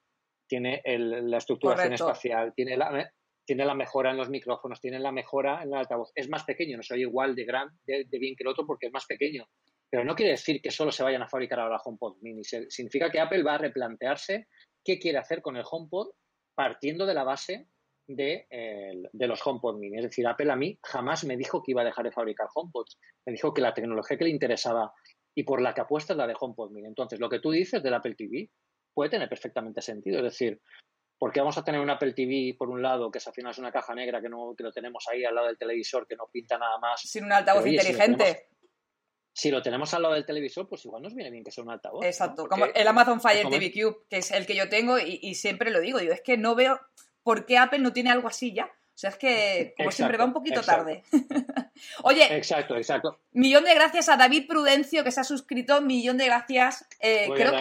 [0.47, 3.11] Tiene la estructuración espacial, tiene la,
[3.47, 6.11] tiene la mejora en los micrófonos, tiene la mejora en el altavoz.
[6.13, 8.93] Es más pequeño, no soy igual de, gran, de, bien que el otro porque es
[8.93, 9.47] más pequeño.
[9.89, 12.43] Pero no quiere decir que solo se vayan a fabricar ahora HomePod mini.
[12.43, 14.47] Significa que Apple va a replantearse
[14.83, 16.09] qué quiere hacer con el HomePod
[16.55, 17.69] partiendo de la base
[18.05, 19.95] de, de, los HomePod mini.
[19.97, 22.99] Es decir, Apple a mí jamás me dijo que iba a dejar de fabricar HomePods.
[23.25, 24.91] Me dijo que la tecnología que le interesaba
[25.33, 26.87] y por la que apuesta es la de HomePod mini.
[26.89, 28.49] Entonces, lo que tú dices del Apple TV
[28.93, 30.17] puede tener perfectamente sentido.
[30.17, 30.59] Es decir,
[31.17, 33.57] porque vamos a tener un Apple TV por un lado, que es al final es
[33.57, 36.27] una caja negra que no que lo tenemos ahí al lado del televisor, que no
[36.31, 37.01] pinta nada más.
[37.01, 38.49] Sin un altavoz inteligente.
[39.33, 41.69] Si lo, tenemos, al lado del televisor, pues igual nos viene bien que sea un
[41.69, 42.03] altavoz.
[42.03, 45.35] Exacto, como el Amazon Fire TV Cube, que es el que yo tengo, y, y,
[45.35, 46.79] siempre lo digo, digo, es que no veo
[47.21, 48.71] por qué Apple no tiene algo así ya.
[48.97, 51.03] O sea, es que, como siempre, va un poquito tarde.
[52.01, 53.19] Oye, exacto, exacto.
[53.31, 55.81] Millón de gracias a David Prudencio, que se ha suscrito.
[55.81, 56.83] Millón de gracias.
[56.99, 57.51] Eh, creo,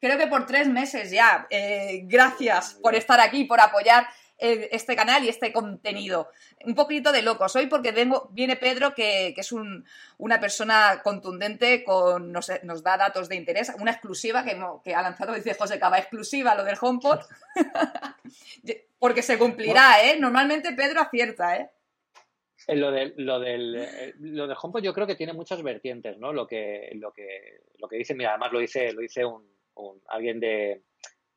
[0.00, 1.46] creo, que por tres meses ya.
[1.50, 4.06] Eh, gracias por estar aquí, por apoyar
[4.38, 6.30] este canal y este contenido.
[6.64, 9.52] Un poquito de locos hoy porque vengo, viene Pedro, que, es
[10.18, 15.02] una persona contundente, con, nos, nos, da datos de interés, una exclusiva que, que ha
[15.02, 17.20] lanzado, dice José Cava, exclusiva lo del HomePod,
[18.98, 20.18] porque se cumplirá, ¿eh?
[20.18, 21.70] Normalmente Pedro acierta, ¿eh?
[22.66, 26.18] eh lo, del, lo, del, eh, lo del HomePod yo creo que tiene muchas vertientes,
[26.18, 26.32] ¿no?
[26.32, 29.56] Lo que, lo que, lo que dice, mira, además lo dice, lo dice un
[30.08, 30.82] alguien de,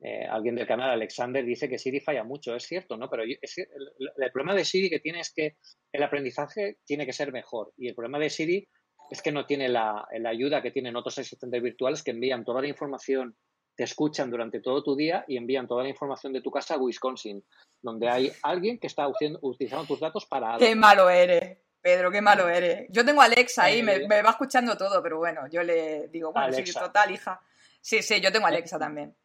[0.02, 2.56] eh, alguien del canal, Alexander, dice que Siri falla mucho.
[2.56, 3.10] Es cierto, ¿no?
[3.10, 5.58] Pero el, problema de Siri que tiene es que
[5.92, 7.74] el aprendizaje tiene que ser mejor.
[7.78, 8.68] Y el problema de Siri
[9.10, 12.68] es que no tiene la, ayuda que tienen otros asistentes virtuales que envían toda la
[12.68, 13.36] información,
[13.76, 16.78] te escuchan durante todo tu día y envían toda la información de tu casa a
[16.78, 17.44] Wisconsin,
[17.82, 21.58] donde hay alguien que está utilizando tus datos para Qué malo eres.
[21.82, 22.88] Pedro, qué malo eres.
[22.90, 26.34] Yo tengo a Alexa ahí, me, me, va escuchando todo, pero bueno, yo le digo,
[26.34, 27.42] bueno, sí, total, hija.
[27.80, 29.16] Sí, sí, yo tengo a Alexa también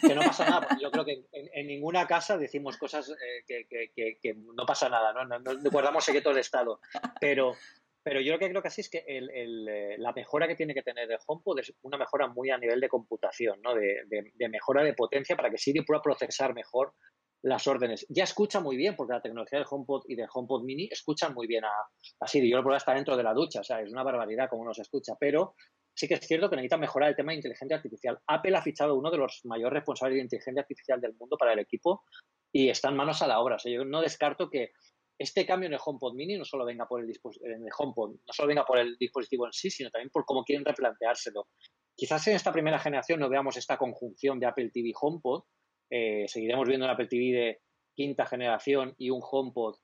[0.00, 4.34] que no pasa nada, porque yo creo que en, ninguna casa decimos cosas eh, que,
[4.34, 5.24] no pasa nada, ¿no?
[5.24, 6.80] No, no guardamos secreto del Estado.
[7.20, 7.54] Pero,
[8.02, 10.82] pero yo lo que creo que así es que eh, la mejora que tiene que
[10.82, 13.74] tener el HomePod es una mejora muy a nivel de computación, ¿no?
[13.74, 14.04] De,
[14.48, 16.92] mejora de potencia para que Siri pueda procesar mejor
[17.42, 18.06] las órdenes.
[18.08, 21.46] Ya escucha muy bien, porque la tecnología del HomePod y del HomePod Mini escuchan muy
[21.46, 21.72] bien a,
[22.20, 22.50] a Siri.
[22.50, 24.78] Yo lo puedo estar dentro de la ducha, o sea, es una barbaridad como nos
[24.78, 25.54] escucha, pero
[25.94, 28.18] sí que es cierto que necesita mejorar el tema de inteligencia artificial.
[28.26, 31.60] Apple ha fichado uno de los mayores responsables de inteligencia artificial del mundo para el
[31.60, 32.04] equipo
[32.52, 33.56] y están manos a la obra.
[33.64, 34.72] yo no descarto que
[35.16, 38.32] este cambio en el HomePod Mini no solo venga por el, en el HomePod, no
[38.32, 41.48] solo venga por el dispositivo en sí, sino también por cómo quieren replanteárselo.
[41.96, 45.44] Quizás en esta primera generación no veamos esta conjunción de Apple TV HomePod.
[45.88, 47.60] Eh, seguiremos viendo un Apple TV de
[47.94, 49.76] quinta generación y un HomePod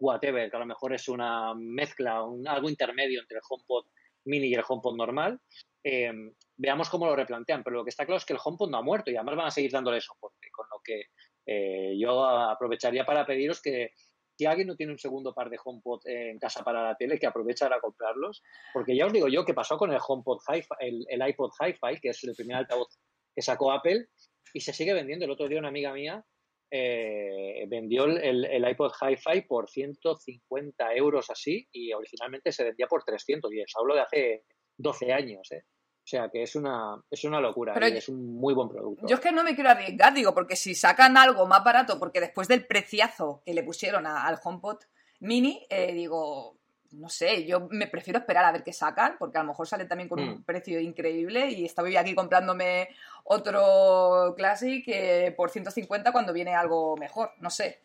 [0.00, 3.86] whatever, que a lo mejor es una mezcla, un, algo intermedio entre el HomePod
[4.28, 5.40] Mini y el HomePod normal,
[5.84, 6.12] eh,
[6.56, 7.62] veamos cómo lo replantean.
[7.62, 9.46] Pero lo que está claro es que el HomePod no ha muerto y además van
[9.46, 10.48] a seguir dándole soporte.
[10.52, 11.02] Con lo que
[11.46, 13.92] eh, yo aprovecharía para pediros que
[14.38, 17.26] si alguien no tiene un segundo par de HomePod en casa para la tele, que
[17.26, 18.42] aproveche a comprarlos.
[18.72, 22.10] Porque ya os digo yo que pasó con el HomePod Hi-Fi, el, iPod Hi-Fi, que
[22.10, 22.88] es el primer altavoz
[23.34, 24.06] que sacó Apple,
[24.52, 25.24] y se sigue vendiendo.
[25.24, 26.24] El otro día una amiga mía
[26.70, 33.04] eh, vendió el, el, iPod Hi-Fi por 150 euros así y originalmente se vendía por
[33.04, 34.44] 300 y hablo de hace
[34.76, 35.50] 12 años.
[35.52, 35.62] ¿eh?
[35.64, 39.06] O sea que es una, es una locura y es un muy buen producto.
[39.06, 42.20] Yo es que no me quiero arriesgar, digo, porque si sacan algo más barato, porque
[42.20, 44.78] después del preciazo que le pusieron al HomePod
[45.20, 46.57] Mini, eh, digo,
[46.92, 49.84] no sé, yo me prefiero esperar a ver qué sacan, porque a lo mejor sale
[49.84, 50.44] también con un mm.
[50.44, 52.88] precio increíble y estaba aquí comprándome
[53.24, 57.80] otro Classic eh, por 150 cuando viene algo mejor, no sé.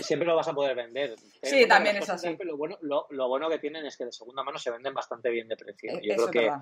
[0.00, 1.14] siempre lo vas a poder vender.
[1.42, 2.36] sí, también es así.
[2.40, 5.48] Lo bueno, lo, bueno, que tienen es que de segunda mano se venden bastante bien
[5.48, 5.92] de precio.
[5.92, 6.52] Eh, yo creo que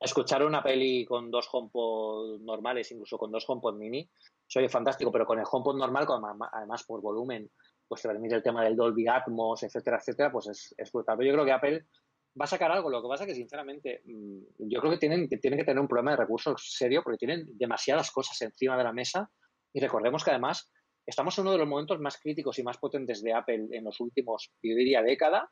[0.00, 4.08] escuchar una peli con dos HomePod normales, incluso con dos HomePod mini,
[4.46, 6.06] soy fantástico, pero con el HomePod normal,
[6.52, 7.50] además por volumen
[7.88, 11.16] pues te permite el tema del Dolby Atmos, etcétera, etcétera, pues es, es brutal.
[11.16, 11.86] Pero yo creo que Apple
[12.38, 12.90] va a sacar algo.
[12.90, 15.80] Lo que pasa es que, sinceramente, mm, yo creo que tienen, que tienen que tener
[15.80, 19.30] un problema de recursos serio porque tienen demasiadas cosas encima de la mesa.
[19.72, 20.70] Y recordemos que además
[21.06, 24.00] estamos en uno de los momentos más críticos y más potentes de Apple en los
[24.00, 25.50] últimos, yo diría, década,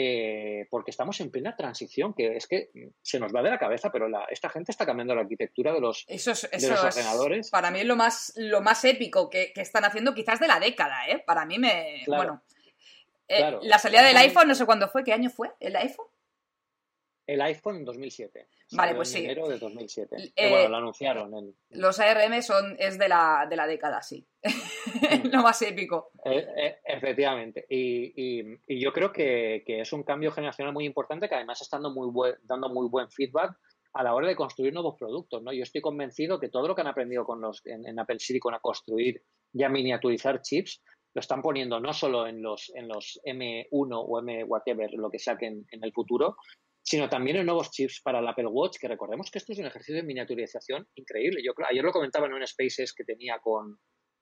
[0.00, 2.70] eh, porque estamos en plena transición, que es que
[3.02, 6.06] se nos va de la cabeza, pero esta gente está cambiando la arquitectura de los,
[6.06, 7.50] ordenadores.
[7.50, 11.08] para mí es lo más, lo más épico que, están haciendo quizás de la década,
[11.08, 11.18] ¿eh?
[11.26, 12.04] Para mí me...
[12.06, 12.44] bueno,
[13.26, 16.06] eh, la salida del iPhone, no sé cuándo fue, ¿qué año fue el iPhone?
[17.26, 18.46] El iPhone en 2007.
[18.70, 19.24] Vale, pues en sí.
[19.24, 20.32] enero de 2007.
[20.36, 21.34] Eh, bueno, lo anunciaron.
[21.34, 21.56] En...
[21.70, 24.24] Los ARM son, es de la, de la década, sí.
[25.32, 26.10] Lo más épico.
[26.24, 27.66] Eh, eh, efectivamente.
[27.68, 28.12] Y,
[28.66, 31.90] y, yo creo que, que, es un cambio generacional muy importante que además está dando
[31.90, 33.56] muy, buen, dando muy buen feedback
[33.94, 35.42] a la hora de construir nuevos productos.
[35.42, 35.52] ¿no?
[35.52, 38.54] Yo estoy convencido que todo lo que han aprendido con los, en, en Apple Silicon
[38.54, 39.22] a construir
[39.52, 40.82] y a miniaturizar chips
[41.14, 45.18] lo están poniendo no solo en los, en los M1 o M whatever, lo que
[45.18, 46.36] saquen en el futuro,
[46.82, 49.66] sino también en nuevos chips para el Apple Watch, que recordemos que esto es un
[49.66, 51.42] ejercicio de miniaturización increíble.
[51.44, 53.78] Yo ayer lo comentaba en un Spaces que tenía con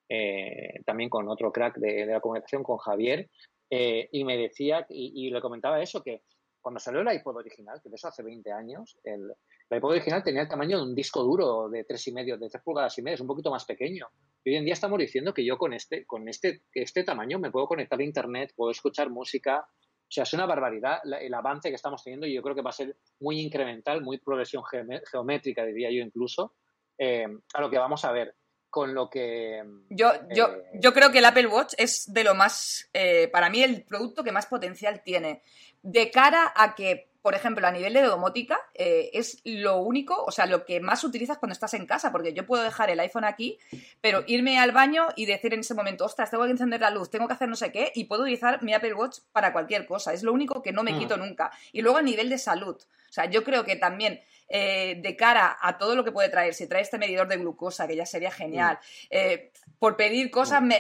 [0.09, 3.29] eh, también con otro crack de, la comunicación, con Javier,
[3.71, 6.23] eh, y me decía, y, le comentaba eso, que
[6.61, 9.33] cuando salió el iPod original, que de eso hace 20 años, el,
[9.71, 13.03] iPod original tenía el tamaño de un disco duro de 3,5, de 3 pulgadas y
[13.03, 14.07] media, es un poquito más pequeño.
[14.45, 17.51] Y hoy en día estamos diciendo que yo con este, con este, este tamaño me
[17.51, 19.67] puedo conectar a internet, puedo escuchar música,
[20.09, 22.71] o sea, es una barbaridad el avance que estamos teniendo y yo creo que va
[22.71, 26.55] a ser muy incremental, muy progresión geométrica, diría yo incluso,
[26.97, 28.37] eh, a lo que vamos a ver.
[28.71, 29.65] Con lo que.
[29.89, 32.89] Yo, yo, eh, yo creo que el Apple Watch es de lo más.
[32.93, 35.43] Eh, para mí, el producto que más potencial tiene.
[35.83, 40.31] De cara a que por ejemplo, a nivel de domótica, eh, es lo único, o
[40.31, 43.25] sea, lo que más utilizas cuando estás en casa, porque yo puedo dejar el iPhone
[43.25, 43.59] aquí,
[44.01, 47.11] pero irme al baño y decir en ese momento, ostras, tengo que encender la luz,
[47.11, 50.13] tengo que hacer no sé qué, y puedo utilizar mi Apple Watch para cualquier cosa.
[50.13, 50.99] Es lo único que no me mm.
[51.01, 51.51] quito nunca.
[51.73, 55.57] Y luego a nivel de salud, o sea, yo creo que también eh, de cara
[55.61, 58.31] a todo lo que puede traer, si trae este medidor de glucosa, que ya sería
[58.31, 59.07] genial, mm.
[59.11, 60.71] eh, por pedir cosas, mm.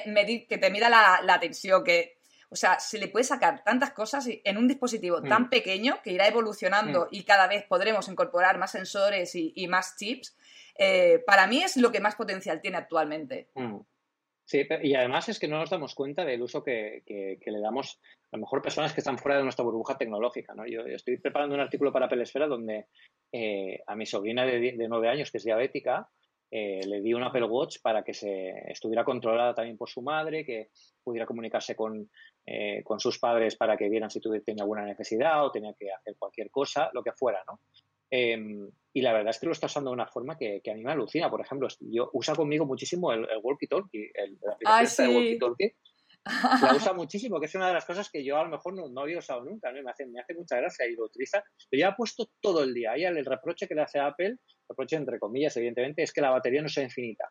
[0.49, 2.17] que te mida la, la tensión, que
[2.49, 5.51] o sea, se le puede sacar tantas cosas en un dispositivo tan mm.
[5.51, 7.09] pequeño que irá evolucionando mm.
[7.11, 10.37] y cada vez podremos incorporar más sensores y, más chips.
[10.79, 13.49] Eh, para mí es lo que más potencial tiene actualmente.
[13.55, 13.79] Mm.
[14.47, 17.03] Sí, y además es que no nos damos cuenta del uso que,
[17.45, 20.55] le damos a lo mejor personas que están fuera de nuestra burbuja tecnológica.
[20.55, 20.65] ¿no?
[20.69, 22.87] Yo estoy preparando un artículo para Pelesfera donde
[23.33, 26.09] eh, a mi sobrina de, nueve años, que es diabética,
[26.49, 30.45] eh, le di un Apple Watch para que se estuviera controlada también por su madre,
[30.45, 30.71] que
[31.03, 32.09] pudiera comunicarse con,
[32.47, 36.15] eh, con sus padres para que vieran si tenía alguna necesidad o tenía que hacer
[36.17, 37.59] cualquier cosa, lo que fuera, ¿no?
[38.19, 40.83] Em, y la verdad es que lo está usando de una forma que, a mí
[40.83, 41.29] me alucina.
[41.29, 45.77] Por ejemplo, yo usa conmigo muchísimo el, Walkie Talkie, el, la aplicación de Walkie Talkie.
[46.61, 49.01] La usa muchísimo, que es una de las cosas que yo a lo mejor no,
[49.01, 49.81] había usado nunca, ¿no?
[49.81, 51.45] me, hace, me hace mucha gracia y lo utiliza.
[51.71, 52.97] Pero ya ha puesto todo el día.
[52.97, 54.39] Ella, el reproche que le hace a Apple,
[54.69, 57.31] reproche entre comillas, evidentemente, es que la batería no sea infinita.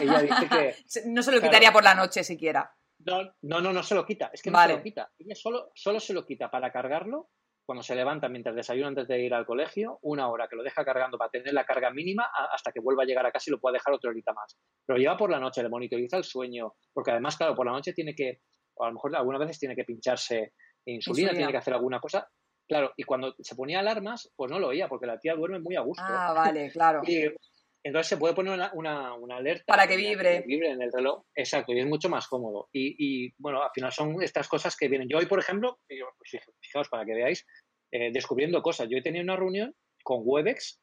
[0.00, 0.74] Ella dice que.
[1.10, 2.72] no se lo quitaría por la noche siquiera.
[3.00, 4.30] No, no, no, se lo quita.
[4.32, 5.12] Es que no se lo quita.
[5.18, 7.28] Ella solo, solo se lo quita para cargarlo
[7.64, 10.84] cuando se levanta mientras desayuna antes de ir al colegio, una hora que lo deja
[10.84, 13.60] cargando para tener la carga mínima hasta que vuelva a llegar a casa y lo
[13.60, 14.58] pueda dejar otra horita más.
[14.86, 17.92] Pero lleva por la noche, le monitoriza el sueño, porque además, claro, por la noche
[17.92, 18.40] tiene que,
[18.74, 20.52] o a lo mejor algunas veces tiene que pincharse
[20.84, 22.28] insulina, tiene que hacer alguna cosa.
[22.66, 25.76] Claro, y cuando se ponía alarmas, pues no lo oía, porque la tía duerme muy
[25.76, 26.04] a gusto.
[26.06, 27.02] Ah, vale, claro.
[27.84, 29.64] Entonces se puede poner una, alerta.
[29.66, 30.42] Para que vibre.
[30.46, 31.22] vibre en el reloj.
[31.34, 32.70] Exacto, y es mucho más cómodo.
[32.72, 35.06] Y, bueno, al final son estas cosas que vienen.
[35.06, 37.46] Yo hoy, por ejemplo, pues fijaos para que veáis,
[37.92, 38.88] eh, descubriendo cosas.
[38.88, 40.80] Yo he tenido una reunión con Webex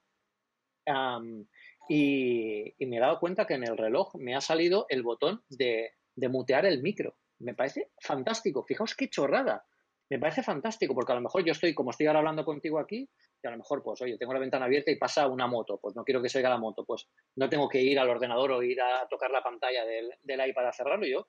[1.90, 5.94] y, me he dado cuenta que en el reloj me ha salido el botón de,
[6.16, 7.16] de mutear el micro.
[7.40, 8.64] Me parece fantástico.
[8.64, 9.66] Fijaos qué chorrada.
[10.08, 13.10] me parece fantástico, porque a lo mejor yo estoy, como estoy ahora hablando contigo aquí,
[13.44, 15.96] y a lo mejor, pues, oye, tengo la ventana abierta y pasa una moto, pues
[15.96, 18.64] no quiero que se oiga la moto, pues no tengo que ir al ordenador o
[18.64, 21.28] ir a tocar la pantalla del, del iPad a cerrarlo, yo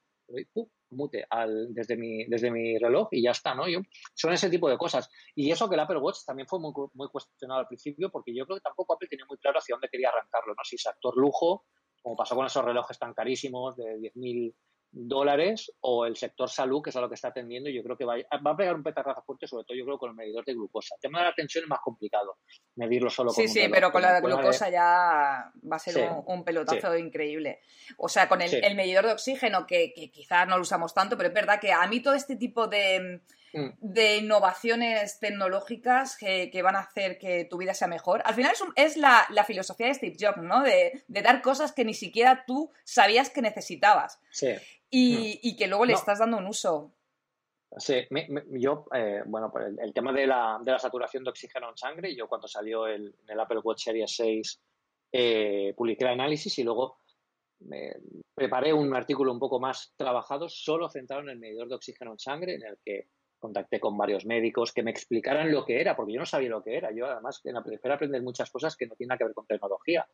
[0.90, 3.68] mute al, desde, mi, desde mi reloj y ya está, ¿no?
[3.68, 3.80] Yo,
[4.14, 5.08] son ese tipo de cosas.
[5.34, 8.44] Y eso que el Apple Watch también fue muy, muy cuestionado al principio, porque yo
[8.44, 10.62] creo que tampoco Apple tenía muy claro hacia dónde quería arrancarlo, ¿no?
[10.64, 11.64] Si es actor lujo,
[12.02, 14.54] como pasó con esos relojes tan carísimos de 10.000
[14.92, 17.96] dólares o el sector salud, que es a lo que está atendiendo, y yo creo
[17.96, 18.16] que va,
[18.46, 20.94] va a pegar un petardazo fuerte, sobre todo yo creo con el medidor de glucosa.
[20.96, 22.36] El tema de la tensión es más complicado,
[22.76, 26.96] medirlo solo con Sí, sí, pero con la glucosa ya va a ser un, pelotazo
[26.96, 27.60] increíble.
[27.96, 31.34] O sea, con el, medidor de oxígeno, que, quizás no lo usamos tanto, pero es
[31.34, 33.22] verdad que a mí todo este tipo de,
[33.54, 33.68] mm.
[33.80, 38.22] de innovaciones tecnológicas que, van a hacer que tu vida sea mejor.
[38.26, 40.62] Al final es, es la, filosofía de Steve Jobs, ¿no?
[40.62, 44.20] De, de, dar cosas que ni siquiera tú sabías que necesitabas.
[44.30, 44.54] Sí.
[44.92, 45.40] Mm.
[45.42, 46.92] y, que luego le estás dando un uso.
[47.78, 48.06] Sí,
[48.50, 52.28] yo, eh, bueno, el, tema de la, de la, saturación de oxígeno en sangre, yo
[52.28, 54.60] cuando salió el, el Apple Watch Series 6
[55.10, 56.98] eh, publiqué el análisis y luego
[57.60, 57.94] me
[58.34, 62.18] preparé un artículo un poco más trabajado, solo centrado en el medidor de oxígeno en
[62.18, 66.12] sangre, en el que contacté con varios médicos que me explicaran lo que era, porque
[66.12, 66.92] yo no sabía lo que era.
[66.92, 70.06] Yo además en la prefiero aprender muchas cosas que no tienen que ver con tecnología.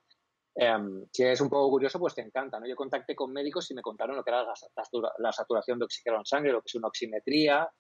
[0.61, 2.59] Em, si es un poco curioso, pues te encanta.
[2.59, 2.67] ¿no?
[2.67, 6.25] Yo contacté con médicos y me contaron lo que era la, saturación de oxígeno en
[6.25, 7.71] sangre, lo que es una oximetría,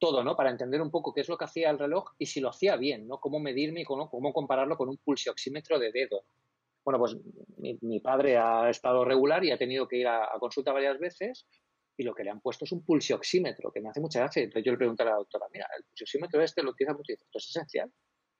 [0.00, 0.34] todo, ¿no?
[0.34, 2.74] Para entender un poco qué es lo que hacía el reloj y si lo hacía
[2.74, 3.20] bien, ¿no?
[3.20, 6.24] Cómo medirme y cómo, compararlo con un pulsioxímetro de dedo.
[6.84, 7.16] Bueno, pues
[7.58, 11.46] mi, padre ha estado regular y ha tenido que ir a, consulta varias veces
[11.96, 14.42] y lo que le han puesto es un pulsioxímetro, que me hace mucha gracia.
[14.42, 17.12] Entonces yo le pregunté a la doctora, mira, el pulsioxímetro este lo utiliza mucho.
[17.12, 17.92] Dice, esto es esencial.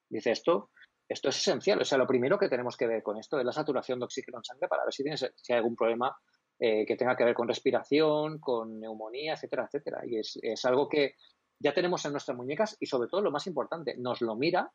[0.09, 0.71] Dice, esto
[1.09, 1.81] esto es esencial.
[1.81, 4.39] O sea, lo primero que tenemos que ver con esto es la saturación de oxígeno
[4.39, 6.15] en sangre para ver si, tienes, si hay algún problema
[6.59, 10.03] eh, que tenga que ver con respiración, con neumonía, etcétera, etcétera.
[10.07, 11.15] Y es, es, algo que
[11.59, 14.71] ya tenemos en nuestras muñecas y sobre todo lo más importante, nos lo mira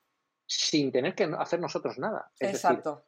[0.46, 2.30] sin tener que hacer nosotros nada.
[2.40, 3.06] Exacto.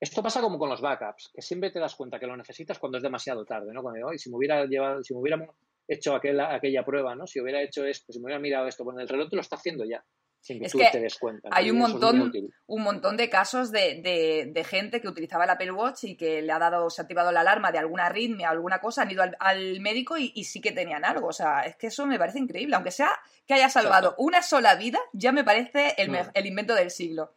[0.00, 2.98] esto pasa como con los backups, que siempre te das cuenta que lo necesitas cuando
[2.98, 3.82] es demasiado tarde, ¿no?
[3.82, 5.54] Cuando si me hubiera llevado, si me hubiéramos
[5.86, 7.26] hecho aquella, aquella prueba, ¿no?
[7.26, 9.56] Si hubiera hecho esto, si me hubiera mirado esto, bueno, el reloj te lo está
[9.56, 10.02] haciendo ya
[10.46, 11.08] es que
[11.50, 12.32] Hay un montón,
[12.66, 16.58] un montón de casos de, gente que utilizaba el Apple Watch y que le ha
[16.58, 20.16] dado, se ha activado la alarma de alguna arritmia, alguna cosa, han ido al, médico
[20.16, 21.28] y, sí que tenían algo.
[21.28, 22.76] O sea, es que eso me parece increíble.
[22.76, 23.10] Aunque sea
[23.46, 26.46] que haya salvado una sola vida, ya me parece el, mm.
[26.46, 27.32] invento del siglo.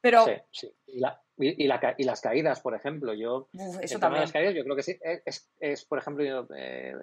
[0.00, 0.24] Pero.
[0.24, 0.72] Sí, sí.
[0.86, 1.66] Y,
[2.04, 3.14] las caídas, por ejemplo.
[3.14, 3.48] Yo.
[3.82, 4.22] eso también.
[4.22, 4.98] Las caídas, yo creo que sí.
[5.60, 6.94] Es, por ejemplo, eh,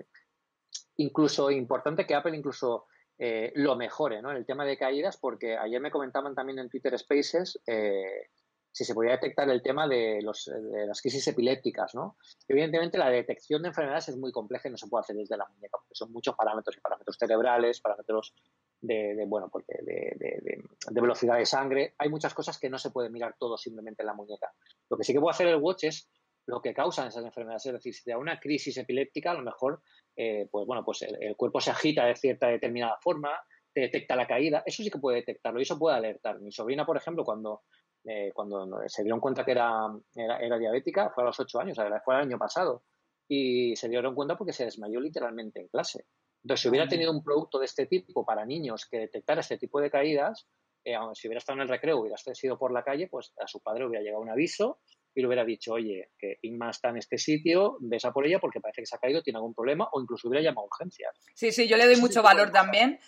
[0.98, 2.88] incluso importante que Apple incluso
[3.20, 4.32] eh, lo mejore ¿no?
[4.32, 8.30] en el tema de caídas, porque ayer me comentaban también en Twitter Spaces eh,
[8.72, 11.96] si se podía detectar el tema de, los, de, las crisis epilépticas.
[11.96, 12.18] ¿no?
[12.48, 15.48] Evidentemente, la detección de enfermedades es muy compleja y no se puede hacer desde la
[15.48, 18.36] muñeca, porque son muchos parámetros, y parámetros cerebrales, parámetros
[18.82, 21.96] de, bueno, porque de, velocidad de sangre.
[21.98, 24.54] Hay muchas cosas que no se puede mirar todo simplemente en la muñeca.
[24.90, 26.08] Lo que sí que puede hacer el watch es
[26.48, 27.66] lo que causan esas enfermedades.
[27.68, 29.82] Es decir, si te da una crisis epiléptica, a lo mejor
[30.20, 33.30] eh, pues bueno, pues el, cuerpo se agita de cierta determinada forma,
[33.72, 36.40] te detecta la caída, eso sí que puede detectarlo y eso puede alertar.
[36.40, 37.62] Mi sobrina, por ejemplo, cuando,
[38.04, 42.16] eh, cuando se dieron cuenta que era, era, diabética, fue a los 8 años, fue
[42.16, 42.84] el año pasado,
[43.28, 46.06] y se dieron cuenta porque se desmayó literalmente en clase.
[46.44, 49.80] Entonces, si hubiera tenido un producto de este tipo para niños que detectara este tipo
[49.80, 50.48] de caídas,
[50.84, 53.62] eh, si hubiera estado en el recreo, hubiera sido por la calle, pues a su
[53.62, 54.80] padre hubiera llegado un aviso
[55.18, 58.62] y le hubiera dicho, oye, que Inma está en este sitio, besa por ella porque
[58.62, 61.12] parece que se ha caído, tiene algún problema, o incluso hubiera llamado a urgencias.
[61.34, 63.00] Sí, sí, yo le doy mucho valor también.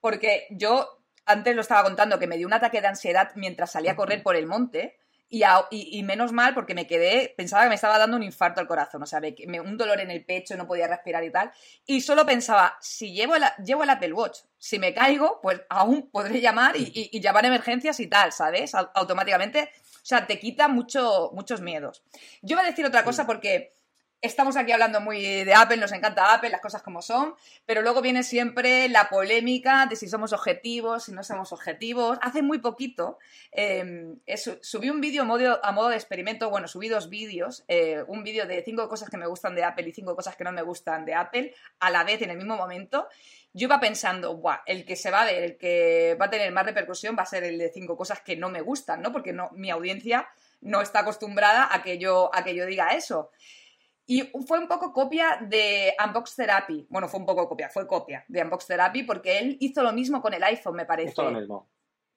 [0.00, 3.92] porque yo antes lo estaba contando que me dio un ataque de ansiedad mientras salía
[3.92, 4.98] a correr por el monte.
[5.28, 9.02] Y, menos mal porque me quedé, pensaba que me estaba dando un infarto al corazón,
[9.02, 11.50] o sea, un dolor en el pecho, no podía respirar y tal.
[11.86, 13.34] Y solo pensaba, si llevo,
[13.64, 17.98] llevo el Apple Watch, si me caigo, pues aún podré llamar y, y llamar emergencias
[17.98, 18.76] y tal, ¿sabes?
[18.76, 19.70] Automáticamente
[20.06, 22.02] sea, te quita mucho, muchos miedos.
[22.42, 23.74] Yo voy a decir otra cosa porque
[24.24, 27.34] estamos aquí hablando muy de Apple, nos encanta Apple, las cosas como son,
[27.66, 32.18] pero luego viene siempre la polémica de si somos objetivos, si no somos objetivos.
[32.22, 33.18] Hace muy poquito
[33.52, 34.18] em,
[34.62, 38.62] subí un vídeo a modo, de experimento, bueno, subí dos vídeos, eh, un vídeo de
[38.64, 41.14] cinco cosas que me gustan de Apple y cinco cosas que no me gustan de
[41.14, 43.08] Apple a la vez en el mismo momento,
[43.52, 46.50] yo iba pensando, Buah, el que se va a ver, el que va a tener
[46.50, 49.12] más repercusión va a ser el de cinco cosas que no me gustan, ¿no?
[49.12, 50.28] Porque no, mi audiencia
[50.60, 53.30] no está acostumbrada a que yo, a que yo diga eso.
[54.06, 56.86] Y fue un poco copia de Unbox Therapy.
[56.90, 60.20] Bueno, fue un poco copia, fue copia de Unbox Therapy porque él hizo lo mismo
[60.20, 61.12] con el iPhone, me parece.
[61.12, 61.68] Hizo lo mismo.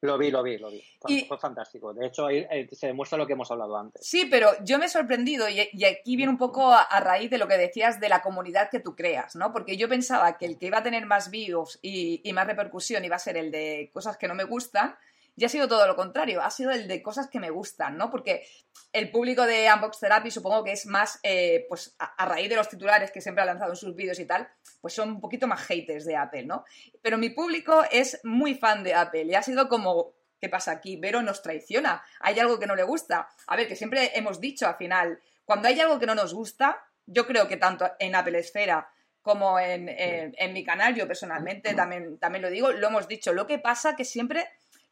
[0.02, 0.84] Lo vi, lo vi, lo vi.
[1.28, 1.92] Fue, fantástico.
[1.92, 4.06] De hecho, ahí eh, se demuestra lo que hemos hablado antes.
[4.06, 7.48] Sí, pero yo me he sorprendido y, aquí viene un poco a, raíz de lo
[7.48, 9.52] que decías de la comunidad que tú creas, ¿no?
[9.52, 13.06] Porque yo pensaba que el que iba a tener más views y, y más repercusión
[13.06, 14.96] iba a ser el de cosas que no me gustan
[15.40, 18.10] y ha sido todo lo contrario, ha sido el de cosas que me gustan, ¿no?
[18.10, 18.48] Porque
[18.92, 22.68] el público de Unbox Therapy supongo que es más, eh, pues a, raíz de los
[22.68, 24.50] titulares que siempre ha lanzado en sus vídeos y tal,
[24.82, 26.66] pues son un poquito más haters de Apple, ¿no?
[27.04, 30.98] Pero mi público es muy fan de Apple y ha sido como, ¿qué pasa aquí?
[30.98, 33.30] Vero nos traiciona, hay algo que no le gusta.
[33.46, 36.84] A ver, que siempre hemos dicho al final, cuando hay algo que no nos gusta,
[37.06, 38.90] yo creo que tanto en Apple Esfera
[39.22, 43.34] como en, en mi canal, yo personalmente también, también lo digo, lo hemos dicho.
[43.34, 44.48] Lo que pasa que siempre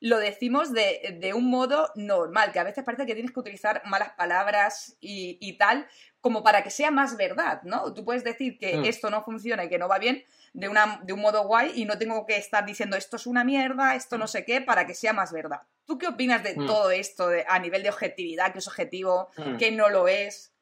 [0.05, 4.11] lo decimos de, un modo normal, que a veces parece que tienes que utilizar malas
[4.11, 5.87] palabras y, tal,
[6.21, 7.91] como para que sea más verdad, ¿no?
[7.91, 8.85] Tú puedes decir que mm.
[8.85, 11.85] esto no funciona y que no va bien de, una, de un modo guay y
[11.85, 14.93] no tengo que estar diciendo esto es una mierda, esto no sé qué, para que
[14.93, 15.61] sea más verdad.
[15.85, 16.67] ¿Tú qué opinas de mm.
[16.67, 19.57] todo esto a nivel de objetividad, que es objetivo, mm.
[19.57, 20.53] que no lo es?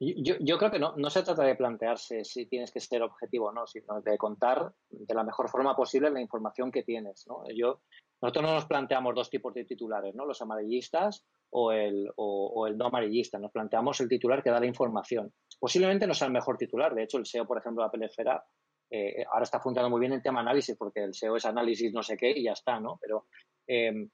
[0.00, 3.48] Yo, yo, creo que no, no se trata de plantearse si tienes que ser objetivo
[3.48, 7.24] o no, sino de contar de la mejor forma posible la información que tienes.
[7.28, 7.44] ¿no?
[7.54, 7.82] Yo
[8.22, 10.24] nosotros no nos planteamos dos tipos de titulares, ¿no?
[10.24, 13.36] Los amarillistas o el, o, el no amarillista.
[13.38, 15.32] Nos planteamos el titular que da la información.
[15.58, 16.94] Posiblemente no sea el mejor titular.
[16.94, 18.44] De hecho, el SEO, por ejemplo, de Apple Esfera,
[18.88, 22.02] eh, ahora está funcionando muy bien el tema análisis, porque el SEO es análisis no
[22.04, 22.96] sé qué y ya está, ¿no?
[23.00, 23.26] Pero
[23.66, 24.08] em,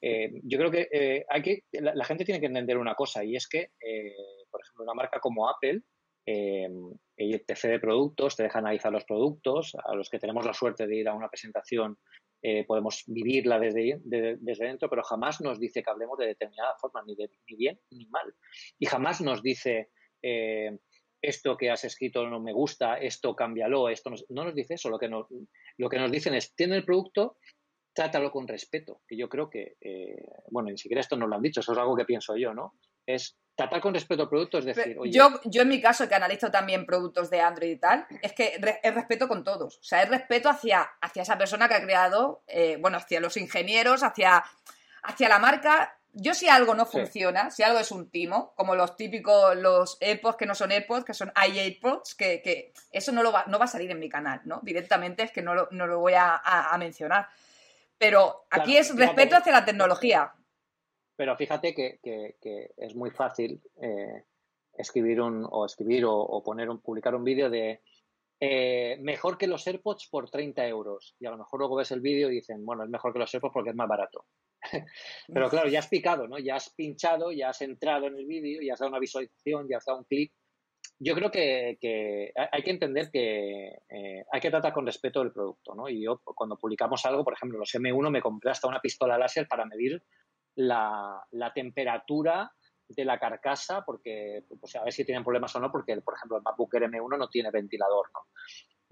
[0.00, 3.36] eh, yo creo que eh, hay que la, gente tiene que entender una cosa y
[3.36, 3.70] es que,
[4.50, 5.82] por ejemplo, una marca como Apple
[6.26, 10.88] em, te cede productos, te deja analizar los productos, a los que tenemos la suerte
[10.88, 11.96] de ir a una presentación
[12.42, 17.02] eh, podemos vivirla desde, desde dentro, pero jamás nos dice que hablemos de determinada forma,
[17.06, 18.34] ni, de, ni bien ni mal.
[18.78, 19.90] Y jamás nos dice,
[20.20, 20.76] eh,
[21.22, 24.90] esto que has escrito no me gusta, esto cámbialo, esto no, nos dice eso.
[24.90, 25.26] Lo que nos,
[25.78, 27.38] lo que nos dicen es, tiene el producto,
[27.94, 31.42] trátalo con respeto, que yo creo que, eh, bueno, ni siquiera esto nos lo han
[31.42, 32.74] dicho, eso es algo que pienso yo, ¿no?
[33.06, 36.50] Es tratar con respeto al producto, es decir, yo, yo en mi caso, que analizo
[36.50, 39.78] también productos de Android y tal, es que es respeto con todos.
[39.78, 43.36] O sea, es respeto hacia, hacia esa persona que ha creado, eh, bueno, hacia los
[43.36, 44.42] ingenieros, hacia,
[45.02, 45.98] hacia la marca.
[46.14, 50.36] Yo si algo no funciona, si algo es un timo, como los típicos, los AirPods
[50.36, 53.64] que no son AirPods, que son iAirPods, que, que eso no, lo va, no va
[53.64, 54.60] a salir en mi canal, ¿no?
[54.62, 56.42] Directamente es que no lo, no lo voy a,
[56.78, 57.28] mencionar.
[57.96, 60.32] Pero aquí es respeto hacia la tecnología.
[61.16, 61.98] Pero fíjate que,
[62.76, 64.24] es muy fácil eh,
[64.74, 67.80] escribir un, o escribir o, poner un, publicar un vídeo de
[68.40, 71.14] eh, mejor que los AirPods por 30 euros.
[71.20, 73.32] Y a lo mejor luego ves el vídeo y dicen, bueno, es mejor que los
[73.32, 74.26] AirPods porque es más barato.
[75.32, 76.38] Pero claro, ya has picado, ¿no?
[76.38, 79.76] Ya has pinchado, ya has entrado en el vídeo, ya has dado una visualización, ya
[79.76, 80.32] has dado un clic.
[80.98, 85.74] Yo creo que, hay que entender que eh, hay que tratar con respeto el producto,
[85.74, 85.88] ¿no?
[85.88, 89.48] Y yo cuando publicamos algo, por ejemplo, los M1 me compré hasta una pistola láser
[89.48, 90.02] para medir
[90.56, 91.22] la,
[91.54, 92.52] temperatura
[92.88, 96.36] de la carcasa, porque pues, a ver si tienen problemas o no, porque por ejemplo
[96.36, 98.10] el MacBook Air M1 no tiene ventilador.
[98.12, 98.20] ¿no?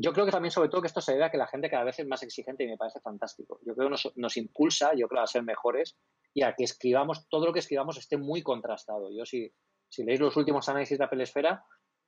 [0.02, 1.84] Yo creo que también, sobre todo, que esto se debe a que la gente cada
[1.84, 3.60] vez es más exigente y me parece fantástico.
[3.66, 5.98] Yo creo que nos, impulsa, yo creo, a ser mejores
[6.32, 9.10] y a que escribamos, todo lo que escribamos esté muy contrastado.
[9.14, 9.52] Yo, si,
[9.90, 11.62] si leéis los últimos análisis de Apple Esfera,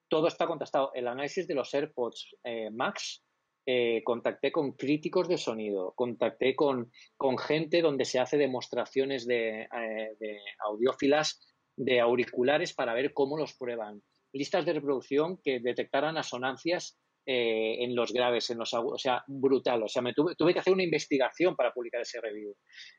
[0.08, 0.90] todo está contrastado.
[0.94, 3.22] El análisis de los AirPods eh, Max
[3.64, 9.62] eh, contacté con críticos de sonido, contacté con, con gente donde se hace demostraciones de,
[9.62, 11.40] eh, audiófilas
[11.76, 14.02] de auriculares para ver cómo los prueban.
[14.32, 19.84] Listas de reproducción que detectaran asonancias eh, en los graves, en los o sea, brutal.
[19.84, 22.56] O sea, me tuve, tuve que hacer una investigación para publicar ese review.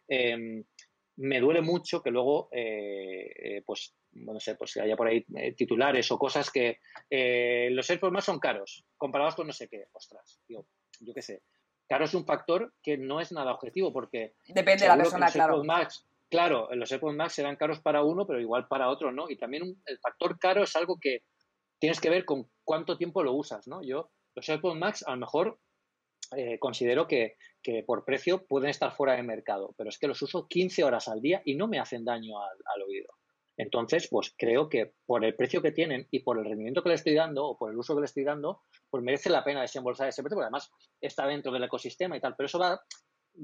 [0.07, 0.63] Em,
[1.17, 2.49] me duele mucho que luego,
[3.65, 6.79] pues, no sé, pues haya por ahí titulares o cosas que
[7.71, 9.87] los AirPods más son caros comparados con no sé qué.
[9.91, 10.65] Ostras, tío,
[10.99, 11.41] yo qué sé.
[11.87, 14.33] Caro es un factor que no es nada objetivo porque...
[14.47, 15.63] Depende de la persona, claro.
[15.63, 19.29] Max, claro, los AirPods Max serán caros para uno, pero igual para otro no.
[19.29, 21.23] Y también el factor caro es algo que
[21.79, 23.83] tienes que ver con cuánto tiempo lo usas, ¿no?
[23.83, 25.59] Yo, los AirPods Max a lo mejor
[26.37, 30.21] eh, considero que, que, por precio pueden estar fuera de mercado, pero es que los
[30.21, 33.09] uso 15 horas al día y no me hacen daño al oído.
[33.57, 36.95] Entonces, pues creo que por el precio que tienen y por el rendimiento que le
[36.95, 40.07] estoy dando o por el uso que le estoy dando, pues merece la pena desembolsar
[40.07, 42.35] ese precio, porque además está dentro del ecosistema y tal.
[42.35, 42.81] Pero eso va,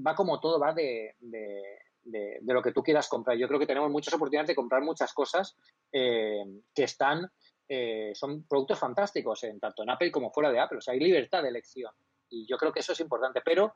[0.06, 3.38] va como todo, va de, de, lo que tú quieras comprar.
[3.38, 5.56] Yo creo que tenemos muchas oportunidades de comprar muchas cosas
[5.92, 6.44] eh,
[6.74, 7.30] que están,
[7.68, 10.80] eh, son productos fantásticos, en, tanto en Apple como fuera de Apple.
[10.80, 11.94] O sea, hay libertad de elección.
[12.30, 13.42] Y yo creo que eso es importante.
[13.44, 13.74] Pero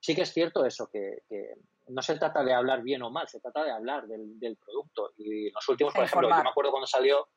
[0.00, 1.18] sí que es cierto eso, que,
[1.88, 5.12] no se trata de hablar bien o mal, se trata de hablar del, producto.
[5.16, 7.28] Y los últimos, por ejemplo, yo me acuerdo cuando salió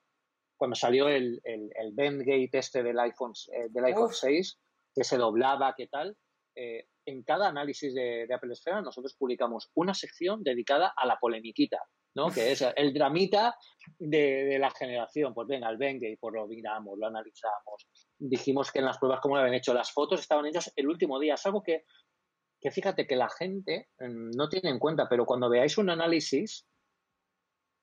[0.60, 4.60] cuando salió el, el, el este del iPhone, eh, del iPhone 6,
[4.93, 6.18] que se doblaba, qué tal,
[6.53, 11.82] eh, en cada análisis de, Apple Esfera nosotros publicamos una sección dedicada a la polemiquita,
[12.13, 12.29] ¿no?
[12.29, 13.55] Que es el dramita
[13.97, 15.33] de, la generación.
[15.33, 17.88] Pues venga, el Bengay, pues lo miramos, lo analizamos.
[18.17, 21.20] Dijimos que en las pruebas como lo habían hecho, las fotos estaban hechas el último
[21.20, 21.36] día.
[21.36, 21.86] Es algo que,
[22.59, 26.65] que fíjate que la gente mm, no tiene en cuenta, pero cuando veáis un análisis,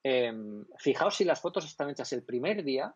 [0.04, 2.94] em, fijaos si las fotos están hechas el primer día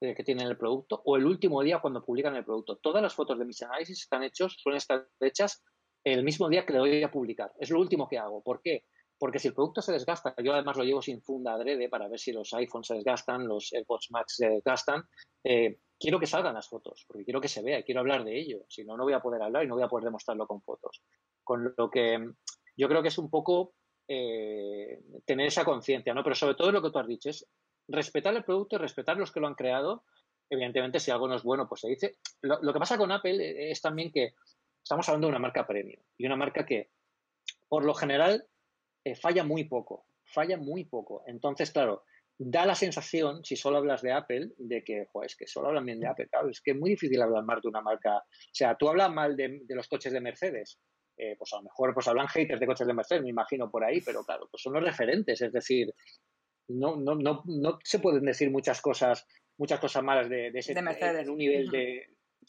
[0.00, 2.76] eh, que tienen el producto o el último día cuando publican el producto.
[2.76, 5.62] Todas las fotos de mis análisis están hechos, suelen estar hechas
[6.04, 7.52] el mismo día que le doy a publicar.
[7.58, 8.42] Es lo último que hago.
[8.42, 8.84] ¿Por qué?
[9.18, 12.18] Porque si el producto se desgasta, yo además lo llevo sin funda adrede para ver
[12.18, 15.04] si los iPhones se desgastan, los AirPods Max se desgastan,
[15.44, 18.64] eh, quiero que salgan las fotos, porque quiero que se vea, quiero hablar de ello.
[18.68, 21.02] Si no, no voy a poder hablar y no voy a poder demostrarlo con fotos.
[21.44, 22.32] Con lo que
[22.76, 23.74] yo creo que es un poco
[24.08, 26.24] eh, tener esa conciencia, ¿no?
[26.24, 27.46] Pero sobre todo lo que tú has dicho es
[27.86, 30.04] respetar el producto y respetar los que lo han creado.
[30.48, 32.16] Evidentemente, si algo no es bueno, pues se dice.
[32.40, 34.34] Lo, que pasa con Apple es también que
[34.82, 36.90] estamos hablando de una marca premium y una marca que,
[37.68, 38.46] por lo general,
[39.04, 41.22] eh, falla muy poco, falla muy poco.
[41.26, 42.04] Entonces, claro,
[42.42, 45.84] da la sensación, si solo hablas de Apple, de que, joder, es que solo hablan
[45.84, 46.26] bien de Apple.
[46.30, 48.16] Claro, es que es muy difícil hablar mal de una marca.
[48.16, 50.80] O sea, tú hablas mal de, los coches de Mercedes.
[51.18, 53.84] Eh, pues a lo mejor pues hablan haters de coches de Mercedes, me imagino por
[53.84, 55.92] ahí, pero claro, pues son los referentes, es decir,
[56.68, 59.26] no, no, no, no se pueden decir muchas cosas,
[59.58, 61.26] muchas cosas malas de, ese de Mercedes.
[61.26, 62.06] en un nivel de,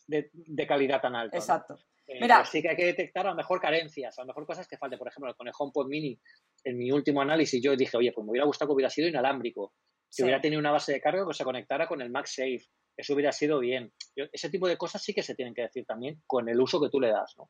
[0.07, 1.35] de, calidad tan alto.
[1.35, 1.77] Exacto.
[2.11, 4.67] Eh, Mira, sí que hay que detectar a lo mejor carencias, a lo mejor cosas
[4.67, 4.99] que falten.
[4.99, 6.19] Por ejemplo, el HomePod Mini,
[6.65, 9.73] en mi último análisis, yo dije, oye, pues me hubiera gustado que hubiera sido inalámbrico,
[10.13, 12.65] que hubiera tenido una base de carga que se conectara con el MagSafe.
[12.97, 13.93] Eso hubiera sido bien.
[14.15, 16.89] ese tipo de cosas sí que se tienen que decir también con el uso que
[16.89, 17.49] tú le das, ¿no?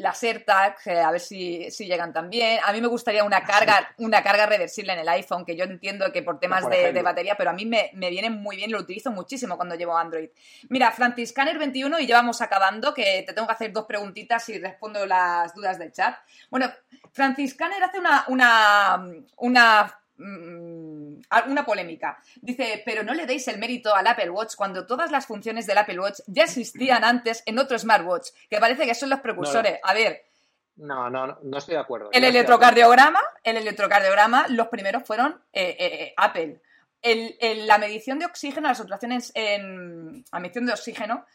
[0.00, 2.58] Las AirTags, eh, a ver si, si, llegan también.
[2.64, 6.10] A mí me gustaría una carga, una carga reversible en el iPhone, que yo entiendo
[6.12, 8.78] que por temas de, de, batería, pero a mí me, me, viene muy bien, lo
[8.78, 10.30] utilizo muchísimo cuando llevo Android.
[10.68, 15.04] Mira, Franciscaner21, y ya vamos acabando, que te tengo que hacer dos preguntitas y respondo
[15.06, 16.16] las dudas del chat.
[16.50, 16.70] Bueno,
[17.12, 19.06] Franciscaner hace una, una,
[19.36, 22.18] una una polémica.
[22.40, 25.78] Dice, pero no le deis el mérito al Apple Watch cuando todas las funciones del
[25.78, 29.78] Apple Watch ya existían antes en otro smartwatch, que parece que son los precursores.
[29.82, 30.26] A ver.
[30.76, 32.10] No, no, no estoy de acuerdo.
[32.12, 36.60] El electrocardiograma, el electrocardiograma, los primeros fueron eh, eh, eh, Apple.
[37.66, 41.26] la medición de oxígeno, las obturaciones en la medición de oxígeno,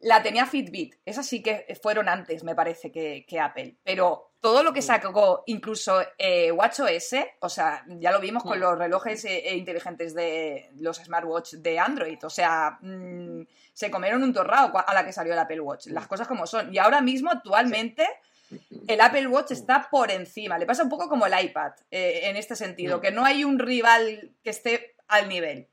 [0.00, 0.96] la tenía Fitbit.
[1.04, 3.76] Esas sí que fueron antes, me parece, que, Apple.
[3.82, 8.78] Pero todo lo que sacó, incluso eh, WatchOS, o sea, ya lo vimos con los
[8.78, 12.18] relojes eh, inteligentes de los smartwatch de Android.
[12.24, 13.42] O sea, mm,
[13.72, 15.86] se comieron un torrado a la que salió el Apple Watch.
[15.86, 16.72] Las cosas como son.
[16.72, 18.06] Y ahora mismo, actualmente,
[18.86, 20.58] el Apple Watch está por encima.
[20.58, 23.58] Le pasa un poco como el iPad eh, en este sentido, que no hay un
[23.58, 25.68] rival que esté al nivel.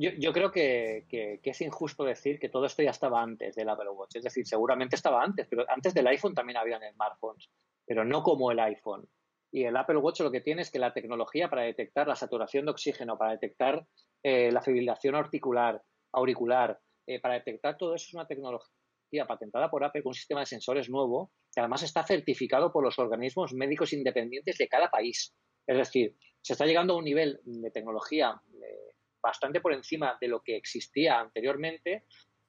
[0.00, 0.18] Mm.
[0.18, 1.04] Yo, creo que,
[1.42, 4.16] es injusto decir que todo esto ya estaba antes del Apple Watch.
[4.16, 7.50] Es decir, seguramente estaba antes, pero antes del iPhone también habían smartphones,
[7.86, 9.06] pero no como el iPhone.
[9.52, 12.64] Y el Apple Watch lo que tiene es que la tecnología para detectar la saturación
[12.64, 13.84] de oxígeno, para detectar
[14.22, 15.82] eh, la fibrilación articular,
[16.12, 20.40] auricular, eh, para detectar todo eso es una tecnología patentada por Apple con un sistema
[20.40, 25.34] de sensores nuevo que además está certificado por los organismos médicos independientes de cada país.
[25.66, 28.89] Es decir, se está llegando a un nivel de tecnología eh,
[29.22, 32.04] bastante por encima de lo que existía anteriormente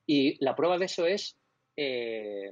[0.06, 1.38] y la prueba de eso es
[1.76, 2.52] eh,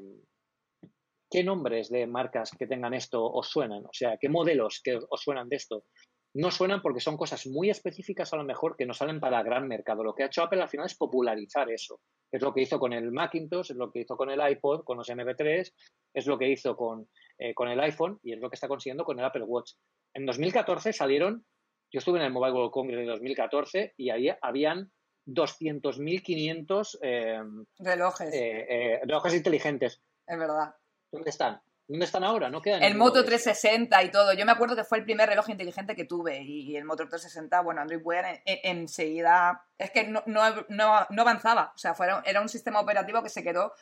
[1.29, 3.85] ¿qué nombres de marcas que tengan esto os suenan?
[3.85, 5.85] O sea, ¿qué modelos que os suenan de esto?
[6.33, 9.67] No suenan porque son cosas muy específicas a lo mejor que no salen para gran
[9.67, 10.03] mercado.
[10.03, 12.01] Lo que ha hecho Apple al final es popularizar eso.
[12.31, 14.97] Es lo que hizo con el Macintosh, es lo que hizo con el iPod, con
[14.97, 15.73] los MP3,
[16.13, 17.09] es lo que hizo con,
[17.39, 19.73] eh, con el iPhone y es lo que está consiguiendo con el Apple Watch.
[20.13, 21.45] En 2014 salieron,
[21.91, 24.91] yo estuve en el Mobile World Congress de 2014 y ahí habían
[25.25, 27.39] 200.500 eh,
[27.79, 28.33] relojes.
[28.33, 30.01] Eh, eh, relojes inteligentes.
[30.25, 30.75] Es verdad.
[31.11, 31.61] ¿Dónde están?
[31.87, 32.49] ¿Dónde están ahora?
[32.49, 32.83] No quedan.
[32.83, 34.33] El Moto 360 y todo.
[34.33, 37.61] Yo me acuerdo que fue el primer reloj inteligente que tuve y el Moto 360,
[37.61, 41.71] bueno, Android Wear enseguida es que no, no, no, avanzaba.
[41.73, 43.73] O sea, fue, era un sistema operativo que se quedó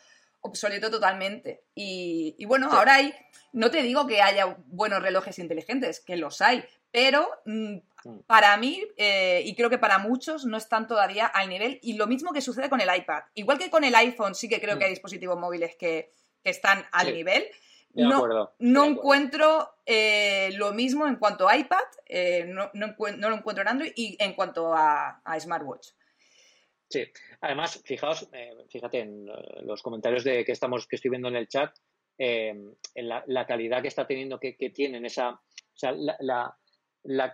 [0.41, 1.63] obsoleto totalmente.
[1.75, 3.13] Y, bueno, ahora hay,
[3.53, 8.19] no te digo que haya buenos relojes inteligentes, que los hay, pero mm, mm.
[8.25, 11.79] para mí, eh, y creo que para muchos, no están todavía al nivel.
[11.81, 13.23] Y lo mismo que sucede con el iPad.
[13.35, 14.95] Igual que con el iPhone, sí que creo que hay mm.
[14.95, 17.45] dispositivos móviles que, están al nivel
[18.05, 23.61] no, no encuentro eh, lo mismo en cuanto a iPad, eh, no, no, lo encuentro
[23.61, 25.89] en Android y en cuanto a, smartwatch.
[26.89, 27.03] Sí,
[27.41, 29.27] además, fijaos, eh, fíjate en
[29.63, 31.75] los comentarios de que estamos, que estoy viendo en el chat,
[32.17, 35.39] en la, calidad que está teniendo, que, tienen esa, o
[35.75, 36.57] sea, la,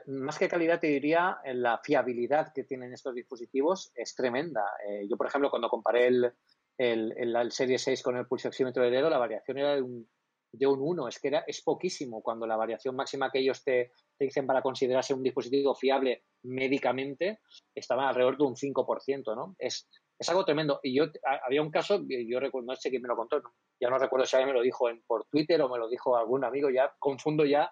[0.08, 4.66] más que calidad te diría la fiabilidad que tienen estos dispositivos es tremenda.
[5.08, 6.34] yo, por ejemplo, cuando comparé el,
[6.78, 10.10] el, el, Serie 6 con el pulso oxímetro de dedo, la variación era de un
[10.54, 13.92] de un 1, es que era, es poquísimo cuando la variación máxima que ellos te,
[14.20, 17.40] dicen para considerarse un dispositivo fiable médicamente
[17.76, 19.56] estaba alrededor de un 5%, ¿no?
[19.58, 20.80] Es, es algo tremendo.
[20.84, 21.06] Y yo
[21.46, 23.42] había un caso, yo recuerdo, no sé quién me lo contó,
[23.82, 26.16] ya no recuerdo si alguien me lo dijo en, por Twitter o me lo dijo
[26.16, 27.72] algún amigo, ya confundo ya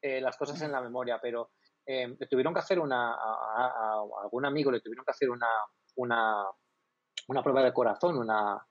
[0.00, 1.50] eh, las cosas en la memoria, pero
[1.86, 3.14] eh, le tuvieron que hacer una,
[4.22, 5.48] algún amigo le tuvieron que hacer una,
[5.96, 6.46] una,
[7.28, 8.66] una prueba de corazón, una,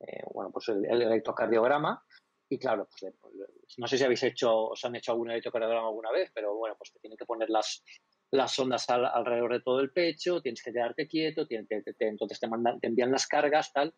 [0.00, 2.04] eh, bueno, pues el electrocardiograma,
[2.48, 3.34] y claro, pues, pues
[3.78, 6.92] no sé si habéis hecho, os han hecho algún electrocardiograma alguna vez, pero bueno, pues
[6.92, 7.82] te tienen que poner las,
[8.30, 12.86] las sondas alrededor de todo el pecho, tienes que quedarte quieto, entonces te, mandan, te
[12.86, 13.94] envían las cargas, tal.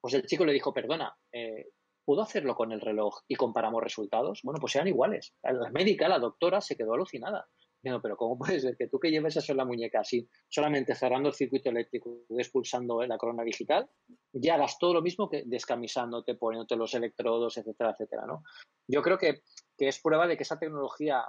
[0.00, 1.70] Pues el chico le dijo, perdona, eh,
[2.04, 4.40] ¿puedo hacerlo con el reloj y comparamos resultados?
[4.42, 5.34] Bueno, pues sean iguales.
[5.42, 7.48] La médica, la doctora, se quedó alucinada.
[7.84, 10.94] No, pero ¿cómo puede ser que tú que lleves eso en la muñeca así, solamente
[10.94, 13.88] cerrando el circuito eléctrico y expulsando la corona digital,
[14.32, 18.42] ya hagas todo lo mismo que descamisándote, poniéndote los electrodos, etcétera, etcétera, ¿no?
[18.88, 19.42] Yo creo que,
[19.78, 21.24] es prueba de que esa tecnología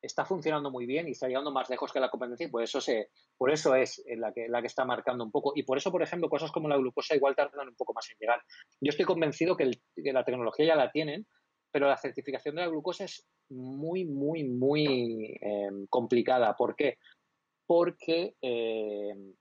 [0.00, 2.80] está funcionando muy bien y está llegando más lejos que la competencia y por eso
[2.80, 5.52] se, por eso es la que, la que está marcando un poco.
[5.56, 8.16] Y por eso, por ejemplo, cosas como la glucosa igual tardan un poco más en
[8.20, 8.40] llegar.
[8.80, 11.26] Yo estoy convencido que, que la tecnología ya la tienen,
[11.70, 16.54] pero la certificación de la glucosa es muy, muy, muy em, complicada.
[16.56, 16.98] ¿Por qué?
[17.66, 19.34] Porque em,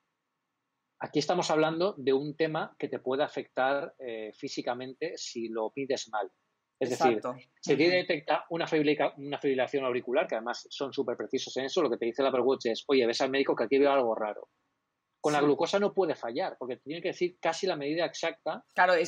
[1.00, 6.10] aquí estamos hablando de un tema que te puede afectar eh, físicamente si lo pides
[6.10, 6.32] mal.
[6.80, 7.20] Es decir,
[7.60, 8.68] si te detecta una,
[9.18, 12.30] una fibrilación auricular, que además son súper precisos en eso, lo que te dice la
[12.30, 14.50] Apple Watch es, oye, ves al médico que aquí veo algo raro.
[15.20, 18.64] Con la glucosa no puede fallar, porque te tiene que decir casi la medida exacta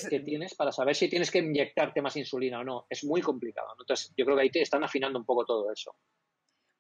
[0.10, 2.86] que tienes para saber si tienes que inyectarte más insulina o no.
[2.90, 3.68] Es muy complicado.
[3.80, 5.96] Entonces, yo creo que ahí te están afinando un poco todo eso.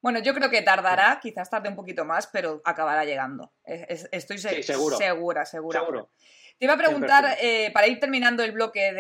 [0.01, 3.51] Bueno, yo creo que tardará, quizás tarde un poquito más, pero acabará llegando.
[3.65, 4.97] estoy segura,
[5.45, 5.45] segura.
[5.45, 6.09] Seguro.
[6.57, 8.91] Te iba a preguntar, eh, para ir terminando el bloque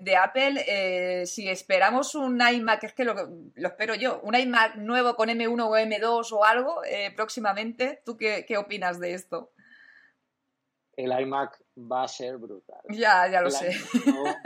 [0.00, 3.16] de, Apple, eh, si esperamos un iMac, es que lo,
[3.56, 8.02] espero yo, un iMac nuevo con M1 o M2 o algo eh, próximamente.
[8.04, 9.50] ¿Tú qué, qué opinas de esto?
[10.98, 12.80] El iMac va a ser brutal.
[12.88, 13.68] Ya, ya lo sé.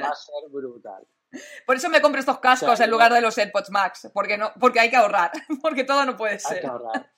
[0.00, 1.02] va a ser brutal.
[1.66, 4.80] Por eso me compro estos cascos en lugar de los AirPods Max, porque no, porque
[4.80, 5.30] hay que ahorrar,
[5.62, 6.56] porque todo no puede ser.
[6.56, 7.10] Hay que ahorrar.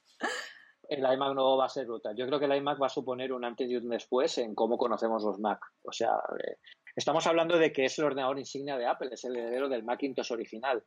[0.89, 2.15] El iMac no va a ser brutal.
[2.17, 4.79] Yo creo que el iMac va a suponer un antes y un después en cómo
[4.79, 5.59] conocemos los Mac.
[5.83, 6.59] O sea, eh,
[6.95, 10.33] estamos hablando de que es el ordenador insignia de Apple, es el heredero del Macintosh
[10.33, 10.85] original.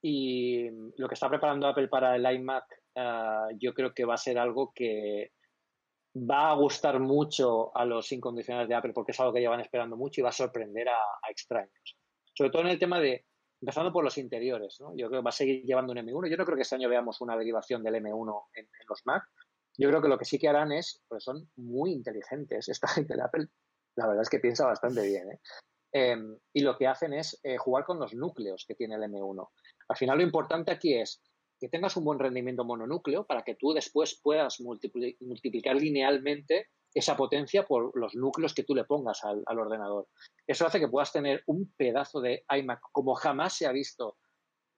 [0.00, 2.64] y lo que está preparando Apple para el iMac,
[2.96, 5.32] ah, yo creo que va a ser algo que
[6.14, 9.96] va a gustar mucho a los incondicionales de Apple porque es algo que llevan esperando
[9.96, 10.98] mucho y va a sorprender a,
[11.30, 11.98] extraños.
[12.34, 13.24] Sobre todo en el tema de,
[13.60, 14.94] empezando por los interiores, ¿no?
[14.96, 16.30] Yo creo que va a seguir llevando un M1.
[16.30, 19.24] Yo no creo que este año veamos una derivación del M1 en, los Mac.
[19.78, 22.68] Yo creo que lo que sí que harán es, pues son muy inteligentes.
[22.68, 23.46] Esta gente de Apple,
[23.96, 25.40] la verdad es que piensa bastante bien, ¿eh?
[25.94, 29.48] Em, y lo que hacen es eh, jugar con los núcleos que tiene el M1.
[29.88, 31.22] Al final lo importante aquí es
[31.62, 37.64] que tengas un buen rendimiento mononúcleo para que tú después puedas multiplicar linealmente esa potencia
[37.64, 40.08] por los núcleos que tú le pongas al, ordenador.
[40.44, 44.16] Eso hace que puedas tener un pedazo de iMac como jamás se ha visto,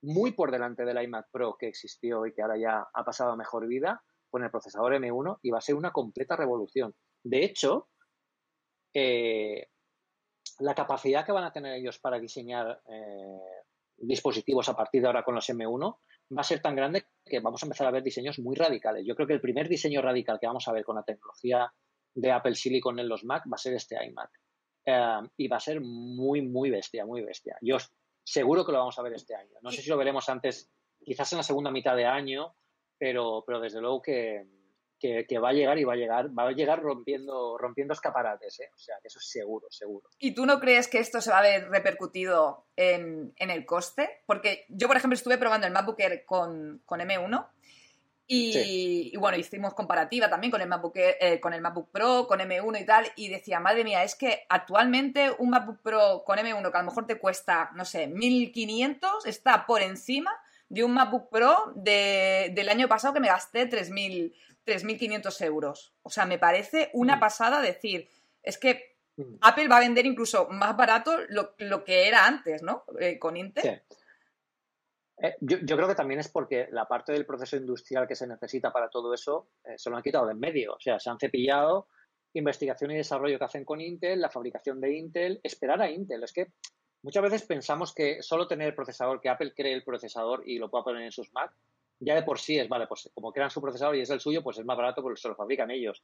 [0.02, 3.36] muy por delante del iMac Pro que existió y que ahora ya ha pasado a
[3.36, 6.94] mejor vida, con el procesador M1 y va a ser una completa revolución.
[7.23, 7.89] De hecho,
[8.93, 9.69] eh,
[10.59, 12.82] la capacidad que van a tener ellos para diseñar
[13.97, 15.98] dispositivos a partir de ahora con los M1
[16.36, 19.05] va a ser tan grande que vamos a empezar a ver diseños muy radicales.
[19.06, 21.73] Yo creo que el primer diseño radical que vamos a ver con la tecnología
[22.15, 24.31] de Apple Silicon en los Mac va a ser este iMac.
[24.86, 27.56] Eh, y va a ser muy, muy bestia, muy bestia.
[27.61, 27.78] Yo
[28.23, 29.56] seguro que lo vamos a ver este año.
[29.62, 30.70] No sé si lo veremos antes,
[31.05, 32.55] quizás en la segunda mitad de año,
[32.98, 34.47] pero, pero desde luego que,
[35.26, 38.70] que, va a llegar y va a llegar, va a llegar rompiendo, rompiendo escaparates, ¿eh?
[38.74, 40.09] o sea, que eso es seguro, seguro.
[40.18, 44.22] ¿Y tú no crees que esto se va a ver repercutido en, en el coste?
[44.26, 47.48] Porque yo, por ejemplo, estuve probando el MacBook Air con, con M1
[48.26, 52.81] y, bueno, hicimos comparativa también con el, MacBook, eh, con el MacBook Pro, con M1
[52.81, 56.76] y tal, y decía, madre mía, es que actualmente un MacBook Pro con M1 que
[56.78, 60.32] a lo mejor te cuesta, no sé, 1500, está por encima
[60.70, 64.35] de un MacBook Pro del año pasado que me gasté 3000
[64.66, 65.94] 3.500 euros.
[66.02, 67.20] O sea, me parece una mm.
[67.20, 68.08] pasada decir,
[68.42, 69.36] es que mm.
[69.40, 72.84] Apple va a vender incluso más barato lo, que era antes, ¿no?
[72.98, 73.82] Eh, con Intel.
[75.18, 78.72] Eh, yo, creo que también es porque la parte del proceso industrial que se necesita
[78.72, 80.74] para todo eso eh, se lo han quitado de en medio.
[80.74, 81.88] O sea, se han cepillado
[82.34, 86.24] investigación y desarrollo que hacen con Intel, la fabricación de Intel, esperar a Intel.
[86.24, 86.52] Es que
[87.02, 90.68] muchas veces pensamos que solo tener el procesador, que Apple cree el procesador y lo
[90.68, 91.54] pueda poner en sus Mac,
[92.05, 94.43] ya de por sí es, vale, pues como crean su procesador y es el suyo,
[94.43, 96.02] pues es más barato porque se lo fabrican ellos.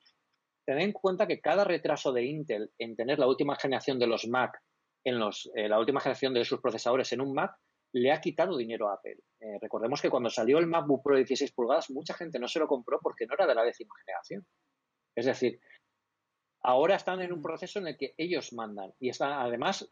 [0.64, 4.27] Tened en cuenta que cada retraso de Intel en tener la última generación de los
[4.27, 4.60] Mac,
[5.05, 7.56] en los, eh, la última generación de sus procesadores en un Mac,
[7.93, 9.18] le ha quitado dinero a Apple.
[9.40, 12.60] Eh, recordemos que cuando salió el MacBook Pro de 16 pulgadas, mucha gente no se
[12.60, 14.47] lo compró porque no era de la décima generación.
[15.16, 15.60] Es decir,
[16.62, 18.93] ahora están en un proceso en el que ellos mandan.
[19.01, 19.90] Y están, además,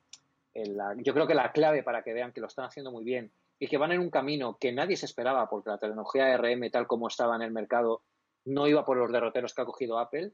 [0.55, 3.67] yo creo que la clave para que vean que lo están haciendo muy bien y
[3.67, 7.09] que van en un camino que nadie se esperaba porque la tecnología RM tal como
[7.09, 8.03] estaba en el mercado
[8.45, 10.33] no iba por los derroteros que ha cogido Apple,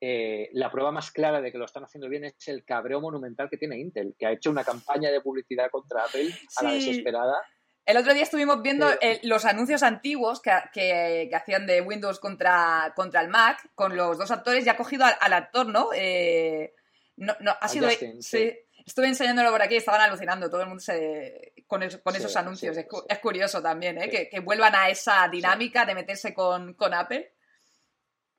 [0.00, 3.48] eh, la prueba más clara de que lo están haciendo bien es el cabreo monumental
[3.50, 7.36] que tiene Intel, que ha hecho una campaña de publicidad contra Apple a la desesperada.
[7.84, 13.22] El otro día estuvimos viendo eh, los anuncios antiguos que, hacían de Windows contra, contra
[13.22, 15.88] el Mac con los dos actores y ha cogido al, actor, ¿no?
[15.94, 16.74] Eh,
[17.16, 17.88] no, no, ha sido...
[18.20, 18.52] sí.
[18.88, 22.74] Estuve enseñándolo por aquí y estaban alucinando todo el mundo se, con, esos anuncios.
[22.74, 24.08] es, curioso también, ¿eh?
[24.08, 27.34] que, vuelvan a esa dinámica de meterse con, Apple.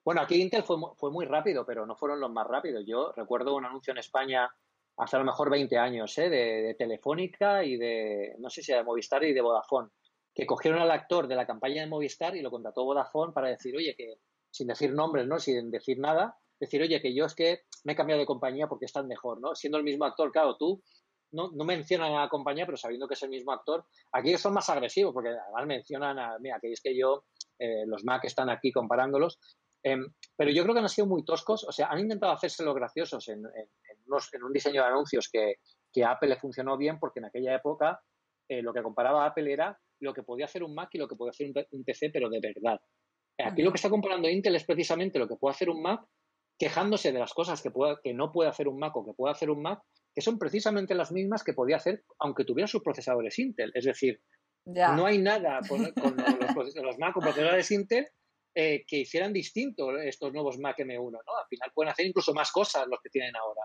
[0.03, 2.83] Bueno, aquí Intel fue, fue muy rápido, pero no fueron los más rápidos.
[2.87, 4.49] Yo recuerdo un anuncio en España
[4.97, 6.29] hace a lo mejor 20 años, ¿eh?
[6.29, 9.89] de, Telefónica y de, no sé si de Movistar y de Vodafone,
[10.33, 13.75] que cogieron al actor de la campaña de Movistar y lo contrató Vodafone para decir,
[13.75, 14.15] oye, que
[14.49, 15.39] sin decir nombres, ¿no?
[15.39, 18.85] Sin decir nada, decir, oye, que yo es que me he cambiado de compañía porque
[18.85, 19.55] están mejor, ¿no?
[19.55, 20.81] Siendo el mismo actor, claro, tú
[21.31, 24.53] no, no mencionan a la compañía, pero sabiendo que es el mismo actor, aquí son
[24.53, 27.25] más agresivos porque además mencionan a, mira, que es que yo,
[27.59, 29.39] eh, los Mac están aquí comparándolos,
[29.83, 32.75] em, pero yo creo que han sido muy toscos, o sea, han intentado hacerse los
[32.75, 35.55] graciosos en, en, un diseño de anuncios que,
[35.93, 38.01] que, a Apple le funcionó bien porque en aquella época
[38.49, 41.07] eh, lo que comparaba a Apple era lo que podía hacer un Mac y lo
[41.07, 42.79] que podía hacer un, PC, pero de verdad.
[43.37, 46.01] Aquí lo que está comparando Intel es precisamente lo que puede hacer un Mac
[46.59, 49.31] quejándose de las cosas que, pueda, que no puede hacer un Mac o que puede
[49.31, 49.79] hacer un Mac,
[50.13, 53.71] que son precisamente las mismas que podía hacer aunque tuviera sus procesadores Intel.
[53.73, 54.21] Es decir,
[54.65, 58.07] no hay nada con, los, Mac o procesadores Intel
[58.53, 61.11] eh, que hicieran distinto estos nuevos Mac M1.
[61.11, 61.37] ¿no?
[61.37, 63.61] Al final pueden hacer incluso más cosas los que tienen ahora.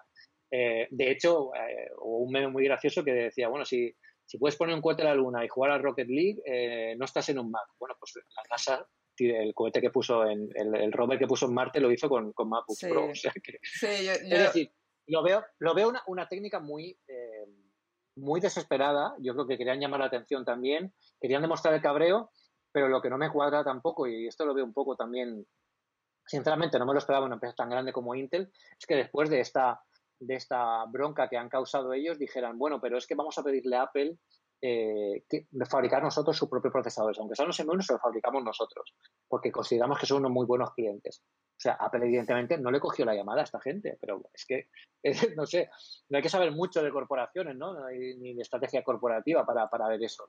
[0.52, 3.92] Eh, de hecho, eh, hubo un meme muy gracioso que decía, bueno, si,
[4.24, 7.28] si puedes poner un cohete a la luna y jugar a Rocket League, no estás
[7.30, 7.66] en un Mac.
[7.76, 8.86] Bueno, pues la NASA
[9.18, 12.32] el cohete que puso en el, el, rover que puso en Marte lo hizo con,
[12.32, 13.10] con MacBook Pro.
[13.10, 14.72] O sea que, Es decir,
[15.06, 17.46] lo veo, lo veo una, una técnica muy, eh,
[18.16, 19.14] muy desesperada.
[19.20, 22.30] Yo creo que querían llamar la atención también, querían demostrar el cabreo,
[22.72, 25.46] pero lo que no me cuadra tampoco, y esto lo veo un poco también,
[26.26, 29.40] sinceramente no me lo esperaba una empresa tan grande como Intel, es que después de
[29.40, 29.80] esta,
[30.18, 33.76] de esta bronca que han causado ellos, dijeran, bueno, pero es que vamos a pedirle
[33.76, 34.18] a Apple
[34.66, 35.22] eh,
[35.68, 37.18] fabricar nosotros sus propios procesadores.
[37.18, 38.94] Aunque sean los M1, se los fabricamos nosotros,
[39.28, 41.22] porque consideramos que son unos muy buenos clientes.
[41.22, 44.70] O sea, Apple evidentemente no le cogió la llamada a esta gente, pero es que,
[45.36, 45.68] no sé,
[46.08, 47.74] no hay que saber mucho de corporaciones, ¿no?
[47.90, 50.24] ni de estrategia corporativa para, para ver eso.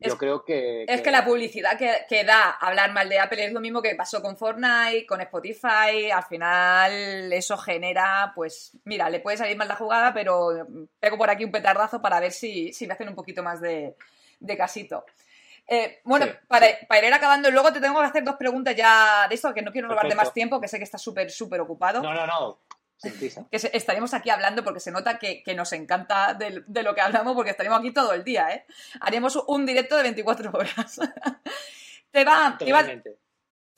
[0.00, 3.60] Yo creo que, Es que la publicidad que, da hablar mal de Apple es lo
[3.60, 6.10] mismo que pasó con Fortnite, con Spotify.
[6.12, 10.66] Al final, eso genera, pues, mira, le puede salir mal la jugada, pero
[10.98, 13.94] pego por aquí un petardazo para ver si, si me hacen un poquito más de,
[14.56, 15.04] casito.
[15.66, 19.52] Eh, bueno, para, ir acabando, luego te tengo que hacer dos preguntas ya de esto,
[19.52, 22.02] que no quiero robarte más tiempo, que sé que estás súper, súper ocupado.
[22.02, 22.58] No, no, no
[23.00, 27.50] que estaremos aquí hablando porque se nota que, nos encanta de, lo que hablamos porque
[27.50, 28.66] estaremos aquí todo el día, ¿eh?
[29.00, 31.00] Haremos un directo de 24 horas.
[32.10, 32.84] te va, te va.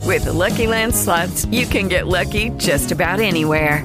[0.04, 3.84] With Lucky Land slots, you can get lucky just about anywhere.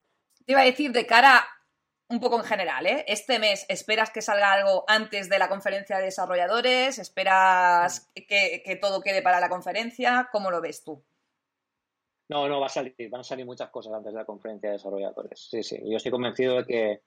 [0.45, 1.45] Te iba a decir de cara
[2.09, 3.05] un poco en general, ¿eh?
[3.07, 6.99] Este mes, ¿esperas que salga algo antes de la conferencia de desarrolladores?
[6.99, 10.27] ¿Esperas que, que todo quede para la conferencia?
[10.31, 11.01] ¿Cómo lo ves tú?
[12.31, 14.77] No, no, va a salir, van a salir muchas cosas antes de la conferencia de
[14.77, 15.49] desarrolladores.
[15.49, 17.01] Sí, sí, yo estoy convencido de que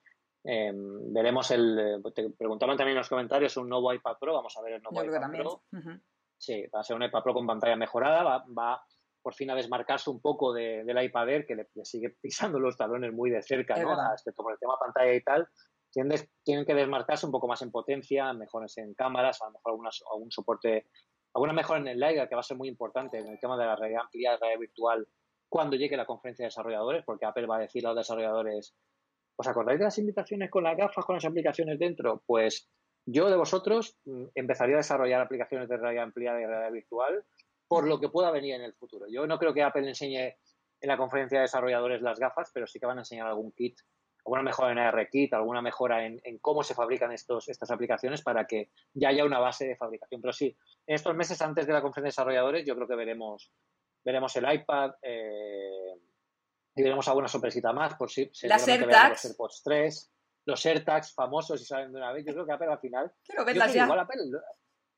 [0.44, 2.02] em, veremos el.
[2.15, 5.02] Te preguntaban también en los comentarios un nuevo iPad Pro, vamos a ver el nuevo
[5.02, 5.62] iPad Pro.
[6.36, 8.85] Sí, va a ser un iPad Pro con pantalla mejorada, va,
[9.24, 13.12] por fin a desmarcarse un poco del iPad Air, que le, sigue pisando los talones
[13.12, 13.92] muy de cerca, ¿no?
[14.12, 15.48] Excepto por el tema pantalla y tal.
[15.90, 19.72] Tienen, tienen que desmarcarse un poco más en potencia, mejores en cámaras, a lo mejor
[19.72, 20.86] algunas, algún soporte
[21.34, 23.66] alguna mejora en el LiDAR que va a ser muy importante en el tema de
[23.66, 25.09] la realidad ampliada, realidad virtual,
[25.48, 28.74] cuando llegue la conferencia de desarrolladores, porque Apple va a decir a los desarrolladores,
[29.36, 32.22] ¿os acordáis de las invitaciones con las gafas, con las aplicaciones dentro?
[32.26, 32.70] Pues
[33.06, 37.24] yo de vosotros mm, empezaría a desarrollar aplicaciones de realidad ampliada y realidad virtual
[37.69, 39.07] por lo que pueda venir en el futuro.
[39.09, 40.36] Yo no creo que Apple enseñe
[40.81, 43.78] en la conferencia de desarrolladores las gafas, pero sí que van a enseñar algún kit
[44.24, 48.70] alguna mejora en ARKit, alguna mejora en, cómo se fabrican estos, estas aplicaciones para que
[48.95, 50.20] ya haya una base de fabricación.
[50.20, 53.53] Pero sí, en estos meses antes de la conferencia de desarrolladores yo creo que veremos,
[54.03, 55.95] veremos el iPad eh,
[56.74, 57.95] y veremos alguna sorpresita más.
[57.97, 59.11] Por si, Las AirTags.
[59.11, 60.12] Los AirPods 3,
[60.47, 62.24] los AirTags famosos y salen de una vez.
[62.27, 63.12] Yo creo que Apple al final...
[63.24, 63.86] Quiero verlas ya.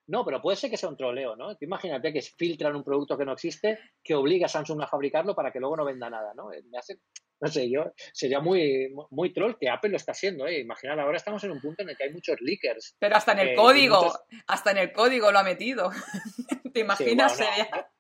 [0.09, 1.57] No, pero puede ser que sea un troleo, ¿no?
[1.61, 5.51] Imagínate que filtran un producto que no existe, que obliga a Samsung a fabricarlo para
[5.51, 6.49] que luego no venda nada, ¿no?
[6.70, 7.01] Me hace,
[7.41, 10.61] no sé, yo sería muy, muy troll que Apple lo está haciendo, ¿eh?
[10.61, 12.97] Imaginar, ahora estamos en un punto en el que hay muchos leakers.
[12.99, 14.12] Pero hasta en el eh, código,
[14.47, 15.91] hasta en el código lo ha metido.
[16.73, 17.41] ¿Te imaginas?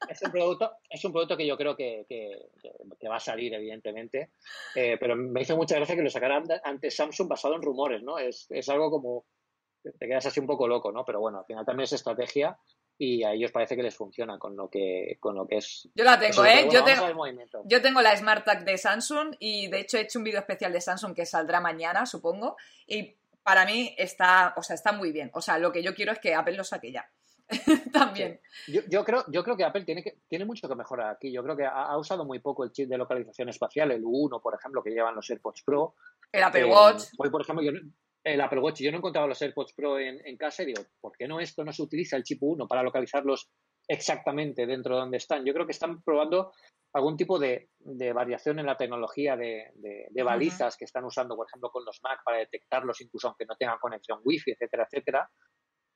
[0.08, 4.32] es, un producto, es un producto que yo creo que, que, va a salir, evidentemente.
[4.74, 8.18] Eh, pero me hizo mucha gracia que lo sacaran ante Samsung basado en rumores, ¿no?
[8.18, 9.24] Es, es algo como.
[9.92, 11.04] Te quedas así un poco loco, ¿no?
[11.04, 12.58] Pero bueno, al final también es estrategia
[12.98, 15.88] y a ellos parece que les funciona con lo que, con lo que es.
[15.94, 16.68] Yo la tengo, ¿eh?
[16.70, 17.06] yo, tengo,
[17.64, 20.72] yo tengo la Smart Tag de Samsung y de hecho he hecho un vídeo especial
[20.72, 22.56] de Samsung que saldrá mañana, supongo.
[22.86, 25.30] Y para mí está, o sea, está muy bien.
[25.34, 27.08] O sea, lo que yo quiero es que Apple lo saque ya.
[27.92, 28.40] También.
[28.66, 31.30] Yo, creo, yo creo que Apple tiene, que, tiene mucho que mejorar aquí.
[31.30, 34.54] Yo creo que ha, usado muy poco el chip de localización espacial, el U1, por
[34.54, 35.94] ejemplo, que llevan los AirPods Pro.
[36.32, 37.04] El Apple Watch.
[37.18, 37.72] Hoy, por ejemplo, yo,
[38.26, 38.80] el Apple Watch.
[38.80, 41.72] Yo no encontraba los AirPods Pro en, casa y digo, ¿por qué no esto no
[41.72, 43.48] se utiliza el chip 1 para localizarlos
[43.86, 45.44] exactamente dentro de donde están?
[45.44, 46.52] Yo creo que están probando
[46.92, 47.68] algún tipo de,
[48.12, 49.70] variación en la tecnología de,
[50.24, 53.78] balizas que están usando, por ejemplo, con los Mac para detectarlos incluso aunque no tengan
[53.78, 55.30] conexión Wi-Fi, etcétera, etcétera.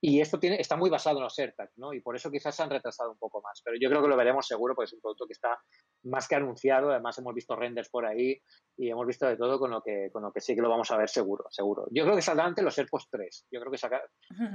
[0.02, 1.92] Y esto tiene, está muy basado en los AirTags, ¿no?
[1.92, 3.60] Y por eso quizás se han retrasado un poco más.
[3.62, 5.58] Pero yo creo que lo veremos seguro porque es un producto que está
[6.04, 6.90] más que anunciado.
[6.90, 8.40] Además hemos visto renders por ahí
[8.78, 10.90] y hemos visto de todo con lo que, con lo que sí que lo vamos
[10.90, 11.86] a ver seguro, seguro.
[11.90, 13.46] Yo creo que saldrán ante los AirPods 3.
[13.50, 13.78] Yo creo que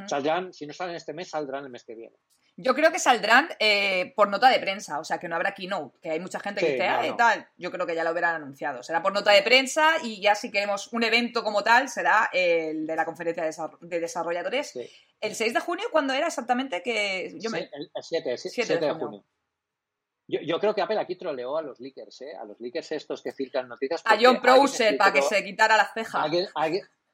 [0.08, 2.16] saldrán, si no salen este mes, saldrán el mes que viene.
[2.58, 6.00] Yo creo que saldrán eh, por nota de prensa, o sea, que no habrá keynote,
[6.02, 7.46] que hay mucha gente que dice, ah, tal.
[7.58, 8.82] Yo creo que ya lo verán anunciado.
[8.82, 12.88] Será por nota de prensa y ya si queremos un evento como tal, será el
[12.88, 13.44] de la conferencia
[13.82, 14.74] de desarrolladores.
[15.22, 16.82] ¿El 6 de junio cuándo era exactamente?
[16.84, 19.24] que yo El 7, 7, de, junio.
[20.28, 22.36] Yo, creo que Apple aquí troleó a los leakers, ¿eh?
[22.40, 24.02] A los leakers estos que filtran noticias.
[24.06, 26.28] A John Prosser para que se quitara la ceja.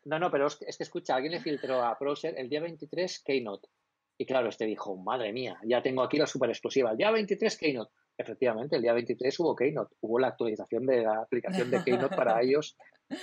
[0.05, 3.67] no, no, pero es que, escucha, alguien le filtró a Prosser el día 23 Keynote.
[4.17, 6.91] Y claro, este dijo, madre mía, ya tengo aquí la super exclusiva.
[6.91, 7.91] El día 23 Keynote.
[8.17, 9.95] Efectivamente, el día 23 hubo Keynote.
[10.01, 12.77] Hubo la actualización de la aplicación de Keynote para iOS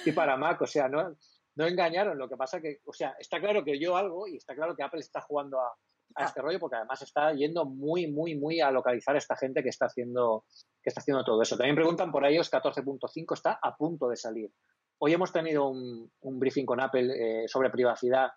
[0.04, 0.60] y para Mac.
[0.60, 1.16] O sea, no,
[1.58, 2.16] no engañaron.
[2.16, 4.84] Lo que pasa que, o sea, está claro que oyó algo y está claro que
[4.84, 5.74] Apple está jugando a,
[6.14, 9.62] a este rollo porque además está yendo muy, muy, muy a localizar a esta gente
[9.62, 10.44] que está haciendo,
[10.80, 11.56] que está haciendo todo eso.
[11.56, 14.52] También preguntan por ellos, 14.5 está a punto de salir.
[14.98, 18.30] Hoy hemos tenido un, briefing con Apple eh, sobre privacidad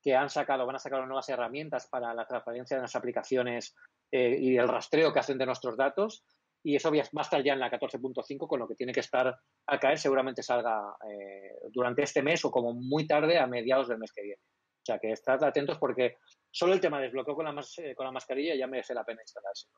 [0.00, 3.74] que han sacado, van a sacar nuevas herramientas para la transparencia de las aplicaciones
[4.10, 6.24] eh, y el rastreo que hacen de nuestros datos.
[6.64, 9.36] Y eso va a estar ya en la 14.5, con lo que tiene que estar
[9.66, 13.98] a caer, seguramente salga eh, durante este mes o como muy tarde a mediados del
[13.98, 14.40] mes que viene.
[14.40, 16.16] O sea que estad atentos porque
[16.50, 19.22] solo el tema de desbloqueo con la, eh, con la mascarilla ya merece la pena
[19.22, 19.68] instalarse.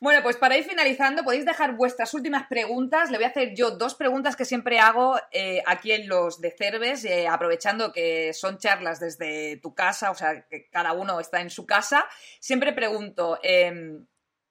[0.00, 3.10] Bueno, pues para ir finalizando, podéis dejar vuestras últimas preguntas.
[3.10, 6.54] Le voy a hacer yo dos preguntas que siempre hago eh, aquí en los de
[6.56, 11.50] Cerves, aprovechando que son charlas desde tu casa, o sea, que cada uno está en
[11.50, 12.06] su casa.
[12.38, 14.06] Siempre pregunto, em,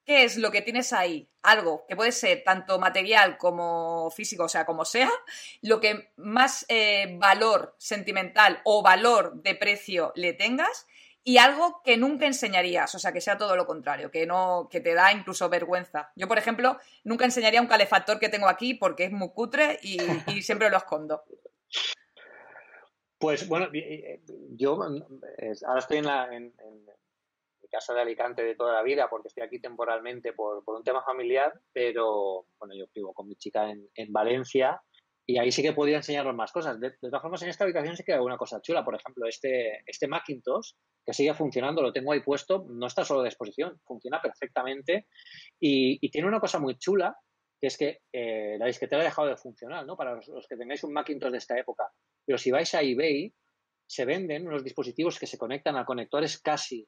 [0.08, 4.50] qué es lo que tienes ahí, algo que puede ser tanto material como físico, o
[4.50, 5.12] sea, como sea,
[5.62, 10.88] lo que más eh, valor sentimental o valor de precio le tengas
[11.26, 14.80] y algo que nunca enseñarías, o sea, que sea todo lo contrario, que no que
[14.80, 16.14] te da incluso vergüenza.
[16.16, 19.98] Yo, por ejemplo, nunca enseñaría un calefactor que tengo aquí porque es muy cutre y,
[20.42, 21.26] siempre lo escondo.
[23.18, 23.68] Pues bueno,
[24.52, 24.80] yo
[25.66, 26.30] ahora estoy en, la,
[27.70, 31.54] casa de Alicante de toda la vida, porque estoy aquí temporalmente por, un tema familiar,
[31.74, 34.82] pero bueno, yo vivo con mi chica en, Valencia
[35.26, 36.80] y ahí sí que podría enseñaros más cosas.
[36.80, 38.86] De, todas formas, en esta habitación sí que hay una cosa chula.
[38.86, 40.72] Por ejemplo, este, este Macintosh,
[41.06, 45.08] que sigue funcionando, lo tengo ahí puesto, no está solo de exposición, funciona perfectamente
[45.60, 47.18] y, tiene una cosa muy chula,
[47.60, 49.98] que es que eh, la disquetera ha dejado de funcionar, ¿no?
[49.98, 51.92] Para los, los, que tengáis un Macintosh de esta época.
[52.26, 53.34] Pero si vais a eBay,
[53.88, 56.88] se venden unos dispositivos que se conectan a conectores casi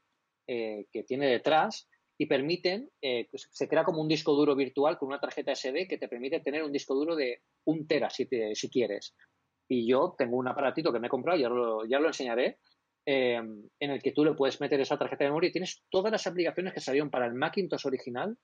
[0.51, 4.97] eh, que tiene detrás y permiten, eh, pues, se crea como un disco duro virtual
[4.97, 8.27] con una tarjeta SD que te permite tener un disco duro de un tera si,
[8.53, 9.15] si quieres.
[9.67, 12.57] Y yo tengo un aparatito que me he comprado, ya lo, ya lo enseñaré,
[13.05, 16.11] eh, en el que tú le puedes meter esa tarjeta de memoria y tienes todas
[16.11, 18.35] las aplicaciones que salieron para el Macintosh original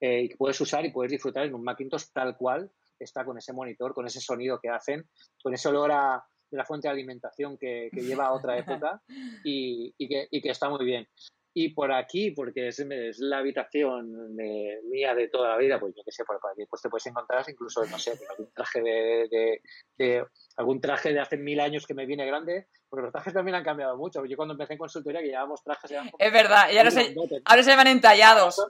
[0.00, 3.54] y que puedes usar y puedes disfrutar en un Macintosh tal cual está con ese
[3.54, 5.08] monitor, con ese sonido que hacen,
[5.42, 9.00] con ese olor a, de la fuente de alimentación que, lleva a otra época
[9.44, 11.06] y, que, y, que, está muy bien.
[11.56, 12.84] Y por aquí, porque es,
[13.18, 16.88] la habitación mía de toda la vida, pues yo qué sé, por aquí pues te
[16.88, 20.24] puedes encontrar incluso, no sé, algún traje de,
[20.56, 23.62] algún traje de hace mil años que me viene grande, porque los trajes también han
[23.62, 24.24] cambiado mucho.
[24.24, 25.92] Yo cuando empecé en consultoría que llevábamos trajes...
[26.18, 27.14] Es verdad, y ahora se,
[27.44, 28.60] ahora se van entallados.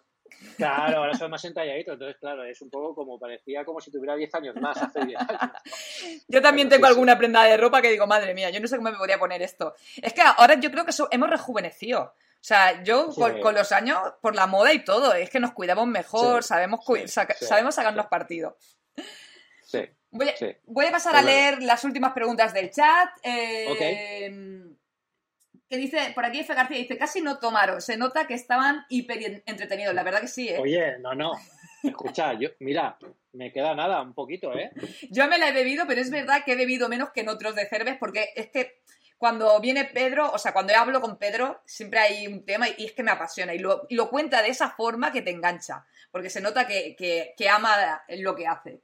[0.57, 4.15] Claro, ahora son más entalladitos, entonces claro, es un poco como parecía como si tuviera
[4.15, 5.53] 10 años más, hace 10 años.
[6.29, 8.91] Yo también tengo alguna prenda de ropa que digo, madre mía, yo no sé cómo
[8.91, 9.75] me podría poner esto.
[10.03, 12.15] Es que ahora yo creo que hemos rejuvenecido.
[12.45, 15.87] O sea, yo con, los años, por la moda y todo, es que nos cuidamos
[15.87, 16.85] mejor, sabemos,
[17.41, 18.59] sabemos sacarnos partido.
[19.65, 19.89] Sí.
[20.11, 23.09] Voy, a, pasar a leer las últimas preguntas del chat.
[23.23, 24.63] Eh,
[25.71, 26.53] que dice, por aquí F.
[26.53, 30.51] García dice, casi no tomaron, se nota que estaban hiper entretenidos, la verdad que sí,
[30.51, 30.59] ¿eh?
[30.59, 31.33] Oye, no, no,
[31.83, 32.99] escucha, yo, mira,
[33.33, 34.71] me queda nada, un poquito, ¿eh?
[35.11, 37.55] Yo me la he bebido, pero es verdad que he bebido menos que en otros
[37.55, 38.83] de cerveza, porque es que
[39.25, 42.93] cuando viene Pedro, o sea, cuando hablo con Pedro, siempre hay un tema y, es
[42.93, 43.55] que me apasiona.
[43.55, 48.37] Y lo, cuenta de esa forma que te engancha, porque se nota que, ama lo
[48.37, 48.83] que hace.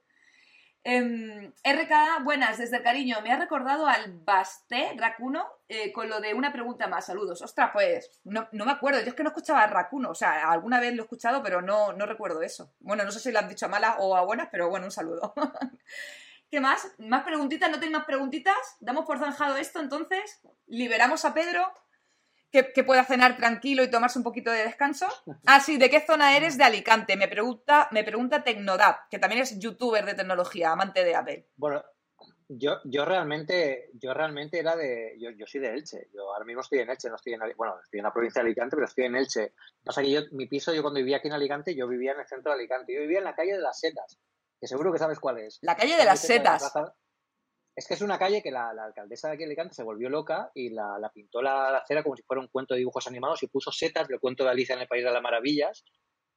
[0.82, 3.20] Eh, RK, buenas, desde el cariño.
[3.20, 7.04] Me ha recordado al Basté Racuno eh, con lo de una pregunta más.
[7.04, 7.42] Saludos.
[7.42, 9.02] Ostras, pues no, no, me acuerdo.
[9.02, 10.08] Yo es que no escuchaba a Racuno.
[10.08, 12.72] O sea, alguna vez lo he escuchado, pero no, no recuerdo eso.
[12.80, 14.90] Bueno, no sé si lo han dicho a malas o a buenas, pero bueno, un
[14.90, 15.34] saludo.
[16.50, 16.92] ¿Qué más?
[16.98, 17.70] ¿Más preguntitas?
[17.70, 18.56] ¿No tenéis más preguntitas?
[18.80, 20.40] ¿Damos por zanjado esto entonces?
[20.66, 21.62] ¿Liberamos a Pedro?
[22.50, 25.06] Que, pueda cenar tranquilo y tomarse un poquito de descanso.
[25.46, 26.58] Ah, sí, ¿de qué zona eres?
[26.58, 27.16] De Alicante.
[27.16, 31.46] Me pregunta, me pregunta Tecnodap, que también es youtuber de tecnología, amante de Apple.
[31.54, 31.84] Bueno,
[32.48, 35.14] yo, yo realmente, yo realmente era de.
[35.20, 36.08] Yo, yo soy de Elche.
[36.12, 38.48] Yo ahora mismo estoy en Elche, no estoy en bueno, estoy en la provincia de
[38.48, 39.52] Alicante, pero estoy en Elche.
[39.84, 42.26] Pasa que yo, mi piso, yo cuando vivía aquí en Alicante, yo vivía en el
[42.26, 42.92] centro de Alicante.
[42.92, 44.18] Yo vivía en la calle de las setas
[44.60, 45.58] que seguro que sabes cuál es.
[45.62, 46.70] La calle de las setas.
[47.74, 50.50] Es que es una calle que la, alcaldesa de aquí de Alicante se volvió loca
[50.54, 53.72] y la, pintó la, acera como si fuera un cuento de dibujos animados y puso
[53.72, 55.84] setas del cuento de Alicia en el País de las Maravillas.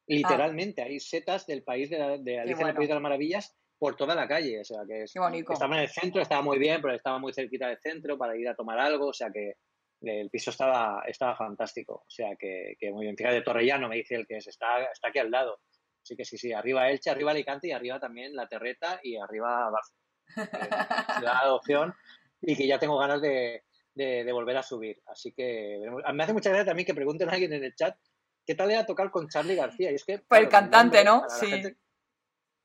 [0.08, 4.16] Literalmente, hay setas del país de, Alicia en el País de las Maravillas por toda
[4.16, 4.62] la calle.
[4.62, 7.68] O sea, que, es, estaba en el centro, estaba muy bien, pero estaba muy cerquita
[7.68, 9.08] del centro para ir a tomar algo.
[9.08, 9.56] O sea, que
[10.02, 12.04] el piso estaba, estaba fantástico.
[12.06, 13.18] O sea, que, muy bien.
[13.18, 15.60] Fíjate, de Torrellano me dice el que es, está, está aquí al lado.
[16.04, 19.70] Sí que sí, sí, arriba Elche, arriba Alicante y arriba también La Terreta y arriba
[19.70, 20.04] Barcelona.
[21.18, 21.96] Ciudad de adopción
[22.42, 23.64] y que ya tengo ganas de,
[24.32, 25.02] volver a subir.
[25.08, 25.80] Así que
[26.14, 27.98] me hace mucha gracia también que pregunten a alguien en el chat
[28.46, 29.92] qué tal era tocar con Charlie García.
[29.92, 31.24] Y es que, pues el cantante, ¿no?
[31.30, 31.62] Sí.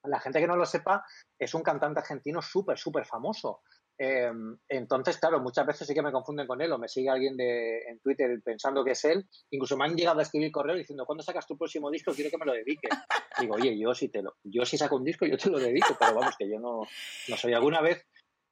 [0.02, 1.04] la gente que no lo sepa,
[1.38, 3.62] es un cantante argentino súper, súper famoso.
[4.00, 7.36] Em, entonces, claro, muchas veces sí que me confunden con él o me sigue alguien
[7.36, 9.26] de, en Twitter pensando que es él.
[9.50, 12.12] Incluso me han llegado a escribir correo diciendo, ¿cuándo sacas tu próximo disco?
[12.14, 12.90] Quiero que me lo dediques.
[13.40, 15.96] Digo, oye, yo si, te lo, yo si saco un disco, yo te lo dedico,
[15.98, 16.86] pero vamos, que yo no,
[17.28, 17.52] no soy.
[17.54, 18.06] Alguna vez,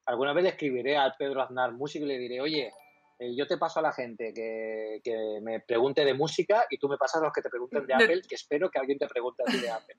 [0.06, 2.73] alguna vez le escribiré a Pedro Aznar músico y le diré, oye,
[3.18, 6.88] eh, yo te paso a la gente que, que, me pregunte de música y tú
[6.88, 9.43] me pasas a los que te pregunten de Apple, que espero que alguien te pregunte
[9.43, 9.97] a ti de Apple.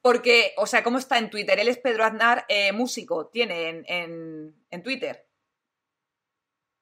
[0.00, 1.58] Porque, o sea, ¿cómo está en Twitter?
[1.58, 5.26] Él es Pedro Aznar, eh, músico, tiene en, en, en Twitter.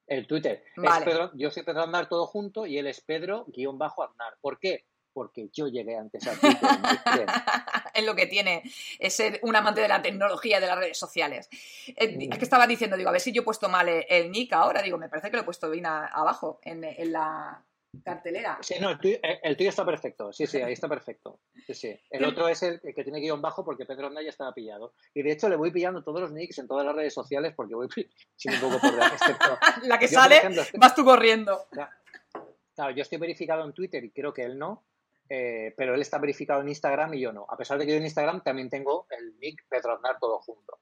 [0.06, 0.62] El Twitter.
[0.76, 4.36] Pedro, yo soy Pedro Aznar todo junto y él es Pedro-Aznar.
[4.40, 4.86] ¿Por qué?
[5.12, 7.26] Porque yo llegué antes a Twitter.
[7.94, 8.62] es lo que tiene
[8.98, 11.48] es ser un amante de la tecnología de las redes sociales.
[11.89, 14.52] Eh, es que estaba diciendo, digo, a ver si yo he puesto mal el, nick
[14.52, 14.82] ahora.
[14.82, 17.62] Digo, me parece que lo he puesto bien abajo en, en la,
[18.05, 18.59] cartelera.
[18.62, 20.32] Sí, no, el tuyo, está perfecto.
[20.32, 21.40] Sí, sí, ahí está perfecto.
[21.66, 22.01] Sí, sí.
[22.10, 24.94] El otro es el que tiene guion bajo porque Pedro Andaya estaba pillado.
[25.14, 27.74] Y de hecho le voy pillando todos los nicks en todas las redes sociales porque
[27.74, 27.89] voy
[28.36, 28.93] sin un poco por
[29.82, 30.40] La que sale,
[30.78, 31.66] vas tú corriendo.
[32.74, 34.85] Claro, yo estoy verificado en Twitter y creo que él no.
[35.34, 37.46] Eh, pero él está verificado en Instagram y yo no.
[37.48, 40.78] A pesar de que yo en Instagram también tengo el nick Pedro Aznar todo junto.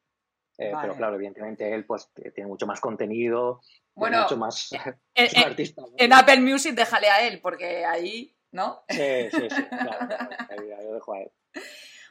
[0.58, 3.60] Eh, pero claro, evidentemente él pues tiene mucho más contenido,
[3.94, 4.70] bueno, mucho más,
[5.14, 5.82] en, artista.
[5.96, 8.82] En Apple Music déjale a él, porque ahí, ¿no?
[8.88, 10.16] Sí, sí, sí, claro,
[10.50, 11.30] ahí, lo dejo a él.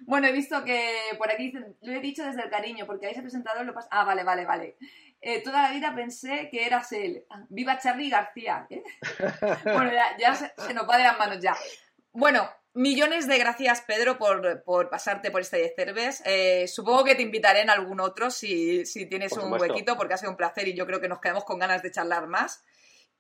[0.08, 3.14] Bueno, he visto que por aquí dicen, lo he dicho desde el cariño, porque ahí
[3.14, 3.90] se ha presentado lo pasa.
[3.92, 4.78] Ah, vale, vale, vale.
[5.20, 7.26] Eh, toda la vida pensé que eras él.
[7.50, 8.66] Viva Charlie García.
[8.70, 8.82] ¿eh?
[9.66, 11.54] bueno, ya, se, se, nos va de las manos ya.
[12.12, 16.22] Bueno, Millones de gracias, Pedro, por, pasarte por este Cerves.
[16.26, 20.32] Eh, supongo que te invitaré en algún otro si, tienes un huequito, porque ha sido
[20.32, 22.64] un placer y yo creo que nos quedamos con ganas de charlar más.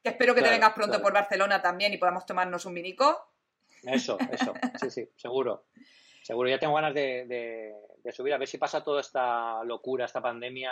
[0.03, 3.33] espero que te vengas pronto por Barcelona también y podamos tomarnos un vinico.
[3.83, 5.65] Eso, eso, sí, sí, seguro.
[6.21, 7.73] Seguro, ya tengo ganas de,
[8.11, 10.71] subir, a ver si pasa toda esta locura, esta pandemia,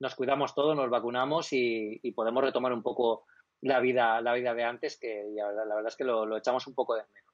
[0.00, 3.26] nos cuidamos todos, nos vacunamos y, podemos retomar un poco
[3.60, 6.74] la vida, la vida de antes, que la verdad, es que lo, lo echamos un
[6.74, 7.27] poco de menos.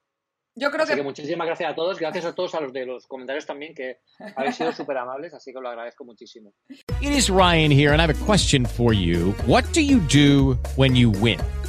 [0.57, 1.03] Yo creo que...
[1.03, 3.99] muchísimas gracias a todos, gracias a todos a los de los comentarios también que
[4.37, 6.53] habéis sido súper amables, así que lo agradezco muchísimo.
[7.01, 9.35] It is Ryan here and I have a question for you.
[9.47, 11.41] What do you do when you win?